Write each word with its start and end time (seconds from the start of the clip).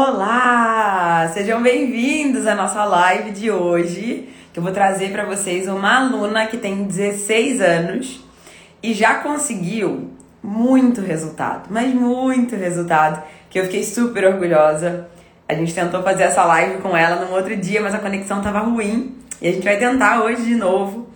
Olá! 0.00 1.28
Sejam 1.34 1.60
bem-vindos 1.60 2.46
à 2.46 2.54
nossa 2.54 2.84
live 2.84 3.32
de 3.32 3.50
hoje, 3.50 4.28
que 4.52 4.60
eu 4.60 4.62
vou 4.62 4.70
trazer 4.70 5.10
para 5.10 5.24
vocês 5.24 5.66
uma 5.66 5.98
aluna 5.98 6.46
que 6.46 6.56
tem 6.56 6.84
16 6.84 7.60
anos 7.60 8.24
e 8.80 8.94
já 8.94 9.16
conseguiu 9.16 10.12
muito 10.40 11.00
resultado, 11.00 11.66
mas 11.68 11.92
muito 11.92 12.54
resultado, 12.54 13.20
que 13.50 13.58
eu 13.58 13.64
fiquei 13.64 13.82
super 13.82 14.24
orgulhosa. 14.24 15.08
A 15.48 15.54
gente 15.54 15.74
tentou 15.74 16.00
fazer 16.04 16.22
essa 16.22 16.44
live 16.44 16.80
com 16.80 16.96
ela 16.96 17.24
num 17.24 17.34
outro 17.34 17.56
dia, 17.56 17.80
mas 17.80 17.92
a 17.92 17.98
conexão 17.98 18.40
tava 18.40 18.60
ruim 18.60 19.16
e 19.42 19.48
a 19.48 19.52
gente 19.52 19.64
vai 19.64 19.78
tentar 19.78 20.22
hoje 20.22 20.44
de 20.44 20.54
novo. 20.54 21.08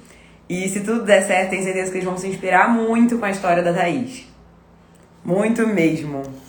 E 0.48 0.68
se 0.68 0.80
tudo 0.80 1.04
der 1.04 1.22
certo, 1.22 1.50
tenho 1.50 1.62
certeza 1.62 1.88
que 1.88 1.98
eles 1.98 2.04
vão 2.04 2.18
se 2.18 2.26
inspirar 2.26 2.68
muito 2.68 3.16
com 3.16 3.26
a 3.26 3.30
história 3.30 3.62
da 3.62 3.72
Thaís. 3.72 4.26
Muito 5.24 5.64
mesmo. 5.68 6.41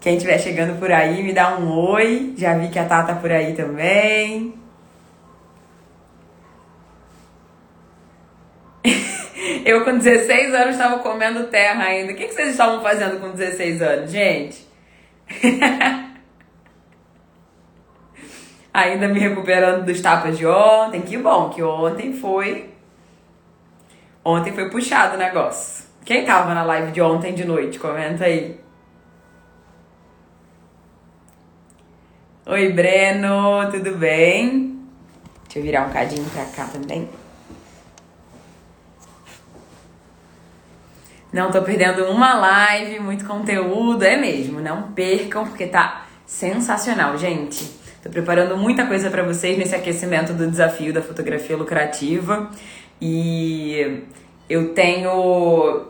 Quem 0.00 0.16
estiver 0.16 0.38
chegando 0.38 0.78
por 0.78 0.90
aí, 0.90 1.22
me 1.22 1.34
dá 1.34 1.58
um 1.58 1.70
oi. 1.78 2.32
Já 2.38 2.56
vi 2.56 2.68
que 2.68 2.78
a 2.78 2.86
Tata 2.86 3.12
tá 3.12 3.20
por 3.20 3.30
aí 3.30 3.52
também. 3.52 4.54
Eu 9.66 9.84
com 9.84 9.98
16 9.98 10.54
anos 10.54 10.70
estava 10.70 11.00
comendo 11.00 11.48
terra 11.48 11.84
ainda. 11.84 12.12
O 12.12 12.16
que, 12.16 12.28
vocês 12.28 12.52
estavam 12.52 12.82
fazendo 12.82 13.20
com 13.20 13.32
16 13.32 13.82
anos, 13.82 14.10
gente? 14.10 14.66
ainda 18.72 19.06
me 19.06 19.20
recuperando 19.20 19.84
dos 19.84 20.00
tapas 20.00 20.38
de 20.38 20.46
ontem. 20.46 21.02
Que 21.02 21.18
bom 21.18 21.50
que 21.50 21.62
ontem 21.62 22.14
foi. 22.14 22.70
Ontem 24.24 24.54
foi 24.54 24.70
puxado 24.70 25.16
o 25.16 25.18
negócio. 25.18 25.84
Quem 26.06 26.24
tava 26.24 26.54
na 26.54 26.62
live 26.62 26.90
de 26.90 27.02
ontem 27.02 27.34
de 27.34 27.44
noite? 27.44 27.78
Comenta 27.78 28.24
aí. 28.24 28.59
Oi, 32.52 32.72
Breno, 32.72 33.70
tudo 33.70 33.96
bem? 33.96 34.76
Deixa 35.44 35.60
eu 35.60 35.62
virar 35.62 35.86
um 35.86 35.92
cadinho 35.92 36.28
pra 36.30 36.44
cá 36.46 36.64
também. 36.64 37.08
Não 41.32 41.52
tô 41.52 41.62
perdendo 41.62 42.06
uma 42.06 42.34
live, 42.34 42.98
muito 42.98 43.24
conteúdo, 43.24 44.02
é 44.02 44.16
mesmo. 44.16 44.60
Não 44.60 44.90
percam, 44.90 45.46
porque 45.46 45.68
tá 45.68 46.06
sensacional, 46.26 47.16
gente. 47.16 47.64
Tô 48.02 48.10
preparando 48.10 48.56
muita 48.56 48.84
coisa 48.84 49.08
para 49.10 49.22
vocês 49.22 49.56
nesse 49.56 49.76
aquecimento 49.76 50.32
do 50.32 50.50
desafio 50.50 50.92
da 50.92 51.02
fotografia 51.02 51.56
lucrativa 51.56 52.50
e 53.00 54.02
eu 54.48 54.74
tenho 54.74 55.86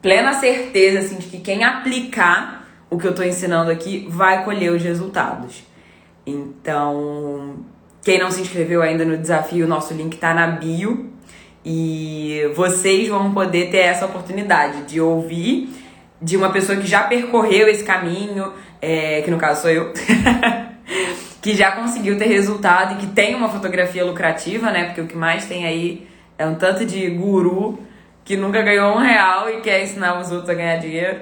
plena 0.00 0.34
certeza 0.34 1.00
assim 1.00 1.16
de 1.16 1.26
que 1.26 1.40
quem 1.40 1.64
aplicar 1.64 2.64
o 2.88 2.96
que 2.96 3.08
eu 3.08 3.12
tô 3.12 3.24
ensinando 3.24 3.72
aqui 3.72 4.06
vai 4.08 4.44
colher 4.44 4.70
os 4.70 4.84
resultados. 4.84 5.66
Então, 6.26 7.56
quem 8.02 8.18
não 8.18 8.30
se 8.30 8.40
inscreveu 8.40 8.82
ainda 8.82 9.04
no 9.04 9.16
desafio, 9.16 9.66
nosso 9.66 9.94
link 9.94 10.16
tá 10.16 10.34
na 10.34 10.48
bio. 10.48 11.10
E 11.64 12.50
vocês 12.54 13.08
vão 13.08 13.32
poder 13.32 13.70
ter 13.70 13.78
essa 13.78 14.06
oportunidade 14.06 14.82
de 14.82 15.00
ouvir 15.00 15.68
de 16.20 16.36
uma 16.36 16.50
pessoa 16.50 16.78
que 16.78 16.86
já 16.86 17.02
percorreu 17.02 17.68
esse 17.68 17.84
caminho, 17.84 18.52
é, 18.80 19.20
que 19.22 19.30
no 19.30 19.36
caso 19.36 19.62
sou 19.62 19.70
eu, 19.70 19.92
que 21.42 21.54
já 21.54 21.72
conseguiu 21.72 22.16
ter 22.18 22.26
resultado 22.26 22.94
e 22.94 22.96
que 22.98 23.06
tem 23.08 23.34
uma 23.34 23.48
fotografia 23.48 24.04
lucrativa, 24.04 24.70
né? 24.70 24.84
Porque 24.86 25.00
o 25.00 25.06
que 25.06 25.16
mais 25.16 25.46
tem 25.46 25.66
aí 25.66 26.08
é 26.38 26.46
um 26.46 26.54
tanto 26.54 26.84
de 26.84 27.08
guru 27.10 27.78
que 28.24 28.36
nunca 28.36 28.62
ganhou 28.62 28.94
um 28.94 28.98
real 28.98 29.48
e 29.50 29.60
quer 29.60 29.82
ensinar 29.82 30.20
os 30.20 30.30
outros 30.30 30.50
a 30.50 30.54
ganhar 30.54 30.76
dinheiro. 30.76 31.20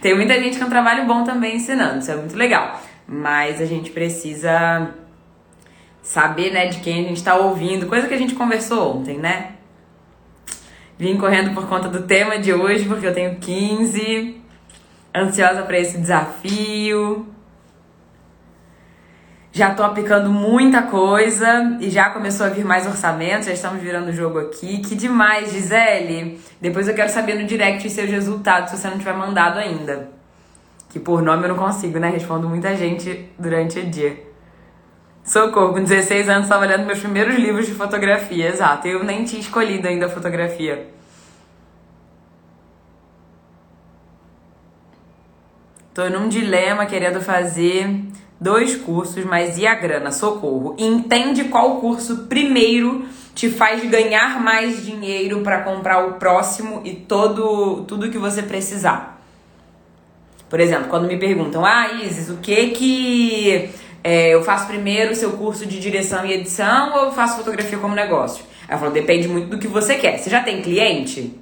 Tem 0.00 0.14
muita 0.14 0.34
gente 0.40 0.58
com 0.58 0.68
trabalho 0.68 1.06
bom 1.06 1.24
também 1.24 1.56
ensinando, 1.56 1.98
isso 1.98 2.10
é 2.10 2.16
muito 2.16 2.36
legal. 2.36 2.80
Mas 3.06 3.60
a 3.60 3.66
gente 3.66 3.90
precisa 3.90 4.90
saber, 6.02 6.52
né, 6.52 6.66
de 6.66 6.78
quem 6.78 7.04
a 7.04 7.08
gente 7.08 7.16
está 7.16 7.34
ouvindo, 7.34 7.86
coisa 7.86 8.06
que 8.06 8.14
a 8.14 8.18
gente 8.18 8.34
conversou 8.34 8.98
ontem, 8.98 9.18
né? 9.18 9.52
Vim 10.98 11.18
correndo 11.18 11.52
por 11.52 11.68
conta 11.68 11.88
do 11.88 12.02
tema 12.04 12.38
de 12.38 12.52
hoje, 12.52 12.84
porque 12.86 13.06
eu 13.06 13.12
tenho 13.12 13.36
15, 13.36 14.40
ansiosa 15.14 15.62
para 15.62 15.78
esse 15.78 15.98
desafio. 15.98 17.26
Já 19.56 19.74
tô 19.74 19.82
aplicando 19.82 20.28
muita 20.28 20.82
coisa 20.82 21.78
e 21.80 21.88
já 21.88 22.10
começou 22.10 22.44
a 22.44 22.50
vir 22.50 22.62
mais 22.62 22.86
orçamentos, 22.86 23.46
já 23.46 23.54
estamos 23.54 23.82
virando 23.82 24.10
o 24.10 24.12
jogo 24.12 24.38
aqui. 24.38 24.80
Que 24.80 24.94
demais, 24.94 25.50
Gisele! 25.50 26.38
Depois 26.60 26.86
eu 26.86 26.94
quero 26.94 27.08
saber 27.10 27.36
no 27.36 27.46
direct 27.46 27.86
os 27.86 27.92
seus 27.94 28.10
resultados, 28.10 28.68
se 28.68 28.76
você 28.76 28.90
não 28.90 28.98
tiver 28.98 29.14
mandado 29.14 29.58
ainda. 29.58 30.10
Que 30.90 31.00
por 31.00 31.22
nome 31.22 31.44
eu 31.44 31.48
não 31.48 31.56
consigo, 31.56 31.98
né? 31.98 32.10
Respondo 32.10 32.46
muita 32.46 32.76
gente 32.76 33.30
durante 33.38 33.78
o 33.78 33.86
dia. 33.86 34.22
Socorro, 35.24 35.72
com 35.72 35.82
16 35.82 36.28
anos 36.28 36.42
estava 36.42 36.66
lendo 36.66 36.84
meus 36.84 36.98
primeiros 36.98 37.36
livros 37.36 37.64
de 37.64 37.72
fotografia, 37.72 38.50
exato. 38.50 38.86
Eu 38.86 39.04
nem 39.04 39.24
tinha 39.24 39.40
escolhido 39.40 39.88
ainda 39.88 40.04
a 40.04 40.10
fotografia. 40.10 40.86
Tô 45.94 46.10
num 46.10 46.28
dilema 46.28 46.84
querendo 46.84 47.22
fazer 47.22 48.04
dois 48.40 48.76
cursos, 48.76 49.24
mas 49.24 49.58
e 49.58 49.66
a 49.66 49.74
grana? 49.74 50.12
Socorro. 50.12 50.74
Entende 50.78 51.44
qual 51.44 51.80
curso 51.80 52.26
primeiro 52.28 53.06
te 53.34 53.50
faz 53.50 53.84
ganhar 53.88 54.40
mais 54.42 54.84
dinheiro 54.84 55.40
para 55.40 55.60
comprar 55.60 56.06
o 56.06 56.14
próximo 56.14 56.80
e 56.84 56.94
todo 56.94 57.84
tudo 57.86 58.10
que 58.10 58.18
você 58.18 58.42
precisar. 58.42 59.20
Por 60.48 60.60
exemplo, 60.60 60.88
quando 60.88 61.08
me 61.08 61.18
perguntam, 61.18 61.64
ah, 61.64 61.92
Isis, 62.02 62.30
o 62.30 62.36
que 62.36 62.68
que 62.68 63.70
é, 64.02 64.32
eu 64.32 64.42
faço 64.42 64.66
primeiro 64.66 65.12
o 65.12 65.14
seu 65.14 65.32
curso 65.32 65.66
de 65.66 65.80
direção 65.80 66.24
e 66.24 66.32
edição 66.32 66.94
ou 66.94 67.04
eu 67.06 67.12
faço 67.12 67.38
fotografia 67.38 67.78
como 67.78 67.94
negócio? 67.94 68.44
Aí 68.68 68.74
eu 68.74 68.78
falo, 68.78 68.92
depende 68.92 69.26
muito 69.28 69.48
do 69.48 69.58
que 69.58 69.66
você 69.66 69.96
quer. 69.96 70.18
Você 70.18 70.30
já 70.30 70.42
tem 70.42 70.62
cliente? 70.62 71.38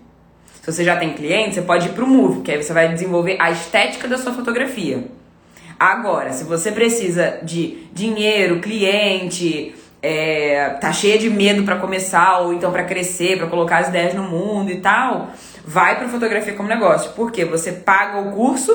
Se 0.62 0.72
você 0.72 0.83
já 0.83 0.97
tem 0.97 1.12
cliente, 1.12 1.54
você 1.54 1.62
pode 1.62 1.88
ir 1.88 1.93
pro 1.93 2.06
Move, 2.06 2.41
que 2.41 2.50
aí 2.50 2.62
você 2.62 2.72
vai 2.72 2.88
desenvolver 2.88 3.37
a 3.38 3.50
estética 3.50 4.09
da 4.09 4.16
sua 4.16 4.33
fotografia. 4.33 5.04
Agora, 5.79 6.33
se 6.33 6.45
você 6.45 6.71
precisa 6.71 7.39
de 7.43 7.89
dinheiro, 7.93 8.61
cliente, 8.61 9.75
é, 10.01 10.77
tá 10.81 10.93
cheia 10.93 11.19
de 11.19 11.31
medo 11.31 11.62
para 11.62 11.77
começar 11.77 12.41
ou 12.41 12.53
então 12.53 12.71
para 12.71 12.85
crescer, 12.85 13.39
para 13.39 13.47
colocar 13.47 13.79
as 13.79 13.89
ideias 13.89 14.15
no 14.15 14.23
mundo 14.23 14.71
e 14.71 14.81
tal, 14.81 15.31
vai 15.65 15.97
para 15.97 16.09
fotografia 16.09 16.53
como 16.53 16.69
negócio. 16.69 17.13
Porque 17.17 17.45
você 17.45 17.73
paga 17.73 18.19
o 18.19 18.33
curso, 18.33 18.73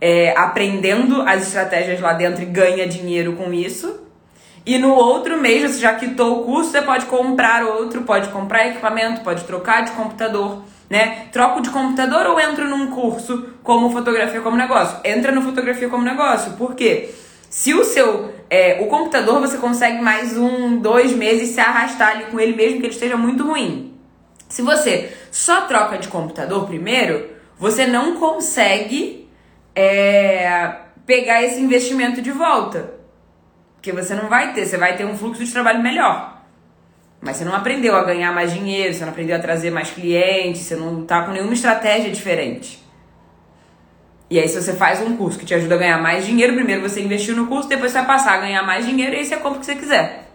é, 0.00 0.34
aprendendo 0.36 1.22
as 1.22 1.46
estratégias 1.46 2.00
lá 2.00 2.12
dentro 2.12 2.42
e 2.42 2.46
ganha 2.46 2.86
dinheiro 2.86 3.34
com 3.34 3.52
isso. 3.52 4.00
E 4.66 4.78
no 4.78 4.94
outro 4.94 5.38
mês, 5.38 5.70
você 5.70 5.78
já 5.78 5.94
quitou 5.94 6.40
o 6.40 6.44
curso, 6.44 6.70
você 6.70 6.82
pode 6.82 7.06
comprar 7.06 7.64
outro, 7.64 8.02
pode 8.02 8.28
comprar 8.30 8.66
equipamento, 8.66 9.20
pode 9.20 9.44
trocar 9.44 9.84
de 9.84 9.92
computador 9.92 10.62
né? 10.88 11.28
Troco 11.32 11.60
de 11.60 11.70
computador 11.70 12.26
ou 12.26 12.38
entro 12.38 12.68
num 12.68 12.88
curso 12.88 13.50
como 13.62 13.90
fotografia 13.90 14.40
como 14.40 14.56
negócio? 14.56 14.98
Entra 15.04 15.32
no 15.32 15.42
fotografia 15.42 15.88
como 15.88 16.04
negócio. 16.04 16.52
Por 16.52 16.74
quê? 16.74 17.10
Se 17.48 17.72
o 17.74 17.84
seu. 17.84 18.32
É, 18.50 18.78
o 18.80 18.86
computador 18.86 19.40
você 19.40 19.56
consegue 19.56 20.00
mais 20.00 20.36
um, 20.36 20.76
dois 20.78 21.12
meses 21.12 21.50
se 21.50 21.60
arrastar 21.60 22.10
ali 22.10 22.24
com 22.26 22.38
ele 22.38 22.54
mesmo 22.54 22.80
que 22.80 22.86
ele 22.86 22.92
esteja 22.92 23.16
muito 23.16 23.44
ruim. 23.44 23.94
Se 24.48 24.62
você 24.62 25.12
só 25.30 25.62
troca 25.62 25.98
de 25.98 26.08
computador 26.08 26.66
primeiro, 26.66 27.30
você 27.58 27.86
não 27.86 28.16
consegue 28.16 29.28
é, 29.74 30.76
pegar 31.06 31.42
esse 31.42 31.60
investimento 31.60 32.22
de 32.22 32.30
volta. 32.30 32.94
Porque 33.74 33.92
você 33.92 34.14
não 34.14 34.28
vai 34.28 34.52
ter, 34.52 34.66
você 34.66 34.76
vai 34.76 34.96
ter 34.96 35.04
um 35.04 35.16
fluxo 35.16 35.44
de 35.44 35.52
trabalho 35.52 35.82
melhor. 35.82 36.33
Mas 37.24 37.38
você 37.38 37.44
não 37.44 37.54
aprendeu 37.54 37.96
a 37.96 38.04
ganhar 38.04 38.32
mais 38.32 38.52
dinheiro, 38.52 38.92
você 38.92 39.02
não 39.02 39.10
aprendeu 39.10 39.34
a 39.34 39.38
trazer 39.38 39.70
mais 39.70 39.90
clientes, 39.90 40.60
você 40.60 40.76
não 40.76 41.06
tá 41.06 41.22
com 41.22 41.32
nenhuma 41.32 41.54
estratégia 41.54 42.12
diferente. 42.12 42.84
E 44.28 44.38
aí, 44.38 44.46
se 44.46 44.60
você 44.60 44.74
faz 44.74 45.00
um 45.00 45.16
curso 45.16 45.38
que 45.38 45.46
te 45.46 45.54
ajuda 45.54 45.74
a 45.74 45.78
ganhar 45.78 46.02
mais 46.02 46.26
dinheiro, 46.26 46.54
primeiro 46.54 46.82
você 46.82 47.00
investiu 47.00 47.34
no 47.34 47.46
curso, 47.46 47.66
depois 47.66 47.92
você 47.92 47.98
vai 47.98 48.06
passar 48.06 48.34
a 48.34 48.38
ganhar 48.38 48.62
mais 48.62 48.84
dinheiro 48.84 49.14
e 49.14 49.18
aí 49.18 49.24
você 49.24 49.36
compra 49.36 49.56
o 49.56 49.60
que 49.60 49.66
você 49.66 49.74
quiser. 49.74 50.28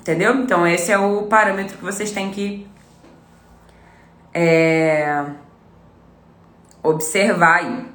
Entendeu? 0.00 0.36
Então, 0.36 0.64
esse 0.64 0.92
é 0.92 0.98
o 0.98 1.22
parâmetro 1.22 1.76
que 1.76 1.84
vocês 1.84 2.12
têm 2.12 2.30
que 2.30 2.66
é, 4.32 5.24
observar 6.82 7.64
aí. 7.64 7.86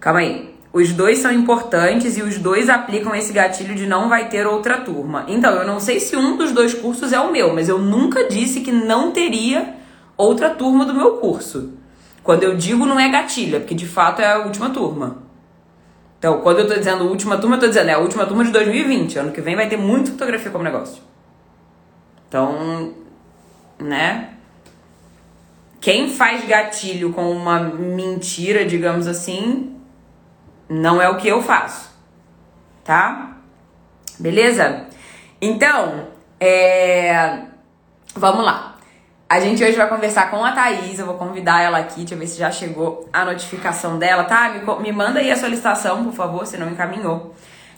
Calma 0.00 0.20
aí 0.20 0.59
os 0.72 0.92
dois 0.92 1.18
são 1.18 1.32
importantes 1.32 2.16
e 2.16 2.22
os 2.22 2.38
dois 2.38 2.68
aplicam 2.68 3.14
esse 3.14 3.32
gatilho 3.32 3.74
de 3.74 3.86
não 3.86 4.08
vai 4.08 4.28
ter 4.28 4.46
outra 4.46 4.78
turma. 4.78 5.24
Então, 5.26 5.52
eu 5.52 5.66
não 5.66 5.80
sei 5.80 5.98
se 5.98 6.16
um 6.16 6.36
dos 6.36 6.52
dois 6.52 6.74
cursos 6.74 7.12
é 7.12 7.20
o 7.20 7.32
meu, 7.32 7.52
mas 7.54 7.68
eu 7.68 7.78
nunca 7.78 8.28
disse 8.28 8.60
que 8.60 8.70
não 8.70 9.10
teria 9.10 9.74
outra 10.16 10.50
turma 10.50 10.84
do 10.84 10.94
meu 10.94 11.18
curso. 11.18 11.72
Quando 12.22 12.44
eu 12.44 12.56
digo 12.56 12.86
não 12.86 13.00
é 13.00 13.08
gatilho, 13.08 13.56
é 13.56 13.58
porque 13.58 13.74
de 13.74 13.86
fato 13.86 14.22
é 14.22 14.32
a 14.32 14.38
última 14.38 14.70
turma. 14.70 15.18
Então, 16.18 16.40
quando 16.40 16.60
eu 16.60 16.68
tô 16.68 16.74
dizendo 16.74 17.04
última 17.04 17.38
turma, 17.38 17.56
eu 17.56 17.60
tô 17.60 17.66
dizendo 17.66 17.88
é 17.88 17.94
a 17.94 17.98
última 17.98 18.26
turma 18.26 18.44
de 18.44 18.50
2020. 18.50 19.18
Ano 19.18 19.32
que 19.32 19.40
vem 19.40 19.56
vai 19.56 19.68
ter 19.68 19.76
muita 19.78 20.10
fotografia 20.10 20.50
como 20.50 20.62
negócio. 20.62 21.02
Então, 22.28 22.94
né? 23.78 24.34
quem 25.80 26.10
faz 26.10 26.46
gatilho 26.46 27.10
com 27.12 27.30
uma 27.32 27.58
mentira, 27.58 28.64
digamos 28.64 29.06
assim, 29.06 29.76
não 30.70 31.02
é 31.02 31.08
o 31.08 31.16
que 31.16 31.26
eu 31.26 31.42
faço. 31.42 31.90
Tá? 32.84 33.32
Beleza? 34.18 34.86
Então, 35.42 36.06
é... 36.38 37.40
vamos 38.14 38.44
lá. 38.44 38.76
A 39.28 39.40
gente 39.40 39.62
hoje 39.62 39.76
vai 39.76 39.88
conversar 39.88 40.30
com 40.30 40.44
a 40.44 40.52
Thaís, 40.52 40.98
eu 40.98 41.06
vou 41.06 41.14
convidar 41.16 41.60
ela 41.62 41.78
aqui, 41.78 41.98
deixa 41.98 42.14
eu 42.14 42.18
ver 42.18 42.26
se 42.26 42.38
já 42.38 42.50
chegou 42.50 43.08
a 43.12 43.24
notificação 43.24 43.98
dela, 43.98 44.24
tá? 44.24 44.48
Me, 44.48 44.82
me 44.82 44.92
manda 44.92 45.20
aí 45.20 45.30
a 45.30 45.36
solicitação, 45.36 46.04
por 46.04 46.12
favor, 46.12 46.46
se 46.46 46.56
não 46.56 46.68
encaminhou. 46.68 47.34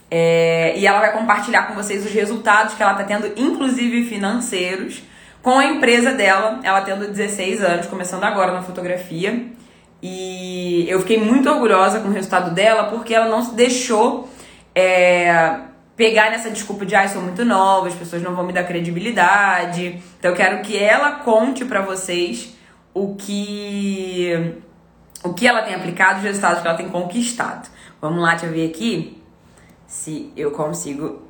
É, 0.09 0.73
e 0.77 0.85
ela 0.85 0.99
vai 0.99 1.11
compartilhar 1.11 1.63
com 1.63 1.73
vocês 1.75 2.05
os 2.05 2.11
resultados 2.11 2.73
que 2.73 2.81
ela 2.81 2.95
tá 2.95 3.03
tendo, 3.03 3.27
inclusive 3.35 4.03
financeiros, 4.05 5.03
com 5.43 5.59
a 5.59 5.65
empresa 5.65 6.11
dela. 6.11 6.59
Ela 6.63 6.81
tendo 6.81 7.07
16 7.07 7.63
anos, 7.63 7.85
começando 7.85 8.23
agora 8.23 8.51
na 8.51 8.63
fotografia. 8.63 9.51
E 10.05 10.85
eu 10.89 10.99
fiquei 10.99 11.17
muito 11.17 11.49
orgulhosa 11.49 12.01
com 12.01 12.09
o 12.09 12.11
resultado 12.11 12.53
dela, 12.53 12.89
porque 12.89 13.13
ela 13.13 13.29
não 13.29 13.41
se 13.41 13.55
deixou 13.55 14.27
é, 14.75 15.61
pegar 15.95 16.29
nessa 16.29 16.51
desculpa 16.51 16.85
de, 16.85 16.93
ai, 16.93 17.05
ah, 17.05 17.07
sou 17.07 17.21
muito 17.21 17.45
nova, 17.45 17.87
as 17.87 17.95
pessoas 17.95 18.21
não 18.21 18.35
vão 18.35 18.45
me 18.45 18.51
dar 18.51 18.65
credibilidade. 18.65 20.03
Então 20.19 20.31
eu 20.31 20.35
quero 20.35 20.61
que 20.61 20.77
ela 20.77 21.19
conte 21.19 21.63
para 21.63 21.79
vocês 21.79 22.53
o 22.93 23.15
que 23.15 24.57
o 25.23 25.33
que 25.33 25.47
ela 25.47 25.61
tem 25.61 25.73
aplicado, 25.73 26.17
os 26.17 26.23
resultados 26.25 26.61
que 26.61 26.67
ela 26.67 26.75
tem 26.75 26.89
conquistado. 26.89 27.69
Vamos 28.01 28.21
lá, 28.21 28.31
deixa 28.31 28.47
eu 28.47 28.51
ver 28.51 28.69
aqui 28.69 29.23
se 29.87 30.33
eu 30.35 30.51
consigo 30.51 31.21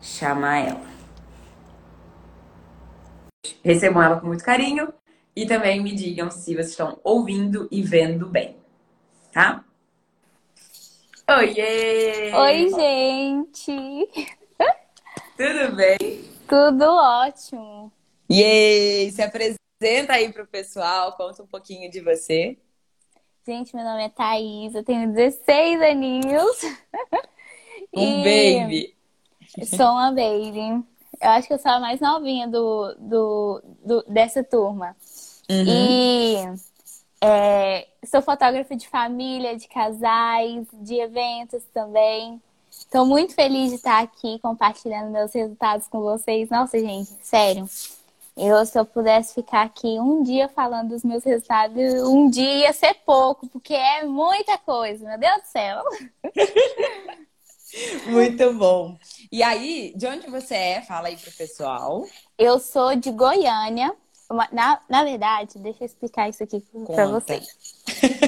chamar 0.00 0.56
ela. 0.60 0.90
Recebam 3.62 4.02
ela 4.02 4.18
com 4.18 4.26
muito 4.26 4.42
carinho 4.42 4.88
e 5.34 5.46
também 5.46 5.82
me 5.82 5.94
digam 5.94 6.30
se 6.30 6.54
vocês 6.54 6.70
estão 6.70 6.98
ouvindo 7.04 7.68
e 7.70 7.82
vendo 7.82 8.26
bem, 8.26 8.56
tá? 9.32 9.64
Oiê! 11.28 12.32
Oi, 12.34 12.68
gente! 12.70 14.08
Tudo 15.36 15.76
bem? 15.76 16.24
Tudo 16.48 16.84
ótimo! 16.84 17.92
Yay! 18.30 19.10
Se 19.12 19.22
apresenta 19.22 20.12
aí 20.12 20.32
pro 20.32 20.46
pessoal, 20.46 21.16
conta 21.16 21.42
um 21.42 21.46
pouquinho 21.46 21.90
de 21.90 22.00
você. 22.00 22.58
Gente, 23.46 23.74
meu 23.74 23.84
nome 23.84 24.04
é 24.04 24.08
Thaís, 24.08 24.74
eu 24.74 24.84
tenho 24.84 25.12
16 25.12 25.80
aninhos. 25.80 26.56
Um 27.94 28.22
baby! 28.22 28.94
Sou 29.64 29.86
uma 29.86 30.10
baby. 30.10 30.84
Eu 31.20 31.30
acho 31.30 31.48
que 31.48 31.54
eu 31.54 31.58
sou 31.58 31.72
a 31.72 31.80
mais 31.80 32.00
novinha 32.00 32.46
do, 32.46 32.94
do, 32.98 33.62
do 33.84 34.02
dessa 34.08 34.44
turma. 34.44 34.96
Uhum. 35.50 35.64
E 35.66 36.36
é, 37.20 37.88
sou 38.06 38.22
fotógrafa 38.22 38.76
de 38.76 38.88
família, 38.88 39.56
de 39.56 39.66
casais, 39.66 40.64
de 40.72 40.94
eventos 40.94 41.64
também. 41.74 42.40
Estou 42.70 43.04
muito 43.04 43.34
feliz 43.34 43.70
de 43.70 43.76
estar 43.76 44.00
aqui 44.00 44.38
compartilhando 44.38 45.10
meus 45.10 45.32
resultados 45.32 45.88
com 45.88 46.00
vocês. 46.00 46.48
Nossa, 46.48 46.78
gente, 46.78 47.10
sério. 47.20 47.68
Eu, 48.36 48.64
se 48.64 48.78
eu 48.78 48.86
pudesse 48.86 49.34
ficar 49.34 49.62
aqui 49.62 49.98
um 49.98 50.22
dia 50.22 50.48
falando 50.48 50.90
dos 50.90 51.02
meus 51.02 51.24
resultados, 51.24 51.76
um 52.08 52.30
dia 52.30 52.66
ia 52.66 52.72
ser 52.72 52.94
pouco, 53.04 53.48
porque 53.48 53.74
é 53.74 54.04
muita 54.04 54.56
coisa, 54.56 55.04
meu 55.04 55.18
Deus 55.18 55.42
do 55.42 55.46
céu. 55.46 55.82
Muito 58.06 58.52
bom. 58.54 58.96
E 59.30 59.42
aí, 59.42 59.92
de 59.96 60.06
onde 60.06 60.28
você 60.28 60.54
é? 60.54 60.82
Fala 60.82 61.08
aí 61.08 61.16
pro 61.16 61.30
pessoal. 61.32 62.04
Eu 62.38 62.58
sou 62.58 62.96
de 62.96 63.10
Goiânia, 63.12 63.94
na, 64.52 64.80
na 64.88 65.04
verdade, 65.04 65.58
deixa 65.58 65.84
eu 65.84 65.86
explicar 65.86 66.28
isso 66.28 66.42
aqui 66.42 66.60
para 66.86 67.06
vocês. 67.08 67.46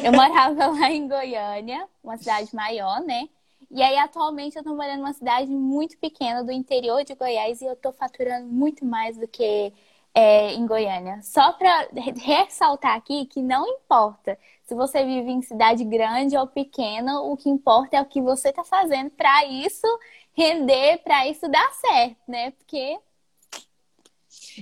Eu 0.05 0.13
morava 0.13 0.67
lá 0.67 0.91
em 0.91 1.07
Goiânia, 1.07 1.89
uma 2.03 2.17
cidade 2.17 2.55
maior, 2.55 3.01
né? 3.01 3.29
E 3.71 3.83
aí, 3.83 3.97
atualmente, 3.97 4.57
eu 4.57 4.65
tô 4.65 4.75
morando 4.75 4.99
numa 4.99 5.13
cidade 5.13 5.51
muito 5.51 5.97
pequena 5.99 6.45
do 6.45 6.53
interior 6.53 7.05
de 7.05 7.15
Goiás 7.15 7.61
e 7.63 7.65
eu 7.65 7.75
tô 7.77 7.93
faturando 7.93 8.47
muito 8.47 8.85
mais 8.85 9.17
do 9.17 9.27
que 9.27 9.73
é, 10.15 10.53
em 10.53 10.67
Goiânia. 10.67 11.21
Só 11.23 11.53
para 11.53 11.89
ressaltar 12.17 12.97
aqui 12.97 13.25
que 13.27 13.41
não 13.41 13.67
importa 13.67 14.39
se 14.65 14.75
você 14.75 15.05
vive 15.05 15.31
em 15.31 15.43
cidade 15.43 15.85
grande 15.85 16.37
ou 16.37 16.47
pequena, 16.47 17.21
o 17.23 17.37
que 17.37 17.49
importa 17.49 17.97
é 17.97 18.03
o 18.03 18.07
que 18.07 18.21
você 18.21 18.53
tá 18.53 18.65
fazendo 18.65 19.11
para 19.11 19.45
isso 19.47 19.87
render, 20.35 20.99
para 20.99 21.27
isso 21.29 21.49
dar 21.49 21.71
certo, 21.73 22.19
né? 22.29 22.51
Porque 22.53 22.99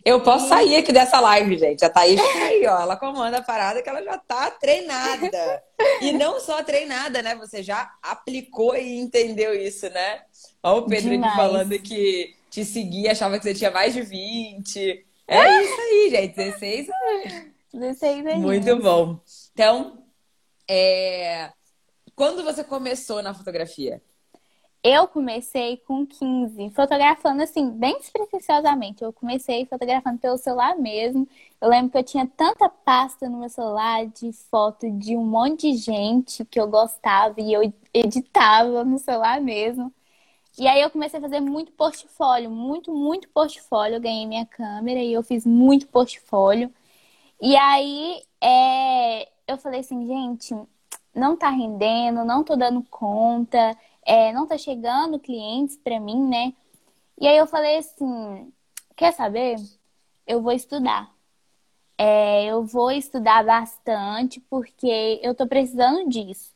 eu 0.05 0.21
posso 0.21 0.49
sair 0.49 0.77
aqui 0.77 0.93
dessa 0.93 1.21
live, 1.21 1.59
gente. 1.59 1.85
A 1.85 1.91
Thaís 1.91 2.21
tá 2.21 2.39
aí, 2.45 2.67
ó. 2.67 2.81
Ela 2.81 2.97
comanda 2.97 3.39
a 3.39 3.43
parada 3.43 3.83
que 3.83 3.89
ela 3.89 4.03
já 4.03 4.19
tá 4.19 4.51
treinada. 4.51 5.63
E 6.01 6.13
não 6.13 6.39
só 6.41 6.63
treinada, 6.63 7.23
né? 7.23 7.35
Você 7.37 7.63
já 7.63 7.91
aplicou 8.03 8.77
e 8.77 8.99
entendeu 8.99 9.55
isso, 9.55 9.89
né? 9.91 10.23
Ó, 10.63 10.79
o 10.79 10.83
Pedro 10.87 11.15
aqui 11.15 11.37
falando 11.37 11.79
que 11.79 12.35
te 12.51 12.65
seguia, 12.65 13.13
achava 13.13 13.39
que 13.39 13.45
você 13.45 13.55
tinha 13.55 13.71
mais 13.71 13.95
de 13.95 14.03
20. 14.03 15.07
É 15.27 15.63
isso 15.63 15.81
aí, 15.81 16.11
gente. 16.11 16.35
16 16.35 16.89
anos. 16.89 17.45
16 17.73 18.27
anos. 18.27 18.41
Muito 18.41 18.77
bom. 18.77 19.21
Então, 19.53 20.05
é... 20.69 21.51
quando 22.15 22.43
você 22.43 22.65
começou 22.65 23.23
na 23.23 23.35
fotografia? 23.35 24.03
Eu 24.83 25.07
comecei 25.09 25.77
com 25.79 26.07
15, 26.07 26.71
fotografando 26.71 27.43
assim, 27.43 27.71
bem 27.71 27.99
despretensiosamente. 27.99 29.03
Eu 29.05 29.13
comecei 29.13 29.67
fotografando 29.67 30.19
pelo 30.19 30.39
celular 30.39 30.75
mesmo. 30.77 31.29
Eu 31.61 31.69
lembro 31.69 31.91
que 31.93 31.99
eu 31.99 32.03
tinha 32.05 32.27
tanta 32.27 32.67
pasta 32.69 33.29
no 33.29 33.39
meu 33.41 33.51
celular 33.51 34.07
de 34.07 34.33
foto 34.33 34.91
de 34.91 35.15
um 35.17 35.25
monte 35.25 35.71
de 35.73 35.77
gente 35.77 36.47
que 36.47 36.59
eu 36.59 36.67
gostava 36.67 37.39
e 37.41 37.53
eu 37.53 37.73
editava 37.93 38.83
no 38.83 38.99
celular 38.99 39.39
mesmo. 39.41 39.93
E 40.59 40.67
aí 40.69 40.81
eu 40.81 40.91
comecei 40.91 41.19
a 41.19 41.23
fazer 41.23 41.41
muito 41.41 41.73
portfólio, 41.73 42.51
muito, 42.51 42.95
muito 42.95 43.29
portfólio. 43.31 43.97
Eu 43.97 44.01
ganhei 44.01 44.27
minha 44.27 44.47
câmera 44.47 45.01
e 45.01 45.13
eu 45.13 45.23
fiz 45.23 45.47
muito 45.47 45.89
portfólio. 45.89 46.73
E 47.41 47.57
aí 47.57 48.23
é, 48.41 49.29
eu 49.49 49.59
falei 49.59 49.81
assim, 49.81 50.07
gente, 50.07 50.55
não 51.15 51.37
tá 51.37 51.51
rendendo, 51.51 52.25
não 52.25 52.45
tô 52.45 52.57
dando 52.57 52.83
conta 52.91 53.77
é, 54.05 54.33
não 54.33 54.47
tá 54.47 54.59
chegando 54.59 55.19
clientes 55.19 55.77
para 55.77 56.01
mim, 56.01 56.29
né? 56.29 56.53
E 57.21 57.27
aí 57.29 57.37
eu 57.37 57.47
falei 57.47 57.79
assim, 57.79 58.53
quer 58.97 59.13
saber? 59.13 59.57
Eu 60.27 60.43
vou 60.43 60.53
estudar. 60.53 61.13
É, 61.99 62.47
eu 62.47 62.65
vou 62.65 62.91
estudar 62.91 63.45
bastante 63.45 64.41
porque 64.49 65.21
eu 65.23 65.35
tô 65.35 65.47
precisando 65.47 66.09
disso. 66.09 66.55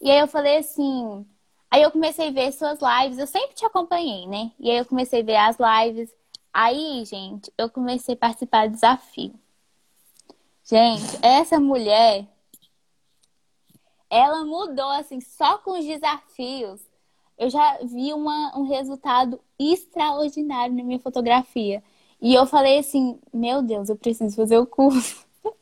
E 0.00 0.10
aí 0.10 0.18
eu 0.18 0.26
falei 0.26 0.58
assim, 0.58 1.24
aí 1.70 1.82
eu 1.82 1.90
comecei 1.92 2.28
a 2.28 2.32
ver 2.32 2.52
suas 2.52 2.80
lives, 2.80 3.18
eu 3.18 3.26
sempre 3.26 3.54
te 3.54 3.64
acompanhei, 3.64 4.26
né? 4.26 4.50
E 4.58 4.70
aí 4.70 4.78
eu 4.78 4.84
comecei 4.84 5.20
a 5.20 5.24
ver 5.24 5.36
as 5.36 5.56
lives. 5.58 6.12
Aí, 6.52 7.04
gente, 7.04 7.52
eu 7.56 7.70
comecei 7.70 8.14
a 8.14 8.18
participar 8.18 8.68
do 8.68 8.74
desafio. 8.74 9.32
Gente, 10.64 11.18
essa 11.22 11.60
mulher 11.60 12.26
ela 14.12 14.44
mudou, 14.44 14.90
assim, 14.90 15.22
só 15.22 15.56
com 15.58 15.78
os 15.78 15.86
desafios. 15.86 16.82
Eu 17.38 17.48
já 17.48 17.78
vi 17.82 18.12
uma, 18.12 18.56
um 18.58 18.68
resultado 18.68 19.40
extraordinário 19.58 20.74
na 20.76 20.84
minha 20.84 20.98
fotografia. 20.98 21.82
E 22.20 22.34
eu 22.34 22.44
falei 22.44 22.78
assim: 22.78 23.18
Meu 23.32 23.62
Deus, 23.62 23.88
eu 23.88 23.96
preciso 23.96 24.36
fazer 24.36 24.58
o 24.58 24.66
curso. 24.66 25.26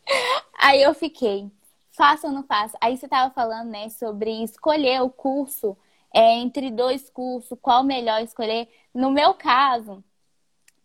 Aí 0.59 0.83
eu 0.83 0.93
fiquei: 0.95 1.49
Faço 1.93 2.27
ou 2.27 2.33
não 2.33 2.43
faço? 2.43 2.77
Aí 2.81 2.97
você 2.97 3.07
estava 3.07 3.33
falando, 3.33 3.71
né, 3.71 3.89
sobre 3.89 4.43
escolher 4.43 5.01
o 5.01 5.11
curso 5.11 5.77
é, 6.13 6.35
entre 6.39 6.71
dois 6.73 7.09
cursos, 7.09 7.57
qual 7.63 7.85
melhor 7.85 8.21
escolher. 8.21 8.69
No 8.93 9.13
meu 9.13 9.33
caso, 9.35 10.03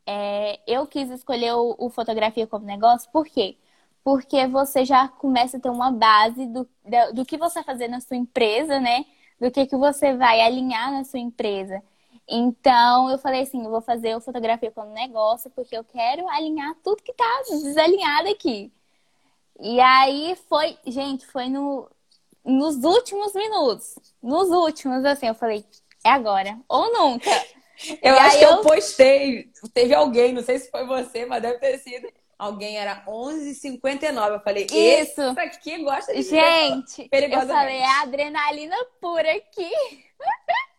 é, 0.05 0.59
eu 0.67 0.85
quis 0.85 1.09
escolher 1.09 1.53
o, 1.55 1.75
o 1.79 1.89
fotografia 1.89 2.45
como 2.45 2.65
negócio, 2.65 3.09
por 3.11 3.25
quê? 3.25 3.57
Porque 4.05 4.45
você 4.45 4.85
já 4.85 5.07
começa 5.07 5.57
a 5.57 5.59
ter 5.59 5.71
uma 5.71 5.91
base 5.91 6.45
do, 6.45 6.69
do 7.11 7.25
que 7.25 7.39
você 7.39 7.55
vai 7.55 7.63
fazer 7.63 7.87
na 7.87 7.99
sua 7.99 8.15
empresa, 8.15 8.79
né? 8.79 9.03
Do 9.41 9.49
que, 9.49 9.65
que 9.65 9.75
você 9.75 10.13
vai 10.13 10.41
alinhar 10.41 10.91
na 10.91 11.03
sua 11.03 11.17
empresa. 11.17 11.81
Então, 12.27 13.09
eu 13.09 13.17
falei 13.17 13.41
assim, 13.41 13.63
eu 13.63 13.71
vou 13.71 13.81
fazer 13.81 14.15
o 14.15 14.21
fotografia 14.21 14.69
como 14.69 14.93
negócio, 14.93 15.49
porque 15.49 15.75
eu 15.75 15.83
quero 15.83 16.29
alinhar 16.29 16.75
tudo 16.83 17.01
que 17.01 17.13
tá 17.13 17.43
desalinhado 17.49 18.29
aqui. 18.29 18.71
E 19.59 19.79
aí 19.79 20.37
foi, 20.47 20.77
gente, 20.85 21.25
foi 21.25 21.49
no, 21.49 21.89
nos 22.45 22.83
últimos 22.83 23.33
minutos. 23.33 23.95
Nos 24.21 24.49
últimos, 24.49 25.03
assim, 25.03 25.25
eu 25.25 25.35
falei, 25.35 25.65
é 26.03 26.11
agora 26.11 26.59
ou 26.69 26.93
nunca. 26.93 27.31
Eu 28.01 28.15
e 28.15 28.19
acho 28.19 28.39
que 28.39 28.45
eu... 28.45 28.51
eu 28.51 28.61
postei, 28.61 29.51
teve 29.73 29.93
alguém, 29.93 30.31
não 30.31 30.41
sei 30.41 30.59
se 30.59 30.71
foi 30.71 30.85
você, 30.85 31.25
mas 31.25 31.41
deve 31.41 31.59
ter 31.59 31.77
sido 31.79 32.07
Alguém 32.37 32.77
era 32.77 33.05
11,59. 33.05 34.33
Eu 34.33 34.39
falei, 34.41 34.67
isso 34.69 35.21
aqui 35.21 35.83
gosta 35.83 36.13
de 36.13 36.21
Gente, 36.21 37.09
eu 37.11 37.47
falei, 37.47 37.77
é 37.77 38.01
adrenalina 38.01 38.75
pura 38.99 39.31
aqui. 39.33 39.71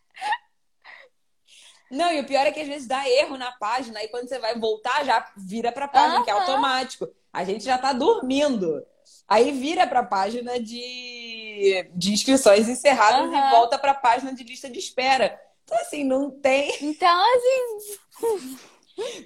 Não, 1.90 2.12
e 2.12 2.20
o 2.20 2.26
pior 2.26 2.44
é 2.46 2.50
que 2.50 2.60
às 2.60 2.66
vezes 2.66 2.88
dá 2.88 3.08
erro 3.08 3.38
na 3.38 3.52
página, 3.52 4.02
e 4.02 4.08
quando 4.08 4.28
você 4.28 4.38
vai 4.38 4.58
voltar, 4.58 5.04
já 5.04 5.24
vira 5.36 5.70
pra 5.70 5.86
página, 5.86 6.24
que 6.24 6.30
é 6.30 6.32
automático. 6.32 7.08
A 7.32 7.44
gente 7.44 7.64
já 7.64 7.78
tá 7.78 7.92
dormindo. 7.92 8.84
Aí 9.28 9.52
vira 9.52 9.86
pra 9.86 10.02
página 10.02 10.58
de, 10.58 11.88
de 11.94 12.12
inscrições 12.12 12.68
encerradas 12.68 13.32
e 13.32 13.50
volta 13.50 13.78
pra 13.78 13.94
página 13.94 14.34
de 14.34 14.42
lista 14.42 14.68
de 14.68 14.78
espera. 14.78 15.40
Então, 15.64 15.78
assim, 15.78 16.04
não 16.04 16.30
tem. 16.30 16.72
Então, 16.80 17.22
assim. 17.34 18.58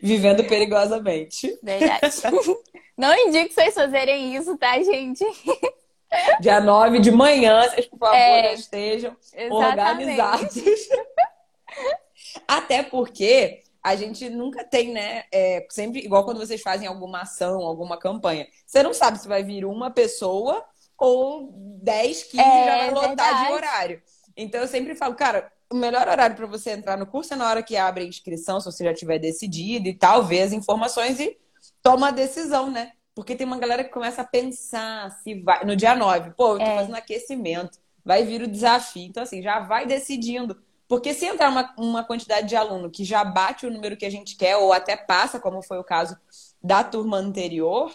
Vivendo 0.03 0.45
perigosamente. 0.45 1.59
Verdade. 1.62 2.17
Não 2.97 3.15
indico 3.17 3.55
vocês 3.55 3.75
fazerem 3.75 4.35
isso, 4.37 4.57
tá, 4.59 4.79
gente? 4.83 5.25
Dia 6.41 6.61
9 6.61 6.99
de 6.99 7.11
manhã, 7.11 7.69
vocês, 7.69 7.87
por 7.87 7.99
favor, 7.99 8.17
é, 8.17 8.55
estejam 8.55 9.17
exatamente. 9.33 9.81
organizados. 9.81 10.55
Até 12.49 12.83
porque 12.83 13.62
a 13.83 13.95
gente 13.95 14.29
nunca 14.29 14.65
tem, 14.65 14.93
né? 14.93 15.25
É, 15.33 15.67
sempre, 15.71 16.00
igual 16.00 16.25
quando 16.25 16.39
vocês 16.39 16.61
fazem 16.61 16.89
alguma 16.89 17.23
ação, 17.23 17.61
alguma 17.61 17.97
campanha. 17.97 18.47
Você 18.67 18.83
não 18.83 18.93
sabe 18.93 19.19
se 19.19 19.29
vai 19.29 19.45
vir 19.45 19.65
uma 19.65 19.91
pessoa 19.91 20.65
ou 20.99 21.53
10, 21.83 22.25
15 22.25 22.39
é, 22.39 22.65
já 22.65 22.77
vai 22.77 22.91
lotar 22.91 23.09
verdade. 23.09 23.47
de 23.47 23.53
horário. 23.53 24.03
Então 24.37 24.61
eu 24.61 24.69
sempre 24.69 24.95
falo, 24.95 25.15
cara, 25.15 25.50
o 25.71 25.77
melhor 25.77 26.09
horário 26.09 26.37
para 26.37 26.47
você 26.47 26.71
entrar 26.71 26.97
no 26.97 27.07
curso 27.07 27.33
é 27.33 27.37
na 27.37 27.49
hora 27.49 27.62
que 27.62 27.77
abre 27.77 28.05
a 28.05 28.07
inscrição, 28.07 28.61
se 28.61 28.67
você 28.67 28.85
já 28.85 28.93
tiver 28.93 29.19
decidido 29.19 29.89
e 29.89 29.95
tal, 29.95 30.25
ver 30.25 30.43
as 30.43 30.53
informações 30.53 31.21
e 31.21 31.39
toma 31.83 32.09
a 32.09 32.11
decisão, 32.11 32.71
né? 32.71 32.93
Porque 33.15 33.37
tem 33.37 33.47
uma 33.47 33.59
galera 33.59 33.85
que 33.85 33.91
começa 33.91 34.23
a 34.23 34.25
pensar 34.25 35.11
se 35.23 35.41
vai. 35.43 35.65
No 35.65 35.77
dia 35.77 35.95
9, 35.95 36.33
pô, 36.33 36.55
eu 36.55 36.59
tô 36.59 36.65
é. 36.65 36.77
fazendo 36.77 36.95
aquecimento, 36.95 37.79
vai 38.05 38.25
vir 38.25 38.43
o 38.43 38.49
desafio. 38.49 39.05
Então, 39.05 39.23
assim, 39.23 39.43
já 39.43 39.61
vai 39.61 39.87
decidindo. 39.87 40.61
Porque 40.89 41.15
se 41.15 41.27
entrar 41.27 41.50
uma, 41.50 41.73
uma 41.79 42.05
quantidade 42.05 42.49
de 42.49 42.57
aluno 42.57 42.91
que 42.91 43.05
já 43.05 43.23
bate 43.23 43.65
o 43.65 43.71
número 43.71 43.97
que 43.97 44.07
a 44.07 44.11
gente 44.11 44.37
quer, 44.37 44.57
ou 44.57 44.73
até 44.73 44.97
passa, 44.97 45.39
como 45.39 45.62
foi 45.62 45.79
o 45.79 45.85
caso 45.85 46.19
da 46.62 46.83
turma 46.83 47.17
anterior, 47.17 47.95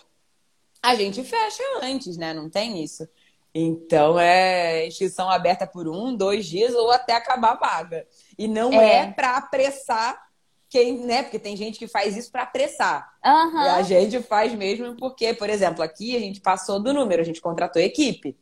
a 0.81 0.95
gente 0.95 1.23
fecha 1.23 1.63
antes, 1.81 2.15
né? 2.15 2.33
Não 2.33 2.49
tem 2.49 2.81
isso. 2.81 3.07
Então 3.57 4.19
é 4.19 4.85
inscrição 4.85 5.29
aberta 5.29 5.65
por 5.65 5.87
um, 5.87 6.13
dois 6.13 6.45
dias 6.45 6.75
ou 6.75 6.91
até 6.91 7.13
acabar 7.13 7.53
a 7.53 7.55
vaga. 7.55 8.05
E 8.37 8.49
não 8.49 8.73
é, 8.73 8.97
é 8.97 9.11
para 9.13 9.37
apressar 9.37 10.21
quem, 10.69 10.97
né? 11.05 11.23
Porque 11.23 11.39
tem 11.39 11.55
gente 11.55 11.79
que 11.79 11.87
faz 11.87 12.17
isso 12.17 12.29
para 12.29 12.43
apressar. 12.43 13.07
Uhum. 13.25 13.63
E 13.63 13.67
a 13.69 13.81
gente 13.81 14.21
faz 14.21 14.53
mesmo 14.53 14.97
porque, 14.97 15.33
por 15.33 15.49
exemplo, 15.49 15.81
aqui 15.81 16.17
a 16.17 16.19
gente 16.19 16.41
passou 16.41 16.81
do 16.81 16.93
número, 16.93 17.21
a 17.21 17.25
gente 17.25 17.39
contratou 17.39 17.81
equipe 17.81 18.37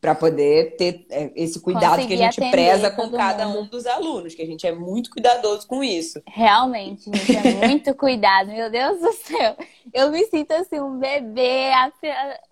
para 0.00 0.14
poder 0.14 0.76
ter 0.76 1.06
é, 1.10 1.32
esse 1.34 1.60
cuidado 1.60 1.96
Conseguir 1.96 2.16
que 2.16 2.22
a 2.22 2.30
gente 2.30 2.50
preza 2.50 2.90
com 2.90 3.10
cada 3.10 3.46
mundo. 3.48 3.62
um 3.62 3.66
dos 3.66 3.84
alunos, 3.84 4.34
que 4.34 4.42
a 4.42 4.46
gente 4.46 4.66
é 4.66 4.72
muito 4.72 5.10
cuidadoso 5.10 5.66
com 5.66 5.82
isso. 5.82 6.22
Realmente, 6.26 7.04
gente, 7.04 7.36
é 7.36 7.54
muito 7.66 7.94
cuidado, 7.94 8.48
meu 8.48 8.70
Deus 8.70 9.00
do 9.00 9.12
céu. 9.12 9.56
Eu 9.92 10.10
me 10.12 10.24
sinto 10.26 10.52
assim, 10.52 10.78
um 10.78 10.98
bebê. 10.98 11.72
A, 11.72 11.92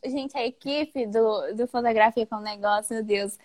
gente, 0.05 0.37
a 0.37 0.45
equipe 0.45 1.07
do, 1.07 1.55
do 1.55 1.67
Fotografia 1.69 2.27
com 2.27 2.37
Negócio, 2.41 2.95
meu 2.95 3.05
Deus, 3.05 3.39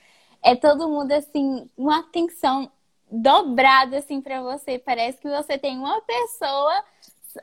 é 0.44 0.56
todo 0.56 0.90
mundo 0.90 1.12
assim, 1.12 1.70
uma 1.78 2.00
atenção 2.00 2.72
dobrada 3.12 4.00
assim 4.00 4.20
para 4.20 4.42
você. 4.42 4.80
Parece 4.80 5.20
que 5.20 5.30
você 5.30 5.60
tem 5.60 5.78
uma 5.78 6.02
pessoa, 6.02 6.84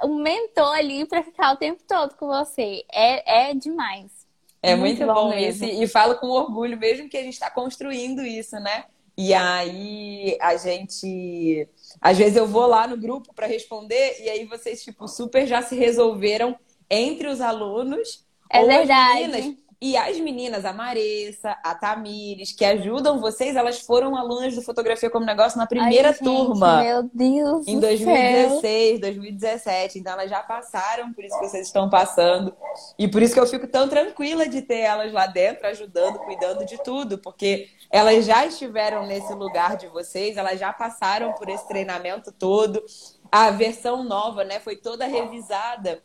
um 0.04 0.16
mentor 0.16 0.74
ali 0.74 1.06
para 1.06 1.22
ficar 1.22 1.52
o 1.52 1.56
tempo 1.56 1.80
todo 1.86 2.16
com 2.16 2.26
você. 2.26 2.84
É, 2.92 3.50
é 3.50 3.54
demais. 3.54 4.17
É 4.62 4.74
muito, 4.74 4.98
muito 4.98 5.14
bom, 5.14 5.30
bom 5.30 5.34
isso. 5.34 5.64
E 5.64 5.86
falo 5.86 6.16
com 6.16 6.28
orgulho 6.28 6.76
mesmo 6.76 7.08
que 7.08 7.16
a 7.16 7.22
gente 7.22 7.34
está 7.34 7.50
construindo 7.50 8.22
isso, 8.22 8.56
né? 8.58 8.84
E 9.16 9.34
aí 9.34 10.36
a 10.40 10.56
gente. 10.56 11.68
Às 12.00 12.16
vezes 12.16 12.36
eu 12.36 12.46
vou 12.46 12.66
lá 12.66 12.86
no 12.86 12.96
grupo 12.96 13.34
para 13.34 13.48
responder, 13.48 14.16
e 14.20 14.28
aí 14.30 14.44
vocês, 14.44 14.82
tipo, 14.82 15.08
super 15.08 15.46
já 15.46 15.60
se 15.60 15.74
resolveram 15.74 16.56
entre 16.88 17.26
os 17.26 17.40
alunos. 17.40 18.24
É 18.48 18.64
verdade. 18.64 19.28
Meninas, 19.28 19.56
e 19.80 19.96
as 19.96 20.18
meninas, 20.18 20.64
a 20.64 20.72
Maressa, 20.72 21.56
a 21.62 21.72
Tamires, 21.72 22.50
que 22.50 22.64
ajudam 22.64 23.20
vocês, 23.20 23.54
elas 23.54 23.78
foram 23.80 24.16
alunas 24.16 24.56
do 24.56 24.62
Fotografia 24.62 25.08
como 25.08 25.24
Negócio 25.24 25.56
na 25.56 25.68
primeira 25.68 26.08
Ai, 26.08 26.14
gente, 26.14 26.24
turma. 26.24 26.82
Meu 26.82 27.02
Deus! 27.14 27.68
Em 27.68 27.78
2016, 27.78 29.00
2017. 29.00 30.00
Então 30.00 30.14
elas 30.14 30.28
já 30.28 30.42
passaram 30.42 31.12
por 31.12 31.22
isso 31.22 31.38
que 31.38 31.48
vocês 31.48 31.68
estão 31.68 31.88
passando. 31.88 32.52
E 32.98 33.06
por 33.06 33.22
isso 33.22 33.32
que 33.32 33.38
eu 33.38 33.46
fico 33.46 33.68
tão 33.68 33.88
tranquila 33.88 34.48
de 34.48 34.62
ter 34.62 34.80
elas 34.80 35.12
lá 35.12 35.28
dentro, 35.28 35.64
ajudando, 35.68 36.18
cuidando 36.18 36.66
de 36.66 36.82
tudo. 36.82 37.16
Porque 37.16 37.68
elas 37.88 38.24
já 38.24 38.44
estiveram 38.44 39.06
nesse 39.06 39.32
lugar 39.32 39.76
de 39.76 39.86
vocês, 39.86 40.36
elas 40.36 40.58
já 40.58 40.72
passaram 40.72 41.34
por 41.34 41.48
esse 41.48 41.68
treinamento 41.68 42.32
todo. 42.32 42.82
A 43.30 43.52
versão 43.52 44.02
nova, 44.02 44.42
né, 44.42 44.58
foi 44.58 44.74
toda 44.74 45.06
revisada 45.06 46.02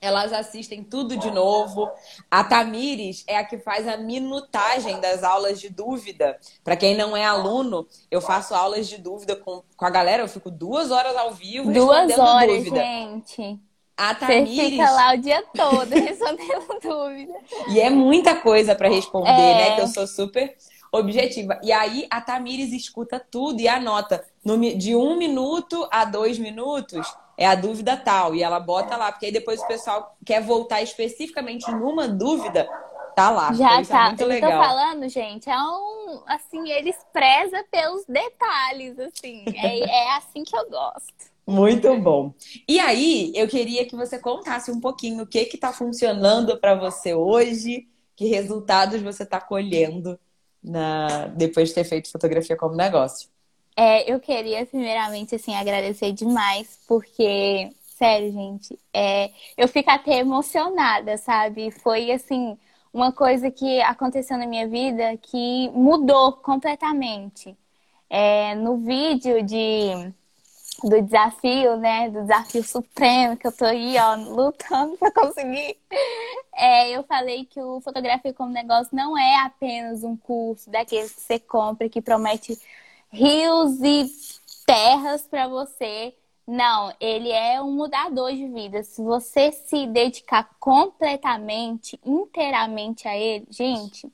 elas 0.00 0.32
assistem 0.32 0.82
tudo 0.82 1.16
de 1.16 1.30
novo. 1.30 1.90
A 2.30 2.44
Tamires 2.44 3.24
é 3.26 3.36
a 3.36 3.44
que 3.44 3.58
faz 3.58 3.86
a 3.88 3.96
minutagem 3.96 5.00
das 5.00 5.22
aulas 5.22 5.60
de 5.60 5.68
dúvida. 5.68 6.38
Para 6.62 6.76
quem 6.76 6.96
não 6.96 7.16
é 7.16 7.24
aluno, 7.24 7.86
eu 8.10 8.20
faço 8.20 8.54
aulas 8.54 8.88
de 8.88 8.98
dúvida 8.98 9.36
com, 9.36 9.62
com 9.76 9.84
a 9.84 9.90
galera. 9.90 10.22
Eu 10.22 10.28
fico 10.28 10.50
duas 10.50 10.90
horas 10.90 11.16
ao 11.16 11.32
vivo 11.32 11.72
duas 11.72 12.18
horas, 12.18 12.58
dúvida. 12.58 12.76
gente. 12.76 13.60
A 13.96 14.14
Tamires... 14.14 14.56
Você 14.56 14.70
fica 14.70 14.90
lá 14.90 15.14
o 15.14 15.16
dia 15.16 15.42
todo 15.54 15.88
respondendo 15.94 16.80
dúvida. 16.82 17.34
E 17.70 17.80
é 17.80 17.88
muita 17.88 18.34
coisa 18.36 18.74
para 18.74 18.88
responder, 18.88 19.30
é... 19.30 19.54
né? 19.54 19.74
Que 19.74 19.80
eu 19.80 19.88
sou 19.88 20.06
super 20.06 20.54
objetiva. 20.92 21.58
E 21.62 21.72
aí 21.72 22.06
a 22.10 22.20
Tamires 22.20 22.72
escuta 22.72 23.18
tudo 23.18 23.60
e 23.60 23.68
anota 23.68 24.24
no, 24.44 24.58
de 24.76 24.94
um 24.94 25.16
minuto 25.16 25.88
a 25.90 26.04
dois 26.04 26.38
minutos 26.38 27.06
é 27.36 27.46
a 27.46 27.54
dúvida 27.54 27.96
tal. 27.96 28.34
E 28.34 28.42
ela 28.42 28.58
bota 28.58 28.96
lá, 28.96 29.12
porque 29.12 29.26
aí 29.26 29.32
depois 29.32 29.60
o 29.60 29.66
pessoal 29.66 30.16
quer 30.24 30.42
voltar 30.42 30.82
especificamente 30.82 31.70
numa 31.70 32.08
dúvida, 32.08 32.68
tá 33.14 33.30
lá. 33.30 33.52
Já 33.52 33.80
é 33.80 33.84
tá. 33.84 34.04
É 34.04 34.08
muito 34.08 34.24
legal. 34.24 34.50
Eu 34.50 34.58
tô 34.58 34.64
falando, 34.64 35.08
gente, 35.08 35.50
é 35.50 35.58
um. 35.58 36.22
Assim, 36.26 36.70
eles 36.70 36.96
prezam 37.12 37.62
pelos 37.70 38.04
detalhes, 38.06 38.98
assim. 38.98 39.44
É, 39.54 39.80
é 39.80 40.16
assim 40.16 40.44
que 40.44 40.56
eu 40.56 40.68
gosto. 40.70 41.36
Muito 41.46 41.96
bom. 42.00 42.34
E 42.68 42.80
aí, 42.80 43.32
eu 43.34 43.46
queria 43.46 43.86
que 43.86 43.94
você 43.94 44.18
contasse 44.18 44.70
um 44.70 44.80
pouquinho 44.80 45.22
o 45.22 45.26
que 45.26 45.44
que 45.44 45.56
tá 45.56 45.72
funcionando 45.72 46.58
para 46.58 46.74
você 46.74 47.14
hoje, 47.14 47.86
que 48.16 48.26
resultados 48.26 49.00
você 49.00 49.22
está 49.22 49.40
colhendo 49.40 50.18
na 50.62 51.28
depois 51.28 51.68
de 51.68 51.74
ter 51.76 51.84
feito 51.84 52.10
fotografia 52.10 52.56
como 52.56 52.74
negócio. 52.74 53.28
É, 53.78 54.10
eu 54.10 54.18
queria, 54.20 54.64
primeiramente, 54.66 55.34
assim, 55.34 55.54
agradecer 55.54 56.12
demais, 56.12 56.78
porque, 56.88 57.70
sério, 57.98 58.32
gente, 58.32 58.78
é, 58.92 59.30
eu 59.56 59.68
fico 59.68 59.90
até 59.90 60.18
emocionada, 60.18 61.18
sabe? 61.18 61.70
Foi, 61.70 62.10
assim, 62.10 62.56
uma 62.92 63.12
coisa 63.12 63.50
que 63.50 63.80
aconteceu 63.82 64.38
na 64.38 64.46
minha 64.46 64.66
vida 64.68 65.16
que 65.18 65.68
mudou 65.70 66.32
completamente. 66.34 67.56
É, 68.10 68.54
no 68.56 68.78
vídeo 68.78 69.42
de, 69.44 70.12
do 70.84 71.02
desafio, 71.02 71.76
né? 71.76 72.10
Do 72.10 72.22
desafio 72.22 72.62
supremo, 72.62 73.36
que 73.36 73.46
eu 73.46 73.52
tô 73.52 73.64
aí, 73.64 73.96
ó, 73.98 74.14
lutando 74.16 74.96
pra 74.98 75.10
conseguir. 75.10 75.76
É, 76.54 76.90
eu 76.90 77.02
falei 77.04 77.44
que 77.44 77.60
o 77.60 77.80
Fotografia 77.80 78.32
como 78.32 78.50
Negócio 78.52 78.94
não 78.96 79.16
é 79.18 79.36
apenas 79.44 80.02
um 80.04 80.16
curso 80.16 80.70
daqueles 80.70 81.12
que 81.14 81.20
você 81.20 81.38
compra 81.38 81.88
que 81.88 82.00
promete 82.00 82.58
rios 83.10 83.80
e 83.82 84.06
terras 84.66 85.26
para 85.26 85.48
você. 85.48 86.14
Não, 86.46 86.92
ele 87.00 87.30
é 87.30 87.60
um 87.60 87.72
mudador 87.72 88.32
de 88.32 88.46
vida. 88.46 88.82
Se 88.82 89.02
você 89.02 89.50
se 89.50 89.86
dedicar 89.86 90.48
completamente, 90.60 91.98
inteiramente 92.04 93.08
a 93.08 93.16
ele, 93.16 93.46
gente, 93.50 94.10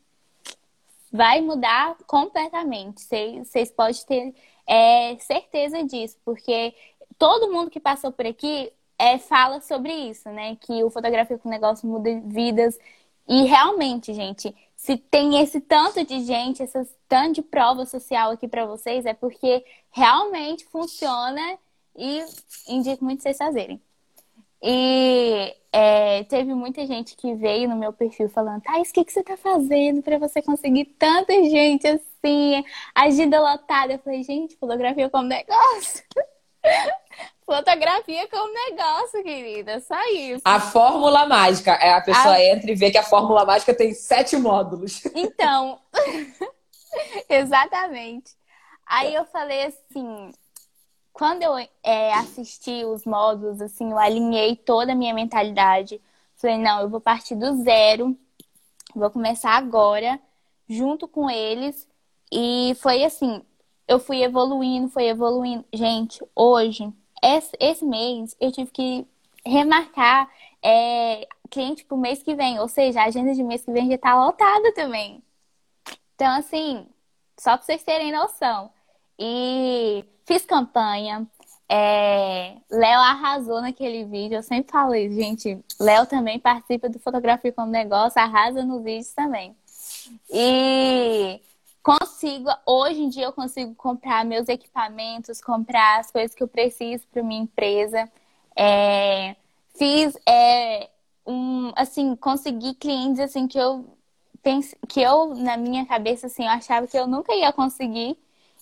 vai 1.12 1.40
mudar 1.42 1.96
completamente. 2.06 3.02
Vocês 3.44 3.70
podem 3.70 4.02
ter 4.06 4.34
é, 4.66 5.16
certeza 5.18 5.84
disso, 5.84 6.16
porque 6.24 6.74
todo 7.18 7.52
mundo 7.52 7.70
que 7.70 7.80
passou 7.80 8.10
por 8.10 8.26
aqui 8.26 8.72
é, 8.98 9.18
fala 9.18 9.60
sobre 9.60 9.92
isso, 9.92 10.28
né? 10.30 10.56
Que 10.56 10.82
o 10.82 10.90
fotografia 10.90 11.36
com 11.36 11.48
negócio 11.48 11.86
muda 11.86 12.08
vidas. 12.24 12.78
E 13.28 13.44
realmente, 13.44 14.14
gente, 14.14 14.54
se 14.82 14.96
tem 14.96 15.40
esse 15.40 15.60
tanto 15.60 16.04
de 16.04 16.24
gente, 16.24 16.60
esse 16.60 16.76
tanto 17.08 17.36
de 17.36 17.42
prova 17.42 17.86
social 17.86 18.32
aqui 18.32 18.48
para 18.48 18.66
vocês, 18.66 19.06
é 19.06 19.14
porque 19.14 19.64
realmente 19.92 20.64
funciona 20.64 21.40
e 21.96 22.20
indico 22.66 23.04
muito 23.04 23.22
vocês 23.22 23.38
fazerem. 23.38 23.80
E 24.60 25.54
é, 25.70 26.24
teve 26.24 26.52
muita 26.52 26.84
gente 26.84 27.14
que 27.14 27.32
veio 27.32 27.68
no 27.68 27.76
meu 27.76 27.92
perfil 27.92 28.28
falando, 28.28 28.62
Thais, 28.62 28.90
o 28.90 28.92
que, 28.92 29.04
que 29.04 29.12
você 29.12 29.22
tá 29.22 29.36
fazendo 29.36 30.02
para 30.02 30.18
você 30.18 30.42
conseguir 30.42 30.86
tanta 30.98 31.32
gente 31.44 31.86
assim, 31.86 32.64
agenda 32.92 33.40
lotada? 33.40 33.92
Eu 33.92 33.98
falei, 34.00 34.24
gente, 34.24 34.56
fotografia 34.56 35.08
como 35.08 35.28
negócio. 35.28 36.02
Fotografia 37.44 38.28
como 38.28 38.52
negócio, 38.52 39.22
querida. 39.22 39.80
Só 39.80 40.00
isso. 40.12 40.42
A 40.44 40.60
fórmula 40.60 41.26
mágica. 41.26 41.72
É 41.72 41.92
a 41.92 42.00
pessoa 42.00 42.34
a... 42.34 42.44
entra 42.44 42.70
e 42.70 42.74
vê 42.74 42.90
que 42.90 42.98
a 42.98 43.02
fórmula 43.02 43.44
mágica 43.44 43.74
tem 43.74 43.92
sete 43.94 44.36
módulos. 44.36 45.02
Então, 45.14 45.78
exatamente. 47.28 48.34
Aí 48.86 49.14
eu 49.14 49.24
falei 49.24 49.64
assim: 49.64 50.32
quando 51.12 51.42
eu 51.42 51.56
é, 51.82 52.14
assisti 52.14 52.84
os 52.84 53.04
módulos, 53.04 53.60
assim, 53.60 53.90
eu 53.90 53.98
alinhei 53.98 54.56
toda 54.56 54.92
a 54.92 54.96
minha 54.96 55.14
mentalidade. 55.14 56.00
Falei, 56.36 56.58
não, 56.58 56.80
eu 56.80 56.88
vou 56.88 57.00
partir 57.00 57.36
do 57.36 57.62
zero, 57.62 58.16
vou 58.94 59.10
começar 59.10 59.52
agora, 59.52 60.18
junto 60.68 61.06
com 61.06 61.30
eles. 61.30 61.86
E 62.32 62.74
foi 62.80 63.04
assim, 63.04 63.42
eu 63.92 63.98
fui 63.98 64.22
evoluindo, 64.22 64.88
foi 64.88 65.06
evoluindo. 65.06 65.64
Gente, 65.72 66.24
hoje, 66.34 66.92
esse, 67.22 67.56
esse 67.60 67.84
mês, 67.84 68.34
eu 68.40 68.50
tive 68.50 68.70
que 68.70 69.06
remarcar 69.44 70.30
é, 70.62 71.26
cliente 71.50 71.84
pro 71.84 71.96
mês 71.96 72.22
que 72.22 72.34
vem. 72.34 72.58
Ou 72.58 72.68
seja, 72.68 73.02
a 73.02 73.06
agenda 73.06 73.34
de 73.34 73.42
mês 73.42 73.64
que 73.64 73.72
vem 73.72 73.90
já 73.90 73.98
tá 73.98 74.14
lotada 74.14 74.72
também. 74.74 75.22
Então, 76.14 76.38
assim, 76.38 76.86
só 77.38 77.56
pra 77.56 77.66
vocês 77.66 77.82
terem 77.82 78.12
noção. 78.12 78.70
E 79.18 80.04
fiz 80.24 80.44
campanha. 80.46 81.26
É... 81.68 82.56
Léo 82.70 83.00
arrasou 83.00 83.60
naquele 83.60 84.04
vídeo. 84.04 84.36
Eu 84.36 84.42
sempre 84.42 84.72
falo 84.72 84.94
isso, 84.94 85.14
gente. 85.14 85.58
Léo 85.78 86.06
também 86.06 86.38
participa 86.38 86.88
do 86.88 86.98
Fotografia 86.98 87.52
como 87.52 87.70
Negócio, 87.70 88.20
arrasa 88.20 88.64
nos 88.64 88.82
vídeos 88.82 89.12
também. 89.12 89.54
E 90.30 91.40
consigo, 91.82 92.48
hoje 92.66 93.02
em 93.02 93.08
dia 93.08 93.24
eu 93.24 93.32
consigo 93.32 93.74
comprar 93.74 94.24
meus 94.24 94.48
equipamentos, 94.48 95.40
comprar 95.40 96.00
as 96.00 96.10
coisas 96.10 96.34
que 96.34 96.42
eu 96.42 96.48
preciso 96.48 97.06
para 97.08 97.22
minha 97.22 97.42
empresa. 97.42 98.10
É, 98.56 99.36
fiz 99.76 100.16
é, 100.28 100.90
um, 101.26 101.72
assim, 101.76 102.14
consegui 102.16 102.74
clientes 102.74 103.20
assim 103.20 103.46
que 103.48 103.58
eu 103.58 103.86
que 104.88 105.00
eu 105.00 105.34
na 105.36 105.56
minha 105.56 105.86
cabeça 105.86 106.26
assim, 106.26 106.44
eu 106.44 106.50
achava 106.50 106.86
que 106.86 106.98
eu 106.98 107.06
nunca 107.06 107.34
ia 107.34 107.52
conseguir. 107.52 108.18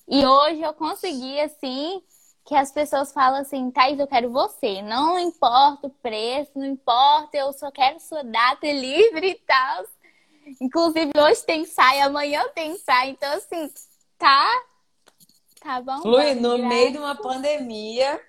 E 0.09 0.27
hoje 0.27 0.61
eu 0.61 0.75
consegui 0.75 1.41
assim, 1.41 2.03
que 2.45 2.55
as 2.55 2.73
pessoas 2.73 3.13
falam 3.13 3.41
assim, 3.41 3.71
Thais, 3.71 3.99
eu 3.99 4.07
quero 4.07 4.31
você. 4.31 4.83
Não 4.83 5.19
importa 5.19 5.87
o 5.87 5.91
preço, 5.91 6.53
não 6.57 6.67
importa, 6.67 7.37
eu 7.37 7.53
só 7.53 7.71
quero 7.71 8.01
sua 8.01 8.23
data 8.25 8.67
livre 8.67 9.31
e 9.31 9.35
tal. 9.37 9.85
Inclusive, 10.61 11.11
hoje 11.17 11.45
tem 11.45 11.65
saia, 11.65 12.07
amanhã 12.07 12.43
tem 12.55 12.77
saia. 12.79 13.11
Então, 13.11 13.33
assim, 13.33 13.71
tá. 14.19 14.49
Tá 15.61 15.81
bom? 15.81 16.01
Flui, 16.01 16.35
no 16.35 16.57
meio 16.59 16.93
de 16.93 16.99
uma 16.99 17.15
pandemia, 17.15 18.21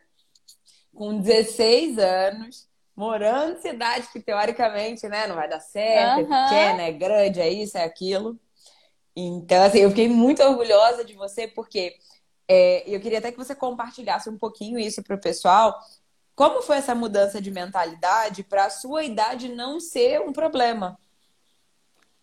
com 0.94 1.20
16 1.20 1.98
anos, 1.98 2.68
morando 2.96 3.58
em 3.58 3.62
cidade 3.62 4.08
que 4.12 4.20
teoricamente, 4.20 5.08
né, 5.08 5.28
não 5.28 5.36
vai 5.36 5.48
dar 5.48 5.62
certo, 5.62 6.28
uhum. 6.28 6.34
é 6.34 6.44
pequena, 6.44 6.82
é 6.84 6.92
grande, 6.92 7.40
é 7.40 7.50
isso, 7.50 7.78
é 7.78 7.84
aquilo. 7.84 8.38
Então, 9.16 9.64
assim, 9.64 9.80
eu 9.80 9.90
fiquei 9.90 10.08
muito 10.10 10.44
orgulhosa 10.44 11.04
de 11.04 11.14
você, 11.16 11.48
porque 11.48 11.96
é, 12.48 12.84
eu 12.86 13.00
queria 13.00 13.20
até 13.20 13.32
que 13.32 13.38
você 13.38 13.56
compartilhasse 13.56 14.30
um 14.30 14.38
pouquinho 14.38 14.78
isso 14.78 15.02
para 15.04 15.16
o 15.16 15.22
pessoal. 15.22 15.80
Como 16.36 16.62
foi 16.62 16.78
essa 16.78 16.94
mudança 16.94 17.42
de 17.42 17.52
mentalidade 17.52 18.44
para 18.44 18.66
a 18.66 18.70
sua 18.70 19.04
idade 19.04 19.50
não 19.50 19.80
ser 19.80 20.22
um 20.22 20.34
problema? 20.34 21.00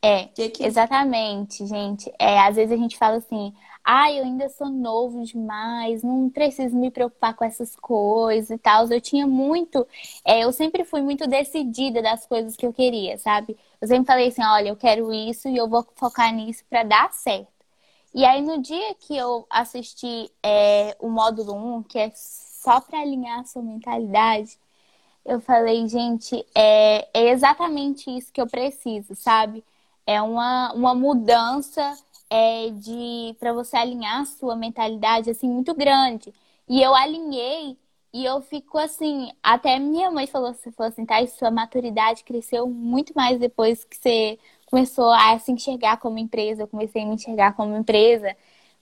É, 0.00 0.26
que 0.28 0.48
que... 0.50 0.64
exatamente, 0.64 1.66
gente. 1.66 2.12
É, 2.18 2.38
às 2.40 2.54
vezes 2.56 2.72
a 2.72 2.76
gente 2.76 2.96
fala 2.96 3.16
assim, 3.16 3.52
ah, 3.84 4.10
eu 4.12 4.24
ainda 4.24 4.48
sou 4.48 4.68
novo 4.68 5.24
demais, 5.24 6.02
não 6.04 6.30
preciso 6.30 6.76
me 6.76 6.90
preocupar 6.90 7.34
com 7.34 7.44
essas 7.44 7.74
coisas 7.76 8.50
e 8.50 8.58
tal. 8.58 8.86
Eu 8.88 9.00
tinha 9.00 9.26
muito, 9.26 9.86
é, 10.24 10.44
eu 10.44 10.52
sempre 10.52 10.84
fui 10.84 11.02
muito 11.02 11.26
decidida 11.26 12.00
das 12.00 12.26
coisas 12.26 12.54
que 12.56 12.64
eu 12.66 12.72
queria, 12.72 13.18
sabe? 13.18 13.56
Eu 13.80 13.88
sempre 13.88 14.06
falei 14.06 14.28
assim, 14.28 14.42
olha, 14.44 14.68
eu 14.68 14.76
quero 14.76 15.12
isso 15.12 15.48
e 15.48 15.56
eu 15.56 15.68
vou 15.68 15.84
focar 15.96 16.32
nisso 16.32 16.64
para 16.70 16.84
dar 16.84 17.12
certo. 17.12 17.48
E 18.14 18.24
aí 18.24 18.42
no 18.42 18.60
dia 18.62 18.94
que 18.96 19.16
eu 19.16 19.46
assisti 19.50 20.30
é, 20.42 20.96
o 21.00 21.08
módulo 21.10 21.54
1, 21.78 21.82
que 21.84 21.98
é 21.98 22.12
só 22.14 22.80
para 22.80 23.00
alinhar 23.00 23.40
a 23.40 23.44
sua 23.44 23.62
mentalidade, 23.62 24.58
eu 25.24 25.40
falei, 25.40 25.86
gente, 25.88 26.44
é, 26.54 27.08
é 27.14 27.30
exatamente 27.30 28.10
isso 28.10 28.32
que 28.32 28.40
eu 28.40 28.46
preciso, 28.46 29.14
sabe? 29.14 29.64
É 30.08 30.22
uma, 30.22 30.72
uma 30.74 30.94
mudança 30.94 31.94
é, 32.30 32.70
de 32.70 33.36
para 33.38 33.52
você 33.52 33.76
alinhar 33.76 34.22
a 34.22 34.24
sua 34.26 34.56
mentalidade 34.56 35.30
assim 35.30 35.48
muito 35.50 35.74
grande. 35.74 36.32
E 36.68 36.82
eu 36.82 36.94
alinhei 36.94 37.78
e 38.12 38.24
eu 38.24 38.40
fico 38.40 38.78
assim, 38.78 39.30
até 39.42 39.78
minha 39.78 40.10
mãe 40.10 40.26
falou, 40.26 40.54
você 40.54 40.72
falou 40.72 40.90
assim, 40.90 41.04
tá, 41.06 41.26
sua 41.26 41.50
maturidade 41.50 42.24
cresceu 42.24 42.66
muito 42.68 43.12
mais 43.14 43.38
depois 43.38 43.84
que 43.84 43.96
você 43.96 44.38
começou 44.66 45.10
a 45.12 45.38
se 45.38 45.52
enxergar 45.52 45.98
como 45.98 46.18
empresa, 46.18 46.62
eu 46.62 46.68
comecei 46.68 47.02
a 47.02 47.06
me 47.06 47.14
enxergar 47.14 47.54
como 47.54 47.76
empresa. 47.76 48.34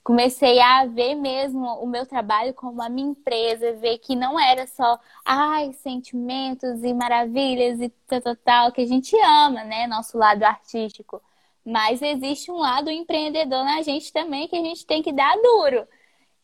Comecei 0.07 0.57
a 0.61 0.85
ver 0.85 1.15
mesmo 1.15 1.65
o 1.83 1.85
meu 1.85 2.05
trabalho 2.05 2.53
como 2.53 2.81
a 2.81 2.87
minha 2.87 3.09
empresa, 3.09 3.73
ver 3.73 3.97
que 3.97 4.15
não 4.15 4.39
era 4.39 4.65
só, 4.65 4.97
ai, 5.25 5.73
sentimentos 5.73 6.81
e 6.81 6.93
maravilhas 6.93 7.81
e 7.81 7.89
tal, 8.07 8.21
tal, 8.21 8.35
tal, 8.37 8.71
que 8.71 8.79
a 8.79 8.85
gente 8.87 9.13
ama, 9.21 9.65
né, 9.65 9.85
nosso 9.85 10.17
lado 10.17 10.43
artístico. 10.43 11.21
Mas 11.65 12.01
existe 12.01 12.49
um 12.49 12.55
lado 12.55 12.89
empreendedor 12.89 13.65
na 13.65 13.81
gente 13.81 14.13
também 14.13 14.47
que 14.47 14.55
a 14.55 14.61
gente 14.63 14.85
tem 14.85 15.03
que 15.03 15.11
dar 15.11 15.35
duro. 15.41 15.85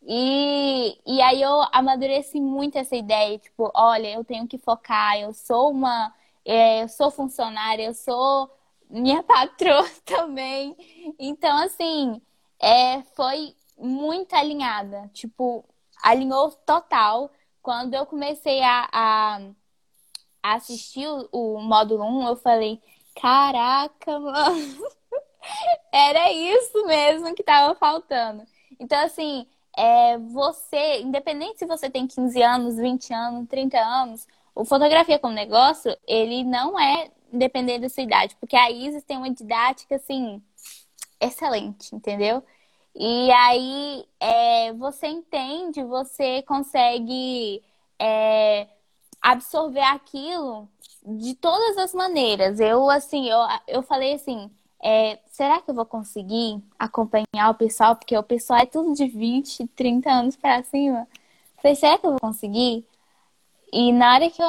E, 0.05 0.99
e 1.05 1.21
aí 1.21 1.41
eu 1.41 1.61
amadureci 1.71 2.41
muito 2.41 2.77
essa 2.77 2.95
ideia, 2.97 3.39
tipo, 3.39 3.71
olha, 3.73 4.13
eu 4.13 4.25
tenho 4.25 4.45
que 4.45 4.57
focar, 4.57 5.17
eu 5.19 5.33
sou 5.33 5.71
uma, 5.71 6.13
é, 6.45 6.83
eu 6.83 6.89
sou 6.89 7.09
funcionária, 7.09 7.85
eu 7.85 7.93
sou 7.93 8.49
minha 8.89 9.23
patroa 9.23 9.89
também. 10.05 10.75
Então, 11.17 11.57
assim, 11.63 12.21
é, 12.63 13.03
foi 13.13 13.53
muito 13.77 14.33
alinhada, 14.33 15.09
tipo, 15.13 15.65
alinhou 16.01 16.49
total. 16.65 17.29
Quando 17.61 17.93
eu 17.93 18.05
comecei 18.05 18.61
a, 18.61 18.89
a, 18.93 19.41
assistir 20.41 21.05
o, 21.07 21.27
o 21.31 21.61
módulo 21.61 22.05
1, 22.05 22.27
eu 22.29 22.35
falei, 22.37 22.81
caraca, 23.19 24.17
mano. 24.17 24.87
Era 25.91 26.31
isso 26.31 26.85
mesmo 26.85 27.35
que 27.35 27.41
estava 27.41 27.75
faltando. 27.75 28.45
Então, 28.79 28.97
assim, 29.03 29.45
é, 29.77 30.17
você, 30.17 31.01
independente 31.01 31.59
se 31.59 31.65
você 31.65 31.89
tem 31.89 32.07
15 32.07 32.41
anos, 32.41 32.77
20 32.77 33.13
anos, 33.13 33.49
30 33.49 33.77
anos, 33.77 34.25
o 34.55 34.63
fotografia 34.63 35.19
como 35.19 35.33
negócio, 35.33 35.95
ele 36.07 36.45
não 36.45 36.79
é 36.79 37.11
independente 37.31 37.81
da 37.81 37.89
sua 37.89 38.03
idade, 38.03 38.37
porque 38.39 38.55
a 38.55 38.71
Isis 38.71 39.03
tem 39.03 39.17
uma 39.17 39.29
didática, 39.29 39.95
assim, 39.95 40.41
excelente, 41.19 41.95
entendeu? 41.95 42.43
E 42.95 43.31
aí 43.31 44.05
é, 44.19 44.73
você 44.73 45.07
entende, 45.07 45.83
você 45.83 46.43
consegue 46.43 47.63
é, 47.99 48.67
absorver 49.21 49.81
aquilo 49.81 50.69
de 51.05 51.33
todas 51.35 51.77
as 51.77 51.93
maneiras. 51.93 52.59
Eu, 52.59 52.89
assim, 52.89 53.29
eu, 53.29 53.39
eu 53.67 53.81
falei 53.81 54.13
assim, 54.13 54.49
é, 54.83 55.19
será 55.31 55.61
que 55.61 55.71
eu 55.71 55.75
vou 55.75 55.85
conseguir 55.85 56.61
acompanhar 56.77 57.49
o 57.49 57.55
pessoal? 57.55 57.95
Porque 57.95 58.17
o 58.17 58.23
pessoal 58.23 58.59
é 58.59 58.65
tudo 58.65 58.93
de 58.93 59.07
20, 59.07 59.67
30 59.69 60.11
anos 60.11 60.35
para 60.35 60.63
cima. 60.63 61.07
Falei, 61.61 61.75
será 61.75 61.97
que 61.97 62.05
eu 62.05 62.11
vou 62.11 62.19
conseguir? 62.19 62.85
E 63.71 63.91
na 63.91 64.15
hora 64.15 64.29
que 64.29 64.41
eu, 64.41 64.47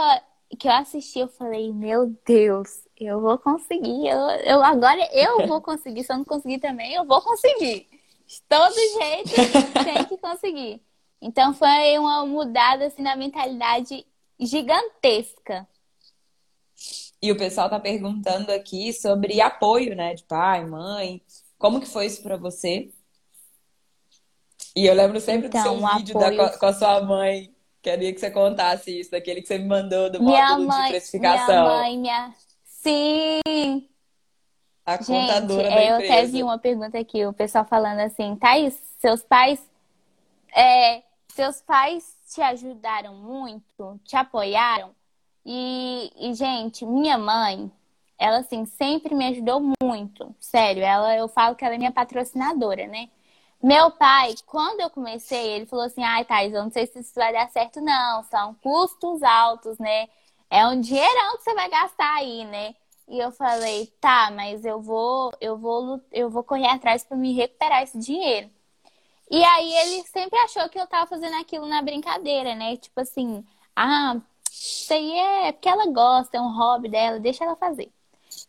que 0.58 0.68
eu 0.68 0.72
assisti, 0.72 1.20
eu 1.20 1.28
falei, 1.28 1.72
meu 1.72 2.14
Deus, 2.26 2.80
eu 2.98 3.20
vou 3.20 3.38
conseguir. 3.38 4.08
Eu, 4.08 4.18
eu 4.44 4.62
agora 4.62 5.00
eu 5.12 5.46
vou 5.46 5.60
conseguir. 5.62 6.04
Se 6.04 6.12
eu 6.12 6.18
não 6.18 6.24
conseguir 6.24 6.58
também, 6.58 6.94
eu 6.94 7.04
vou 7.04 7.22
conseguir. 7.22 7.88
De 8.34 8.42
todo 8.48 8.74
jeito, 8.98 9.84
tem 9.84 10.04
que 10.06 10.18
conseguir. 10.18 10.82
Então 11.20 11.54
foi 11.54 11.98
uma 11.98 12.26
mudada 12.26 12.86
assim 12.86 13.02
na 13.02 13.14
mentalidade 13.14 14.04
gigantesca. 14.40 15.66
E 17.22 17.30
o 17.30 17.36
pessoal 17.36 17.70
tá 17.70 17.78
perguntando 17.78 18.50
aqui 18.50 18.92
sobre 18.92 19.40
apoio, 19.40 19.94
né? 19.94 20.14
De 20.14 20.24
pai, 20.24 20.66
mãe. 20.66 21.22
Como 21.56 21.80
que 21.80 21.86
foi 21.86 22.06
isso 22.06 22.22
para 22.22 22.36
você? 22.36 22.92
E 24.76 24.84
eu 24.84 24.94
lembro 24.94 25.20
sempre 25.20 25.46
então, 25.46 25.62
do 25.62 25.64
seu 25.64 25.72
um 25.72 25.96
vídeo 25.96 26.18
apoio... 26.18 26.36
da, 26.36 26.58
com 26.58 26.66
a 26.66 26.72
sua 26.72 27.00
mãe. 27.00 27.54
Queria 27.80 28.12
que 28.12 28.18
você 28.18 28.30
contasse 28.30 29.00
isso, 29.00 29.10
daquele 29.10 29.42
que 29.42 29.48
você 29.48 29.58
me 29.58 29.66
mandou 29.66 30.10
do 30.10 30.22
minha 30.22 30.50
módulo 30.50 30.68
mãe, 30.68 30.82
de 30.84 30.88
precificação. 30.88 31.46
Minha 31.46 31.76
mãe, 31.76 31.98
minha... 31.98 32.34
Sim! 32.64 33.93
A 34.86 34.96
Gente, 34.96 35.06
contadora 35.06 35.70
da 35.70 35.84
eu 35.84 35.96
até 35.96 36.26
vi 36.26 36.42
uma 36.42 36.58
pergunta 36.58 36.98
aqui, 36.98 37.24
o 37.24 37.32
pessoal 37.32 37.64
falando 37.64 38.00
assim, 38.00 38.36
Thaís, 38.36 38.74
seus 38.98 39.22
pais... 39.22 39.60
É, 40.54 41.02
seus 41.28 41.60
pais 41.62 42.04
te 42.32 42.40
ajudaram 42.40 43.14
muito? 43.14 44.00
Te 44.04 44.16
apoiaram? 44.16 44.94
E, 45.44 46.12
e, 46.16 46.34
gente, 46.34 46.86
minha 46.86 47.18
mãe, 47.18 47.70
ela 48.18 48.38
assim, 48.38 48.64
sempre 48.64 49.14
me 49.14 49.26
ajudou 49.26 49.60
muito. 49.82 50.34
Sério, 50.38 50.82
ela, 50.82 51.16
eu 51.16 51.28
falo 51.28 51.56
que 51.56 51.64
ela 51.64 51.74
é 51.74 51.78
minha 51.78 51.92
patrocinadora, 51.92 52.86
né? 52.86 53.08
Meu 53.62 53.90
pai, 53.90 54.34
quando 54.46 54.80
eu 54.80 54.90
comecei, 54.90 55.48
ele 55.52 55.66
falou 55.66 55.86
assim: 55.86 56.02
ai, 56.04 56.24
Thais, 56.24 56.52
eu 56.52 56.62
não 56.62 56.70
sei 56.70 56.86
se 56.86 57.00
isso 57.00 57.14
vai 57.14 57.32
dar 57.32 57.48
certo, 57.48 57.80
não. 57.80 58.22
São 58.24 58.54
custos 58.54 59.22
altos, 59.22 59.78
né? 59.78 60.08
É 60.50 60.66
um 60.66 60.80
dinheirão 60.80 61.36
que 61.36 61.42
você 61.42 61.54
vai 61.54 61.68
gastar 61.68 62.14
aí, 62.16 62.44
né? 62.44 62.74
E 63.08 63.18
eu 63.18 63.30
falei, 63.32 63.86
tá, 64.00 64.30
mas 64.30 64.64
eu 64.64 64.80
vou, 64.80 65.32
eu 65.40 65.58
vou, 65.58 66.00
eu 66.10 66.30
vou 66.30 66.42
correr 66.42 66.68
atrás 66.68 67.04
para 67.04 67.16
me 67.16 67.32
recuperar 67.34 67.82
esse 67.82 67.98
dinheiro. 67.98 68.50
E 69.30 69.42
aí 69.42 69.74
ele 69.74 70.06
sempre 70.08 70.38
achou 70.40 70.68
que 70.68 70.78
eu 70.78 70.86
tava 70.86 71.06
fazendo 71.06 71.36
aquilo 71.36 71.66
na 71.66 71.82
brincadeira, 71.82 72.54
né? 72.54 72.76
Tipo 72.76 73.00
assim, 73.00 73.44
ah, 73.74 74.16
isso 74.50 74.92
aí 74.92 75.18
é 75.18 75.52
porque 75.52 75.68
ela 75.68 75.86
gosta, 75.86 76.36
é 76.36 76.40
um 76.40 76.56
hobby 76.56 76.88
dela, 76.88 77.18
deixa 77.18 77.44
ela 77.44 77.56
fazer. 77.56 77.90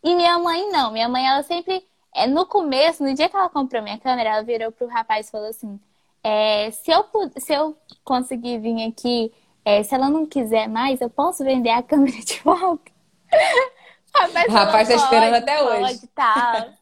E 0.04 0.15
minha 0.15 0.38
mãe 0.39 0.70
não, 0.72 0.91
minha 0.91 1.10
mãe 1.10 1.28
ela 1.28 1.44
sempre, 1.44 1.86
é, 2.13 2.28
no 2.28 2.46
começo, 2.46 3.04
no 3.04 3.13
dia 3.13 3.30
que 3.30 3.36
ela 3.36 3.50
comprou 3.50 3.82
minha 3.82 4.00
câmera, 4.00 4.30
ela 4.30 4.44
virou 4.44 4.72
pro 4.72 4.88
rapaz 4.88 5.28
e 5.28 5.32
falou 5.32 5.48
assim, 5.50 5.80
é, 6.24 6.72
se, 6.72 6.91
eu, 6.91 7.06
se 7.38 7.54
eu 7.54 7.78
conseguir 8.04 8.60
vir 8.60 8.88
aqui, 8.88 9.34
é, 9.63 9.84
se 9.84 9.96
ela 9.96 10.10
não 10.10 10.26
quiser 10.26 10.68
mais, 10.70 11.02
eu 11.02 11.10
posso 11.10 11.44
vender 11.44 11.72
a 11.72 11.84
câmera 11.84 12.18
de 12.20 12.39
volta? 12.41 12.91
rapaz, 14.21 14.47
o 14.47 14.51
rapaz 14.51 14.88
tá 14.88 14.95
esperando 14.95 15.36
até 15.36 15.58
pode, 15.58 15.84
hoje. 15.84 16.08
Tá. 16.08 16.73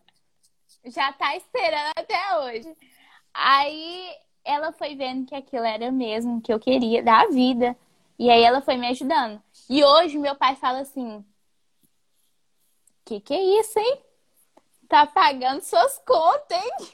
Já 0.86 1.14
tá 1.14 1.36
esperando 1.36 1.92
até 1.96 2.38
hoje. 2.40 2.78
Aí 3.34 4.10
ela 4.44 4.72
foi 4.72 4.96
vendo 4.96 5.26
que 5.26 5.36
aquilo 5.36 5.66
era 5.66 5.92
mesmo 5.92 6.42
que 6.42 6.52
eu 6.52 6.60
queria 6.60 7.02
da 7.02 7.26
vida. 7.28 7.76
E 8.20 8.30
aí 8.30 8.44
ela 8.44 8.62
foi 8.62 8.78
me 8.78 8.88
ajudando. 8.88 9.42
E 9.70 9.84
hoje 9.84 10.18
meu 10.18 10.36
pai 10.36 10.56
fala 10.56 10.80
assim: 10.80 11.26
Que 13.06 13.20
que 13.20 13.34
é 13.34 13.60
isso, 13.60 13.80
hein? 13.80 14.02
Tá 14.88 15.08
pagando 15.08 15.62
suas 15.62 15.98
contas, 16.00 16.58
hein? 16.64 16.88